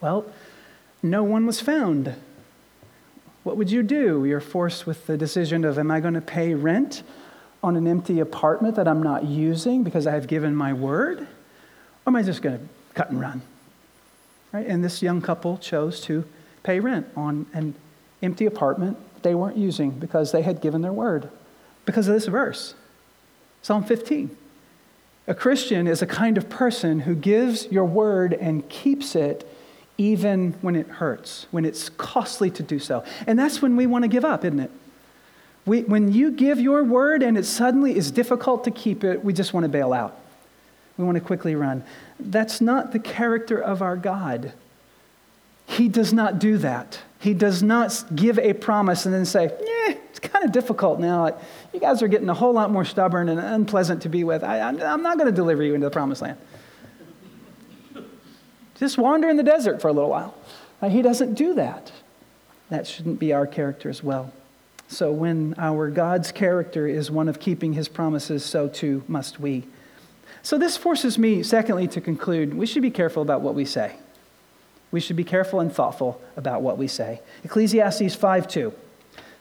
Well, 0.00 0.26
no 1.02 1.22
one 1.22 1.46
was 1.46 1.60
found. 1.60 2.14
What 3.42 3.56
would 3.56 3.70
you 3.70 3.82
do? 3.82 4.24
You're 4.24 4.40
forced 4.40 4.86
with 4.86 5.06
the 5.06 5.16
decision 5.16 5.64
of, 5.64 5.78
Am 5.78 5.90
I 5.90 6.00
going 6.00 6.14
to 6.14 6.20
pay 6.20 6.54
rent 6.54 7.02
on 7.62 7.76
an 7.76 7.86
empty 7.86 8.20
apartment 8.20 8.76
that 8.76 8.88
I'm 8.88 9.02
not 9.02 9.24
using 9.24 9.82
because 9.82 10.06
I 10.06 10.12
have 10.12 10.26
given 10.26 10.54
my 10.54 10.72
word? 10.72 11.20
Or 11.20 11.26
am 12.06 12.16
I 12.16 12.22
just 12.22 12.42
going 12.42 12.58
to 12.58 12.64
cut 12.94 13.10
and 13.10 13.20
run? 13.20 13.42
Right? 14.52 14.66
And 14.66 14.82
this 14.82 15.02
young 15.02 15.20
couple 15.20 15.58
chose 15.58 16.00
to 16.02 16.24
pay 16.62 16.80
rent 16.80 17.06
on 17.16 17.46
an 17.52 17.74
empty 18.22 18.46
apartment 18.46 18.96
they 19.22 19.34
weren't 19.34 19.56
using 19.56 19.90
because 19.90 20.32
they 20.32 20.42
had 20.42 20.60
given 20.60 20.82
their 20.82 20.92
word. 20.92 21.28
Because 21.84 22.08
of 22.08 22.14
this 22.14 22.26
verse, 22.26 22.74
Psalm 23.62 23.84
15. 23.84 24.36
A 25.26 25.34
Christian 25.34 25.86
is 25.86 26.02
a 26.02 26.06
kind 26.06 26.36
of 26.36 26.48
person 26.48 27.00
who 27.00 27.14
gives 27.14 27.66
your 27.66 27.84
word 27.84 28.32
and 28.32 28.68
keeps 28.68 29.14
it 29.14 29.46
even 29.98 30.52
when 30.62 30.76
it 30.76 30.88
hurts, 30.88 31.46
when 31.50 31.64
it's 31.64 31.90
costly 31.90 32.50
to 32.50 32.62
do 32.62 32.78
so. 32.78 33.04
And 33.26 33.38
that's 33.38 33.60
when 33.60 33.76
we 33.76 33.86
want 33.86 34.02
to 34.02 34.08
give 34.08 34.24
up, 34.24 34.44
isn't 34.44 34.60
it? 34.60 34.70
We, 35.66 35.82
when 35.82 36.10
you 36.10 36.30
give 36.30 36.58
your 36.58 36.82
word 36.82 37.22
and 37.22 37.36
it 37.36 37.44
suddenly 37.44 37.94
is 37.96 38.10
difficult 38.10 38.64
to 38.64 38.70
keep 38.70 39.04
it, 39.04 39.22
we 39.22 39.34
just 39.34 39.52
want 39.52 39.64
to 39.64 39.68
bail 39.68 39.92
out. 39.92 40.18
We 40.96 41.04
want 41.04 41.16
to 41.16 41.20
quickly 41.20 41.54
run. 41.54 41.84
That's 42.18 42.60
not 42.60 42.92
the 42.92 42.98
character 42.98 43.58
of 43.58 43.82
our 43.82 43.96
God. 43.96 44.54
He 45.70 45.88
does 45.88 46.12
not 46.12 46.40
do 46.40 46.58
that. 46.58 46.98
He 47.20 47.32
does 47.32 47.62
not 47.62 48.04
give 48.16 48.40
a 48.40 48.54
promise 48.54 49.06
and 49.06 49.14
then 49.14 49.24
say, 49.24 49.46
eh, 49.46 49.94
it's 50.10 50.18
kind 50.18 50.44
of 50.44 50.50
difficult 50.50 50.98
now. 50.98 51.38
You 51.72 51.78
guys 51.78 52.02
are 52.02 52.08
getting 52.08 52.28
a 52.28 52.34
whole 52.34 52.52
lot 52.52 52.72
more 52.72 52.84
stubborn 52.84 53.28
and 53.28 53.38
unpleasant 53.38 54.02
to 54.02 54.08
be 54.08 54.24
with. 54.24 54.42
I, 54.42 54.56
am 54.58 55.02
not 55.02 55.16
going 55.16 55.28
to 55.28 55.34
deliver 55.34 55.62
you 55.62 55.74
into 55.74 55.86
the 55.86 55.90
promised 55.92 56.22
land. 56.22 56.38
Just 58.78 58.98
wander 58.98 59.28
in 59.28 59.36
the 59.36 59.44
desert 59.44 59.80
for 59.80 59.86
a 59.86 59.92
little 59.92 60.10
while. 60.10 60.34
He 60.88 61.02
doesn't 61.02 61.34
do 61.34 61.54
that. 61.54 61.92
That 62.70 62.86
shouldn't 62.88 63.20
be 63.20 63.32
our 63.32 63.46
character 63.46 63.88
as 63.88 64.02
well. 64.02 64.32
So 64.88 65.12
when 65.12 65.54
our 65.56 65.88
God's 65.88 66.32
character 66.32 66.88
is 66.88 67.12
one 67.12 67.28
of 67.28 67.38
keeping 67.38 67.74
his 67.74 67.86
promises, 67.86 68.44
so 68.44 68.66
too 68.66 69.04
must 69.06 69.38
we. 69.38 69.68
So 70.42 70.58
this 70.58 70.76
forces 70.76 71.16
me, 71.16 71.44
secondly, 71.44 71.86
to 71.88 72.00
conclude 72.00 72.54
we 72.54 72.66
should 72.66 72.82
be 72.82 72.90
careful 72.90 73.22
about 73.22 73.42
what 73.42 73.54
we 73.54 73.64
say. 73.64 73.94
We 74.90 75.00
should 75.00 75.16
be 75.16 75.24
careful 75.24 75.60
and 75.60 75.72
thoughtful 75.72 76.20
about 76.36 76.62
what 76.62 76.78
we 76.78 76.88
say. 76.88 77.20
Ecclesiastes 77.44 78.16
5:2 78.16 78.72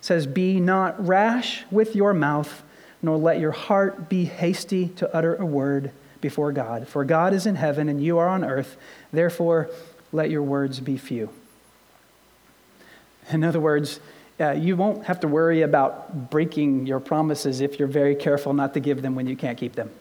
says, 0.02 0.28
Be 0.28 0.60
not 0.60 1.06
rash 1.06 1.66
with 1.72 1.96
your 1.96 2.14
mouth, 2.14 2.64
nor 3.02 3.18
let 3.18 3.40
your 3.40 3.52
heart 3.52 4.10
be 4.10 4.26
hasty 4.26 4.90
to 4.90 5.14
utter 5.16 5.36
a 5.36 5.46
word 5.46 5.92
before 6.22 6.52
God. 6.52 6.88
For 6.88 7.06
God 7.06 7.34
is 7.34 7.46
in 7.46 7.56
heaven 7.56 7.90
and 7.90 8.04
you 8.04 8.18
are 8.18 8.28
on 8.28 8.44
earth. 8.44 8.78
Therefore, 9.12 9.70
let 10.12 10.30
your 10.30 10.44
words 10.44 10.80
be 10.80 10.98
few. 10.98 11.30
In 13.30 13.44
other 13.44 13.60
words, 13.60 14.00
uh, 14.40 14.52
you 14.52 14.76
won't 14.76 15.06
have 15.06 15.20
to 15.20 15.28
worry 15.28 15.62
about 15.62 16.30
breaking 16.30 16.88
your 16.88 17.00
promises 17.00 17.62
if 17.62 17.78
you're 17.78 17.88
very 17.88 18.16
careful 18.16 18.54
not 18.54 18.74
to 18.74 18.80
give 18.80 19.02
them 19.02 19.16
when 19.16 19.28
you 19.28 19.36
can't 19.36 19.58
keep 19.58 19.76
them. 19.76 19.92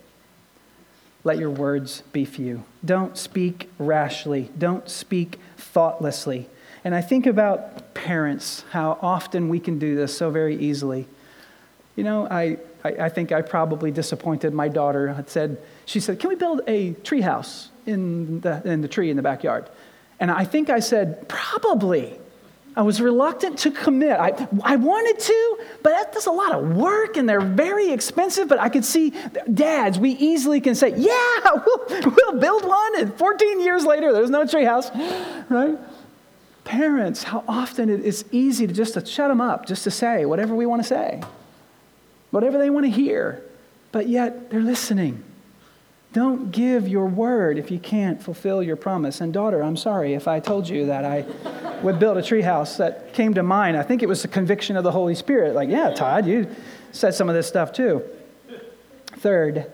Let 1.29 1.37
your 1.37 1.51
words 1.51 2.03
be 2.11 2.24
few. 2.24 2.64
Don't 2.83 3.18
speak 3.18 3.68
rashly. 3.79 4.51
Don't 4.57 4.89
speak 4.89 5.39
thoughtlessly. 5.59 6.49
And 6.85 6.95
I 6.95 7.03
think 7.03 7.26
about 7.26 7.93
parents, 7.93 8.64
how 8.70 8.99
often 9.03 9.51
we 9.51 9.61
can 9.61 9.79
do 9.79 9.95
this 9.95 10.16
so 10.16 10.31
very 10.31 10.57
easily. 10.57 11.07
You 11.97 12.05
know, 12.05 12.26
I, 12.31 12.57
I, 12.83 12.89
I 12.93 13.09
think 13.11 13.31
I 13.31 13.43
probably 13.43 13.91
disappointed 13.91 14.55
my 14.55 14.68
daughter. 14.68 15.14
I 15.18 15.22
said, 15.29 15.59
she 15.85 16.01
said, 16.01 16.18
Can 16.18 16.31
we 16.31 16.35
build 16.35 16.62
a 16.66 16.95
tree 16.95 17.20
house 17.20 17.68
in 17.85 18.41
the, 18.41 18.62
in 18.64 18.81
the 18.81 18.89
tree 18.89 19.11
in 19.11 19.16
the 19.18 19.22
backyard? 19.22 19.68
And 20.18 20.31
I 20.31 20.47
think 20.47 20.70
I 20.70 20.81
said, 20.81 21.29
Probably. 21.29 22.18
I 22.79 22.83
was 22.83 23.01
reluctant 23.01 23.59
to 23.61 23.72
commit. 23.72 24.20
I, 24.20 24.31
I 24.62 24.76
wanted 24.76 25.18
to, 25.18 25.59
but 25.83 25.91
that, 25.91 26.12
that's 26.12 26.26
a 26.26 26.31
lot 26.31 26.53
of 26.53 26.76
work 26.76 27.16
and 27.16 27.29
they're 27.29 27.41
very 27.41 27.91
expensive. 27.91 28.47
But 28.47 28.61
I 28.61 28.68
could 28.68 28.85
see 28.85 29.12
dads, 29.53 29.99
we 29.99 30.12
easily 30.12 30.61
can 30.61 30.76
say, 30.76 30.91
yeah, 30.97 31.41
we'll, 31.66 32.14
we'll 32.16 32.39
build 32.39 32.64
one. 32.64 33.01
And 33.01 33.12
14 33.18 33.61
years 33.61 33.85
later, 33.85 34.12
there's 34.12 34.31
no 34.31 34.45
treehouse, 34.45 34.95
right? 35.51 35.76
Parents, 36.62 37.24
how 37.24 37.43
often 37.49 37.91
it 37.91 38.05
is 38.05 38.24
easy 38.31 38.68
to 38.68 38.72
just 38.72 38.95
to 38.95 39.05
shut 39.05 39.26
them 39.26 39.41
up, 39.41 39.66
just 39.66 39.83
to 39.83 39.91
say 39.91 40.24
whatever 40.24 40.55
we 40.55 40.64
want 40.64 40.81
to 40.81 40.87
say, 40.87 41.20
whatever 42.31 42.59
they 42.59 42.70
want 42.70 42.87
to 42.87 42.93
hear. 42.93 43.43
But 43.91 44.09
yet 44.09 44.51
they're 44.51 44.61
listening. 44.61 45.24
Don't 46.19 46.51
give 46.51 46.89
your 46.89 47.07
word 47.07 47.59
if 47.59 47.71
you 47.71 47.79
can't 47.79 48.21
fulfill 48.21 48.61
your 48.61 48.75
promise. 48.75 49.21
And 49.21 49.33
daughter, 49.33 49.62
I'm 49.62 49.77
sorry 49.77 50.14
if 50.14 50.27
I 50.27 50.41
told 50.41 50.69
you 50.69 50.87
that 50.87 51.05
I 51.05 51.25
would 51.81 52.01
build 52.01 52.19
a 52.19 52.23
treehouse. 52.23 52.77
That 52.79 53.14
came 53.14 53.35
to 53.35 53.45
mind. 53.45 53.77
I 53.77 53.85
think 53.85 54.03
it 54.03 54.09
was 54.09 54.23
the 54.23 54.27
conviction 54.27 54.77
of 54.77 54.83
the 54.83 54.91
Holy 54.91 55.14
Spirit. 55.14 55.55
Like, 55.55 55.69
yeah, 55.69 55.91
Todd, 55.91 56.27
you 56.27 56.49
said 56.91 57.14
some 57.14 57.29
of 57.29 57.37
this 57.37 57.47
stuff 57.47 57.73
too. 57.73 58.03
Third, 59.12 59.71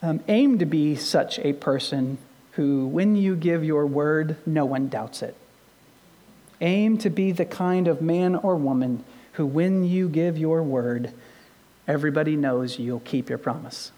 um, 0.00 0.20
aim 0.26 0.58
to 0.58 0.64
be 0.64 0.96
such 0.96 1.38
a 1.40 1.52
person 1.52 2.16
who, 2.52 2.86
when 2.86 3.14
you 3.14 3.36
give 3.36 3.62
your 3.62 3.84
word, 3.84 4.38
no 4.46 4.64
one 4.64 4.88
doubts 4.88 5.20
it. 5.20 5.36
Aim 6.62 6.96
to 6.96 7.10
be 7.10 7.30
the 7.30 7.44
kind 7.44 7.88
of 7.88 8.00
man 8.00 8.36
or 8.36 8.56
woman 8.56 9.04
who, 9.32 9.44
when 9.44 9.84
you 9.84 10.08
give 10.08 10.38
your 10.38 10.62
word, 10.62 11.12
everybody 11.86 12.36
knows 12.36 12.78
you'll 12.78 13.00
keep 13.00 13.28
your 13.28 13.36
promise. 13.36 13.92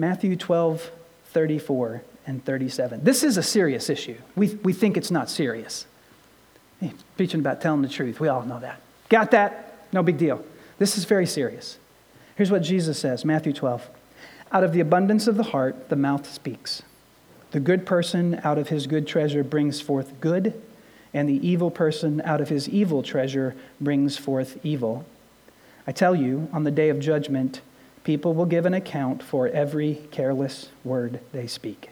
Matthew 0.00 0.34
12, 0.34 0.90
34 1.26 2.02
and 2.26 2.42
37. 2.42 3.04
This 3.04 3.22
is 3.22 3.36
a 3.36 3.42
serious 3.42 3.90
issue. 3.90 4.16
We, 4.34 4.54
we 4.62 4.72
think 4.72 4.96
it's 4.96 5.10
not 5.10 5.28
serious. 5.28 5.84
Preaching 7.18 7.40
about 7.40 7.60
telling 7.60 7.82
the 7.82 7.88
truth. 7.88 8.18
We 8.18 8.28
all 8.28 8.42
know 8.42 8.58
that. 8.60 8.80
Got 9.10 9.30
that? 9.32 9.86
No 9.92 10.02
big 10.02 10.16
deal. 10.16 10.42
This 10.78 10.96
is 10.96 11.04
very 11.04 11.26
serious. 11.26 11.78
Here's 12.34 12.50
what 12.50 12.62
Jesus 12.62 12.98
says 12.98 13.26
Matthew 13.26 13.52
12. 13.52 13.90
Out 14.50 14.64
of 14.64 14.72
the 14.72 14.80
abundance 14.80 15.26
of 15.26 15.36
the 15.36 15.42
heart, 15.42 15.90
the 15.90 15.96
mouth 15.96 16.26
speaks. 16.26 16.80
The 17.50 17.60
good 17.60 17.84
person 17.84 18.40
out 18.42 18.56
of 18.56 18.68
his 18.68 18.86
good 18.86 19.06
treasure 19.06 19.44
brings 19.44 19.82
forth 19.82 20.18
good, 20.18 20.54
and 21.12 21.28
the 21.28 21.46
evil 21.46 21.70
person 21.70 22.22
out 22.24 22.40
of 22.40 22.48
his 22.48 22.70
evil 22.70 23.02
treasure 23.02 23.54
brings 23.82 24.16
forth 24.16 24.58
evil. 24.64 25.04
I 25.86 25.92
tell 25.92 26.14
you, 26.14 26.48
on 26.54 26.64
the 26.64 26.70
day 26.70 26.88
of 26.88 27.00
judgment, 27.00 27.60
People 28.04 28.34
will 28.34 28.46
give 28.46 28.66
an 28.66 28.74
account 28.74 29.22
for 29.22 29.48
every 29.48 30.02
careless 30.10 30.68
word 30.84 31.20
they 31.32 31.46
speak. 31.46 31.90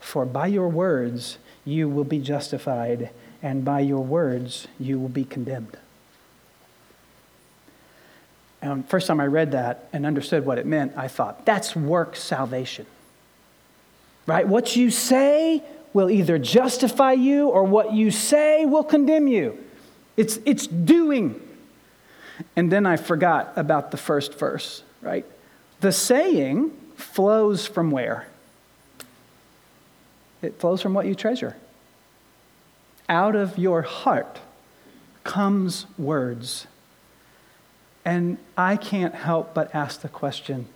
For 0.00 0.24
by 0.26 0.46
your 0.46 0.68
words 0.68 1.38
you 1.64 1.88
will 1.88 2.04
be 2.04 2.20
justified, 2.20 3.10
and 3.42 3.64
by 3.64 3.80
your 3.80 4.04
words 4.04 4.68
you 4.78 4.98
will 4.98 5.08
be 5.08 5.24
condemned. 5.24 5.76
And 8.62 8.88
first 8.88 9.06
time 9.06 9.20
I 9.20 9.26
read 9.26 9.52
that 9.52 9.88
and 9.92 10.06
understood 10.06 10.44
what 10.44 10.58
it 10.58 10.66
meant, 10.66 10.92
I 10.96 11.08
thought, 11.08 11.44
that's 11.44 11.76
work 11.76 12.16
salvation. 12.16 12.86
Right? 14.26 14.46
What 14.46 14.74
you 14.76 14.90
say 14.90 15.62
will 15.92 16.10
either 16.10 16.38
justify 16.38 17.12
you 17.12 17.48
or 17.48 17.64
what 17.64 17.92
you 17.92 18.10
say 18.10 18.66
will 18.66 18.84
condemn 18.84 19.28
you. 19.28 19.58
It's, 20.16 20.38
it's 20.44 20.66
doing. 20.66 21.40
And 22.54 22.70
then 22.70 22.86
I 22.86 22.96
forgot 22.96 23.52
about 23.56 23.90
the 23.92 23.96
first 23.96 24.38
verse, 24.38 24.82
right? 25.06 25.24
The 25.80 25.92
saying 25.92 26.72
flows 26.96 27.66
from 27.66 27.90
where? 27.90 28.26
It 30.42 30.58
flows 30.58 30.82
from 30.82 30.94
what 30.94 31.06
you 31.06 31.14
treasure. 31.14 31.56
Out 33.08 33.36
of 33.36 33.56
your 33.56 33.82
heart 33.82 34.40
comes 35.24 35.86
words. 35.96 36.66
And 38.04 38.38
I 38.56 38.76
can't 38.76 39.14
help 39.14 39.54
but 39.54 39.74
ask 39.74 40.00
the 40.00 40.08
question 40.08 40.66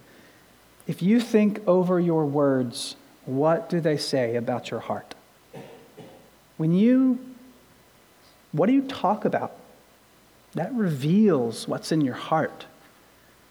if 0.87 1.03
you 1.03 1.21
think 1.21 1.67
over 1.69 2.01
your 2.01 2.25
words, 2.27 2.97
what 3.25 3.69
do 3.69 3.81
they 3.81 3.97
say 3.97 4.35
about 4.35 4.71
your 4.71 4.81
heart? 4.81 5.15
When 6.57 6.73
you, 6.73 7.19
what 8.53 8.67
do 8.67 8.73
you 8.73 8.83
talk 8.83 9.25
about? 9.25 9.55
That 10.55 10.75
reveals 10.75 11.69
what's 11.69 11.93
in 11.93 12.01
your 12.01 12.15
heart. 12.15 12.67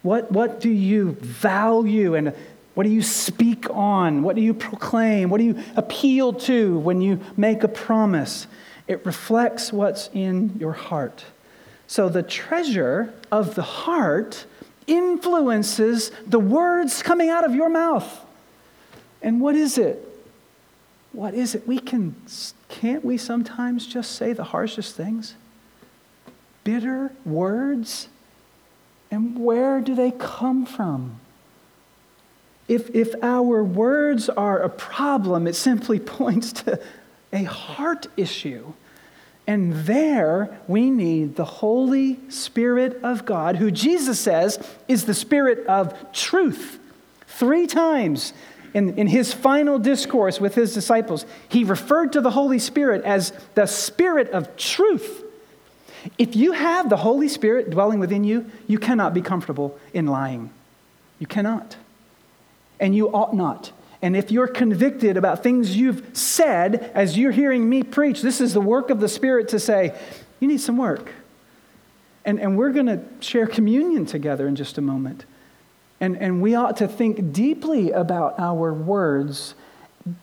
What, 0.02 0.32
what 0.32 0.60
do 0.60 0.70
you 0.70 1.12
value 1.22 2.16
and 2.16 2.34
what 2.74 2.84
do 2.84 2.90
you 2.90 3.02
speak 3.02 3.70
on? 3.70 4.24
What 4.24 4.36
do 4.36 4.42
you 4.42 4.54
proclaim? 4.54 5.30
What 5.30 5.40
do 5.40 5.44
you 5.44 5.62
appeal 5.76 6.34
to 6.34 6.80
when 6.80 7.02
you 7.02 7.20
make 7.36 7.64
a 7.64 7.68
promise? 7.68 8.48
It 8.88 9.06
reflects 9.06 9.74
what's 9.74 10.10
in 10.14 10.56
your 10.60 10.72
heart. 10.72 11.26
So 11.88 12.08
the 12.08 12.24
treasure 12.24 13.14
of 13.32 13.56
the 13.56 13.64
heart 13.64 14.46
influences 14.88 16.12
the 16.26 16.40
words 16.40 17.04
coming 17.04 17.30
out 17.30 17.44
of 17.44 17.54
your 17.54 17.70
mouth. 17.70 18.26
And 19.22 19.42
what 19.42 19.56
is 19.56 19.78
it? 19.78 20.06
What 21.12 21.34
is 21.34 21.56
it? 21.56 21.68
We 21.68 21.80
can 21.80 22.16
can't 22.70 23.04
we 23.04 23.18
sometimes 23.18 23.86
just 23.86 24.14
say 24.14 24.34
the 24.34 24.46
harshest 24.46 24.96
things? 24.96 25.36
Bitter 26.64 27.12
words? 27.26 28.08
And 29.12 29.40
where 29.40 29.82
do 29.82 29.96
they 29.96 30.12
come 30.12 30.66
from? 30.66 31.20
If, 32.68 32.94
if 32.94 33.16
our 33.24 33.64
words 33.64 34.30
are 34.30 34.60
a 34.60 34.70
problem, 34.70 35.48
it 35.48 35.56
simply 35.56 36.00
points 36.00 36.54
to 36.54 36.80
a 37.34 37.44
heart 37.44 38.08
issue. 38.16 38.74
And 39.48 39.74
there 39.74 40.60
we 40.68 40.92
need 40.92 41.36
the 41.36 41.46
Holy 41.46 42.20
Spirit 42.30 43.00
of 43.02 43.26
God, 43.26 43.56
who 43.56 43.72
Jesus 43.72 44.20
says 44.20 44.60
is 44.88 45.06
the 45.06 45.16
Spirit 45.16 45.66
of 45.66 46.12
truth. 46.12 46.78
Three 47.26 47.66
times 47.66 48.34
in, 48.76 48.98
in 49.00 49.08
his 49.08 49.34
final 49.34 49.80
discourse 49.80 50.40
with 50.40 50.54
his 50.54 50.74
disciples, 50.76 51.26
he 51.48 51.64
referred 51.64 52.14
to 52.14 52.22
the 52.22 52.30
Holy 52.30 52.60
Spirit 52.60 53.04
as 53.04 53.34
the 53.56 53.66
Spirit 53.66 54.30
of 54.30 54.56
truth. 54.56 55.24
If 56.18 56.36
you 56.36 56.54
have 56.54 56.90
the 56.90 56.98
Holy 56.98 57.28
Spirit 57.28 57.70
dwelling 57.70 58.00
within 58.00 58.24
you, 58.24 58.50
you 58.68 58.80
cannot 58.80 59.14
be 59.14 59.22
comfortable 59.22 59.78
in 59.94 60.08
lying. 60.08 60.52
You 61.20 61.28
cannot. 61.28 61.76
And 62.80 62.96
you 62.96 63.10
ought 63.10 63.36
not. 63.36 63.72
And 64.02 64.16
if 64.16 64.32
you're 64.32 64.48
convicted 64.48 65.18
about 65.18 65.44
things 65.44 65.76
you've 65.76 66.18
said 66.18 66.92
as 66.94 67.18
you're 67.18 67.32
hearing 67.32 67.68
me 67.68 67.84
preach, 67.84 68.22
this 68.22 68.40
is 68.40 68.54
the 68.54 68.62
work 68.62 68.90
of 68.90 69.02
the 69.02 69.10
Spirit 69.10 69.50
to 69.50 69.60
say, 69.60 69.98
you 70.40 70.48
need 70.48 70.62
some 70.62 70.78
work. 70.78 71.12
And, 72.24 72.40
and 72.40 72.58
we're 72.58 72.72
going 72.72 72.86
to 72.86 73.02
share 73.20 73.46
communion 73.48 74.06
together 74.06 74.48
in 74.48 74.56
just 74.56 74.78
a 74.78 74.82
moment. 74.82 75.26
And, 76.00 76.18
and 76.18 76.42
we 76.42 76.56
ought 76.56 76.78
to 76.78 76.88
think 76.88 77.34
deeply 77.34 77.92
about 77.92 78.40
our 78.40 78.74
words 78.74 79.54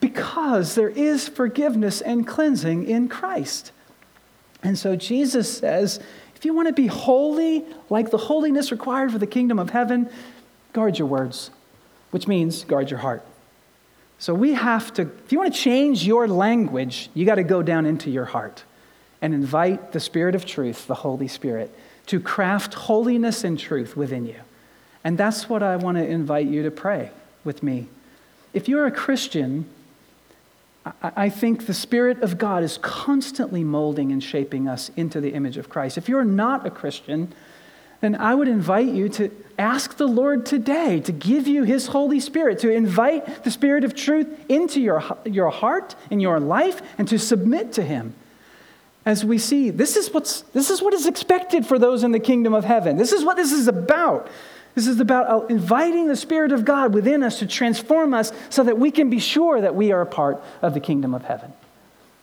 because 0.01 0.75
there 0.75 0.89
is 0.89 1.29
forgiveness 1.29 2.01
and 2.01 2.27
cleansing 2.27 2.89
in 2.89 3.09
Christ. 3.09 3.73
And 4.67 4.77
so 4.77 4.97
Jesus 4.97 5.59
says, 5.59 6.01
if 6.35 6.45
you 6.45 6.53
want 6.53 6.67
to 6.67 6.75
be 6.75 6.89
holy, 6.89 7.65
like 7.89 8.11
the 8.11 8.19
holiness 8.19 8.73
required 8.73 9.13
for 9.13 9.19
the 9.19 9.27
kingdom 9.27 9.61
of 9.61 9.71
heaven, 9.71 10.11
guard 10.73 10.99
your 10.99 11.07
words, 11.07 11.53
which 12.11 12.27
means 12.27 12.65
guard 12.65 12.91
your 12.91 12.99
heart. 12.99 13.25
So 14.19 14.35
we 14.35 14.55
have 14.55 14.93
to, 14.95 15.03
if 15.03 15.31
you 15.31 15.39
want 15.39 15.55
to 15.55 15.61
change 15.61 16.05
your 16.05 16.27
language, 16.27 17.11
you 17.15 17.25
got 17.25 17.37
to 17.37 17.45
go 17.45 17.63
down 17.63 17.87
into 17.87 18.11
your 18.11 18.25
heart 18.25 18.65
and 19.23 19.33
invite 19.33 19.93
the 19.93 20.01
Spirit 20.01 20.35
of 20.35 20.45
truth, 20.45 20.89
the 20.89 20.95
Holy 20.97 21.29
Spirit, 21.29 21.73
to 22.07 22.19
craft 22.19 22.75
holiness 22.75 23.45
and 23.45 23.57
truth 23.57 23.97
within 23.97 24.27
you. 24.27 24.41
And 25.05 25.17
that's 25.17 25.49
what 25.49 25.63
I 25.63 25.77
want 25.77 25.97
to 25.97 26.05
invite 26.05 26.49
you 26.49 26.65
to 26.65 26.73
pray 26.73 27.13
with 27.45 27.63
me. 27.63 27.87
If 28.53 28.69
you're 28.69 28.87
a 28.87 28.91
Christian, 28.91 29.69
I 31.03 31.31
think 31.31 31.67
the 31.67 31.75
Spirit 31.75 32.23
of 32.23 32.39
God 32.39 32.63
is 32.63 32.79
constantly 32.79 33.65
molding 33.65 34.13
and 34.13 34.23
shaping 34.23 34.69
us 34.69 34.91
into 34.97 35.21
the 35.21 35.31
image 35.31 35.57
of 35.57 35.69
Christ. 35.69 35.99
If 35.99 36.09
you're 36.09 36.25
not 36.25 36.65
a 36.65 36.71
Christian, 36.71 37.33
then 38.01 38.15
I 38.15 38.35
would 38.35 38.47
invite 38.47 38.89
you 38.89 39.09
to 39.11 39.31
ask 39.59 39.97
the 39.97 40.07
Lord 40.07 40.47
today 40.47 41.01
to 41.01 41.13
give 41.13 41.49
you 41.49 41.65
His 41.65 41.89
Holy 41.89 42.21
Spirit, 42.21 42.61
to 42.61 42.71
invite 42.71 43.43
the 43.43 43.51
Spirit 43.51 43.83
of 43.85 43.95
truth 43.95 44.29
into 44.49 44.81
your, 44.81 45.03
your 45.25 45.51
heart, 45.51 45.97
and 46.11 46.23
your 46.23 46.39
life, 46.39 46.81
and 46.99 47.09
to 47.09 47.19
submit 47.19 47.73
to 47.73 47.83
Him. 47.83 48.15
As 49.05 49.25
we 49.25 49.39
see, 49.39 49.71
this 49.71 49.97
is, 49.97 50.13
what's, 50.13 50.43
this 50.53 50.69
is 50.71 50.83
what 50.83 50.95
is 50.95 51.07
expected 51.07 51.67
for 51.67 51.79
those 51.79 52.05
in 52.05 52.13
the 52.13 52.21
kingdom 52.21 52.55
of 52.55 52.65
heaven. 52.65 52.97
This 52.97 53.13
is 53.13 53.25
what 53.25 53.37
this 53.37 53.53
is 53.53 53.67
about. 53.67 54.29
This 54.77 54.87
is 54.87 55.01
about 55.01 55.31
uh, 55.31 55.47
inviting 55.47 56.07
the 56.07 56.17
Spirit 56.17 56.53
of 56.53 56.67
God 56.67 56.93
within 56.93 57.23
us 57.23 57.39
to 57.39 57.47
transform 57.47 58.13
us 58.13 58.31
so 58.51 58.63
that 58.63 58.79
we 58.79 58.91
can 58.91 59.09
be 59.09 59.19
sure 59.19 59.59
that 59.63 59.75
we 59.75 59.91
are 59.91 60.03
a 60.03 60.07
part 60.07 60.41
of 60.61 60.75
the 60.75 60.81
kingdom 60.81 61.15
of 61.15 61.25
heaven. 61.25 61.55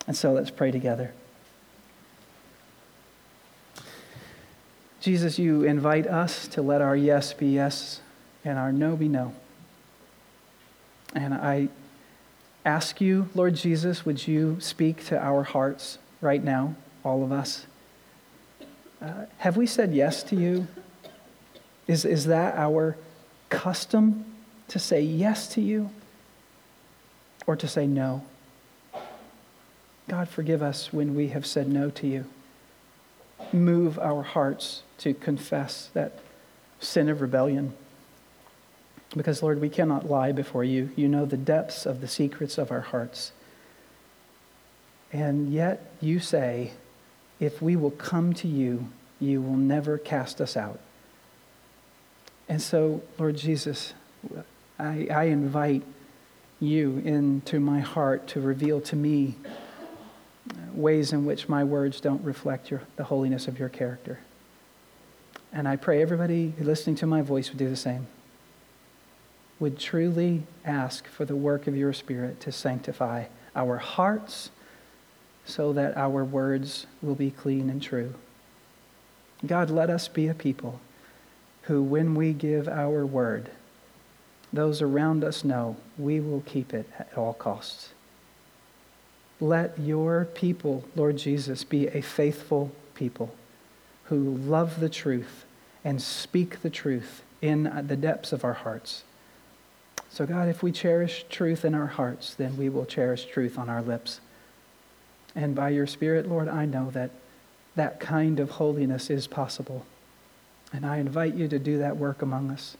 And 0.05 0.15
so 0.15 0.31
let's 0.33 0.51
pray 0.51 0.69
together. 0.69 1.13
Jesus, 5.01 5.39
you 5.39 5.63
invite 5.63 6.05
us 6.05 6.47
to 6.49 6.61
let 6.61 6.79
our 6.79 6.95
yes 6.95 7.33
be 7.33 7.47
yes 7.47 8.01
and 8.45 8.59
our 8.59 8.71
no 8.71 8.95
be 8.95 9.07
no. 9.07 9.33
And 11.15 11.33
I 11.33 11.69
ask 12.63 13.01
you, 13.01 13.29
Lord 13.33 13.55
Jesus, 13.55 14.05
would 14.05 14.27
you 14.27 14.57
speak 14.59 15.03
to 15.07 15.17
our 15.17 15.41
hearts 15.41 15.97
right 16.21 16.43
now, 16.43 16.75
all 17.03 17.23
of 17.23 17.31
us? 17.31 17.65
Uh, 19.01 19.25
have 19.39 19.57
we 19.57 19.65
said 19.65 19.95
yes 19.95 20.21
to 20.21 20.35
you? 20.35 20.67
Is, 21.87 22.05
is 22.05 22.25
that 22.27 22.55
our 22.55 22.97
custom 23.49 24.25
to 24.69 24.79
say 24.79 25.01
yes 25.01 25.47
to 25.49 25.61
you 25.61 25.89
or 27.45 27.55
to 27.55 27.67
say 27.67 27.85
no? 27.85 28.23
God, 30.07 30.27
forgive 30.29 30.61
us 30.61 30.91
when 30.91 31.15
we 31.15 31.29
have 31.29 31.45
said 31.45 31.67
no 31.67 31.89
to 31.91 32.07
you. 32.07 32.25
Move 33.51 33.97
our 33.99 34.23
hearts 34.23 34.83
to 34.99 35.13
confess 35.13 35.89
that 35.93 36.19
sin 36.79 37.09
of 37.09 37.21
rebellion. 37.21 37.73
Because, 39.15 39.43
Lord, 39.43 39.61
we 39.61 39.69
cannot 39.69 40.09
lie 40.09 40.31
before 40.31 40.63
you. 40.63 40.89
You 40.95 41.07
know 41.07 41.25
the 41.25 41.37
depths 41.37 41.85
of 41.85 42.01
the 42.01 42.07
secrets 42.07 42.57
of 42.57 42.71
our 42.71 42.81
hearts. 42.81 43.31
And 45.11 45.53
yet 45.53 45.91
you 46.01 46.19
say, 46.19 46.71
if 47.39 47.61
we 47.61 47.75
will 47.75 47.91
come 47.91 48.33
to 48.33 48.47
you, 48.47 48.87
you 49.19 49.41
will 49.41 49.57
never 49.57 49.97
cast 49.97 50.41
us 50.41 50.57
out. 50.57 50.79
And 52.49 52.61
so, 52.61 53.01
Lord 53.17 53.37
Jesus, 53.37 53.93
I, 54.77 55.07
I 55.09 55.23
invite 55.25 55.83
you 56.59 57.01
into 57.03 57.59
my 57.59 57.79
heart 57.79 58.27
to 58.27 58.41
reveal 58.41 58.81
to 58.81 58.95
me 58.95 59.35
ways 60.73 61.13
in 61.13 61.25
which 61.25 61.47
my 61.47 61.63
words 61.63 62.01
don't 62.01 62.23
reflect 62.23 62.71
your, 62.71 62.81
the 62.95 63.05
holiness 63.05 63.47
of 63.47 63.59
your 63.59 63.69
character. 63.69 64.19
And 65.51 65.67
I 65.67 65.75
pray 65.75 66.01
everybody 66.01 66.53
listening 66.59 66.95
to 66.97 67.05
my 67.05 67.21
voice 67.21 67.49
would 67.49 67.59
do 67.59 67.69
the 67.69 67.75
same. 67.75 68.07
Would 69.59 69.79
truly 69.79 70.43
ask 70.65 71.07
for 71.07 71.25
the 71.25 71.35
work 71.35 71.67
of 71.67 71.77
your 71.77 71.93
Spirit 71.93 72.39
to 72.41 72.51
sanctify 72.51 73.25
our 73.55 73.77
hearts 73.77 74.49
so 75.45 75.73
that 75.73 75.95
our 75.95 76.23
words 76.23 76.87
will 77.01 77.15
be 77.15 77.29
clean 77.29 77.69
and 77.69 77.81
true. 77.81 78.15
God, 79.45 79.69
let 79.69 79.89
us 79.89 80.07
be 80.07 80.27
a 80.27 80.33
people 80.33 80.79
who, 81.63 81.81
when 81.81 82.15
we 82.15 82.33
give 82.33 82.67
our 82.67 83.05
word, 83.05 83.49
those 84.51 84.81
around 84.81 85.23
us 85.23 85.43
know 85.43 85.75
we 85.97 86.19
will 86.19 86.41
keep 86.45 86.73
it 86.73 86.89
at 86.99 87.17
all 87.17 87.33
costs. 87.33 87.89
Let 89.39 89.79
your 89.79 90.25
people, 90.25 90.85
Lord 90.95 91.17
Jesus, 91.17 91.63
be 91.63 91.87
a 91.87 92.01
faithful 92.01 92.71
people 92.95 93.33
who 94.05 94.37
love 94.37 94.79
the 94.79 94.89
truth 94.89 95.45
and 95.83 96.01
speak 96.01 96.61
the 96.61 96.69
truth 96.69 97.23
in 97.41 97.63
the 97.87 97.97
depths 97.97 98.31
of 98.31 98.45
our 98.45 98.53
hearts. 98.53 99.03
So, 100.09 100.25
God, 100.25 100.47
if 100.47 100.61
we 100.61 100.71
cherish 100.71 101.25
truth 101.29 101.65
in 101.65 101.73
our 101.73 101.87
hearts, 101.87 102.35
then 102.35 102.55
we 102.55 102.69
will 102.69 102.85
cherish 102.85 103.25
truth 103.25 103.57
on 103.57 103.69
our 103.69 103.81
lips. 103.81 104.21
And 105.35 105.55
by 105.55 105.69
your 105.69 105.87
Spirit, 105.87 106.29
Lord, 106.29 106.47
I 106.47 106.65
know 106.65 106.91
that 106.91 107.09
that 107.75 107.99
kind 107.99 108.39
of 108.39 108.51
holiness 108.51 109.09
is 109.09 109.25
possible. 109.25 109.85
And 110.73 110.85
I 110.85 110.97
invite 110.97 111.35
you 111.35 111.47
to 111.47 111.59
do 111.59 111.77
that 111.77 111.95
work 111.95 112.21
among 112.21 112.49
us. 112.49 112.75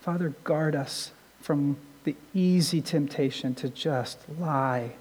Father, 0.00 0.34
guard 0.44 0.74
us 0.74 1.12
from 1.40 1.78
the 2.04 2.16
easy 2.34 2.80
temptation 2.80 3.54
to 3.54 3.68
just 3.68 4.18
lie 4.38 4.92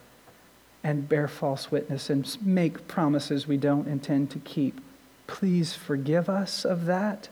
and 0.83 1.09
bear 1.09 1.27
false 1.27 1.71
witness 1.71 2.09
and 2.09 2.37
make 2.41 2.87
promises 2.87 3.47
we 3.47 3.57
don't 3.57 3.87
intend 3.87 4.29
to 4.31 4.39
keep. 4.39 4.79
Please 5.27 5.73
forgive 5.73 6.29
us 6.29 6.63
of 6.63 6.85
that, 6.85 7.29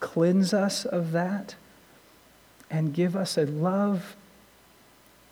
cleanse 0.00 0.52
us 0.52 0.84
of 0.84 1.12
that, 1.12 1.56
and 2.70 2.94
give 2.94 3.16
us 3.16 3.36
a 3.36 3.46
love 3.46 4.16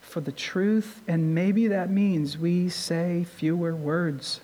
for 0.01 0.21
the 0.21 0.33
truth. 0.33 1.01
And 1.07 1.35
maybe 1.35 1.69
that 1.69 1.91
means 1.91 2.37
we 2.37 2.69
say 2.69 3.25
fewer 3.25 3.75
words. 3.75 4.41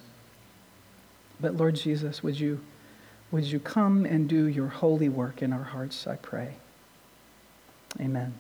But 1.41 1.57
Lord 1.57 1.76
Jesus, 1.76 2.22
would 2.22 2.39
you, 2.39 2.61
would 3.31 3.45
you 3.45 3.59
come 3.59 4.05
and 4.05 4.29
do 4.29 4.47
your 4.47 4.68
holy 4.68 5.09
work 5.09 5.43
in 5.43 5.53
our 5.53 5.64
hearts, 5.64 6.07
I 6.07 6.16
pray. 6.16 6.55
Amen. 8.01 8.35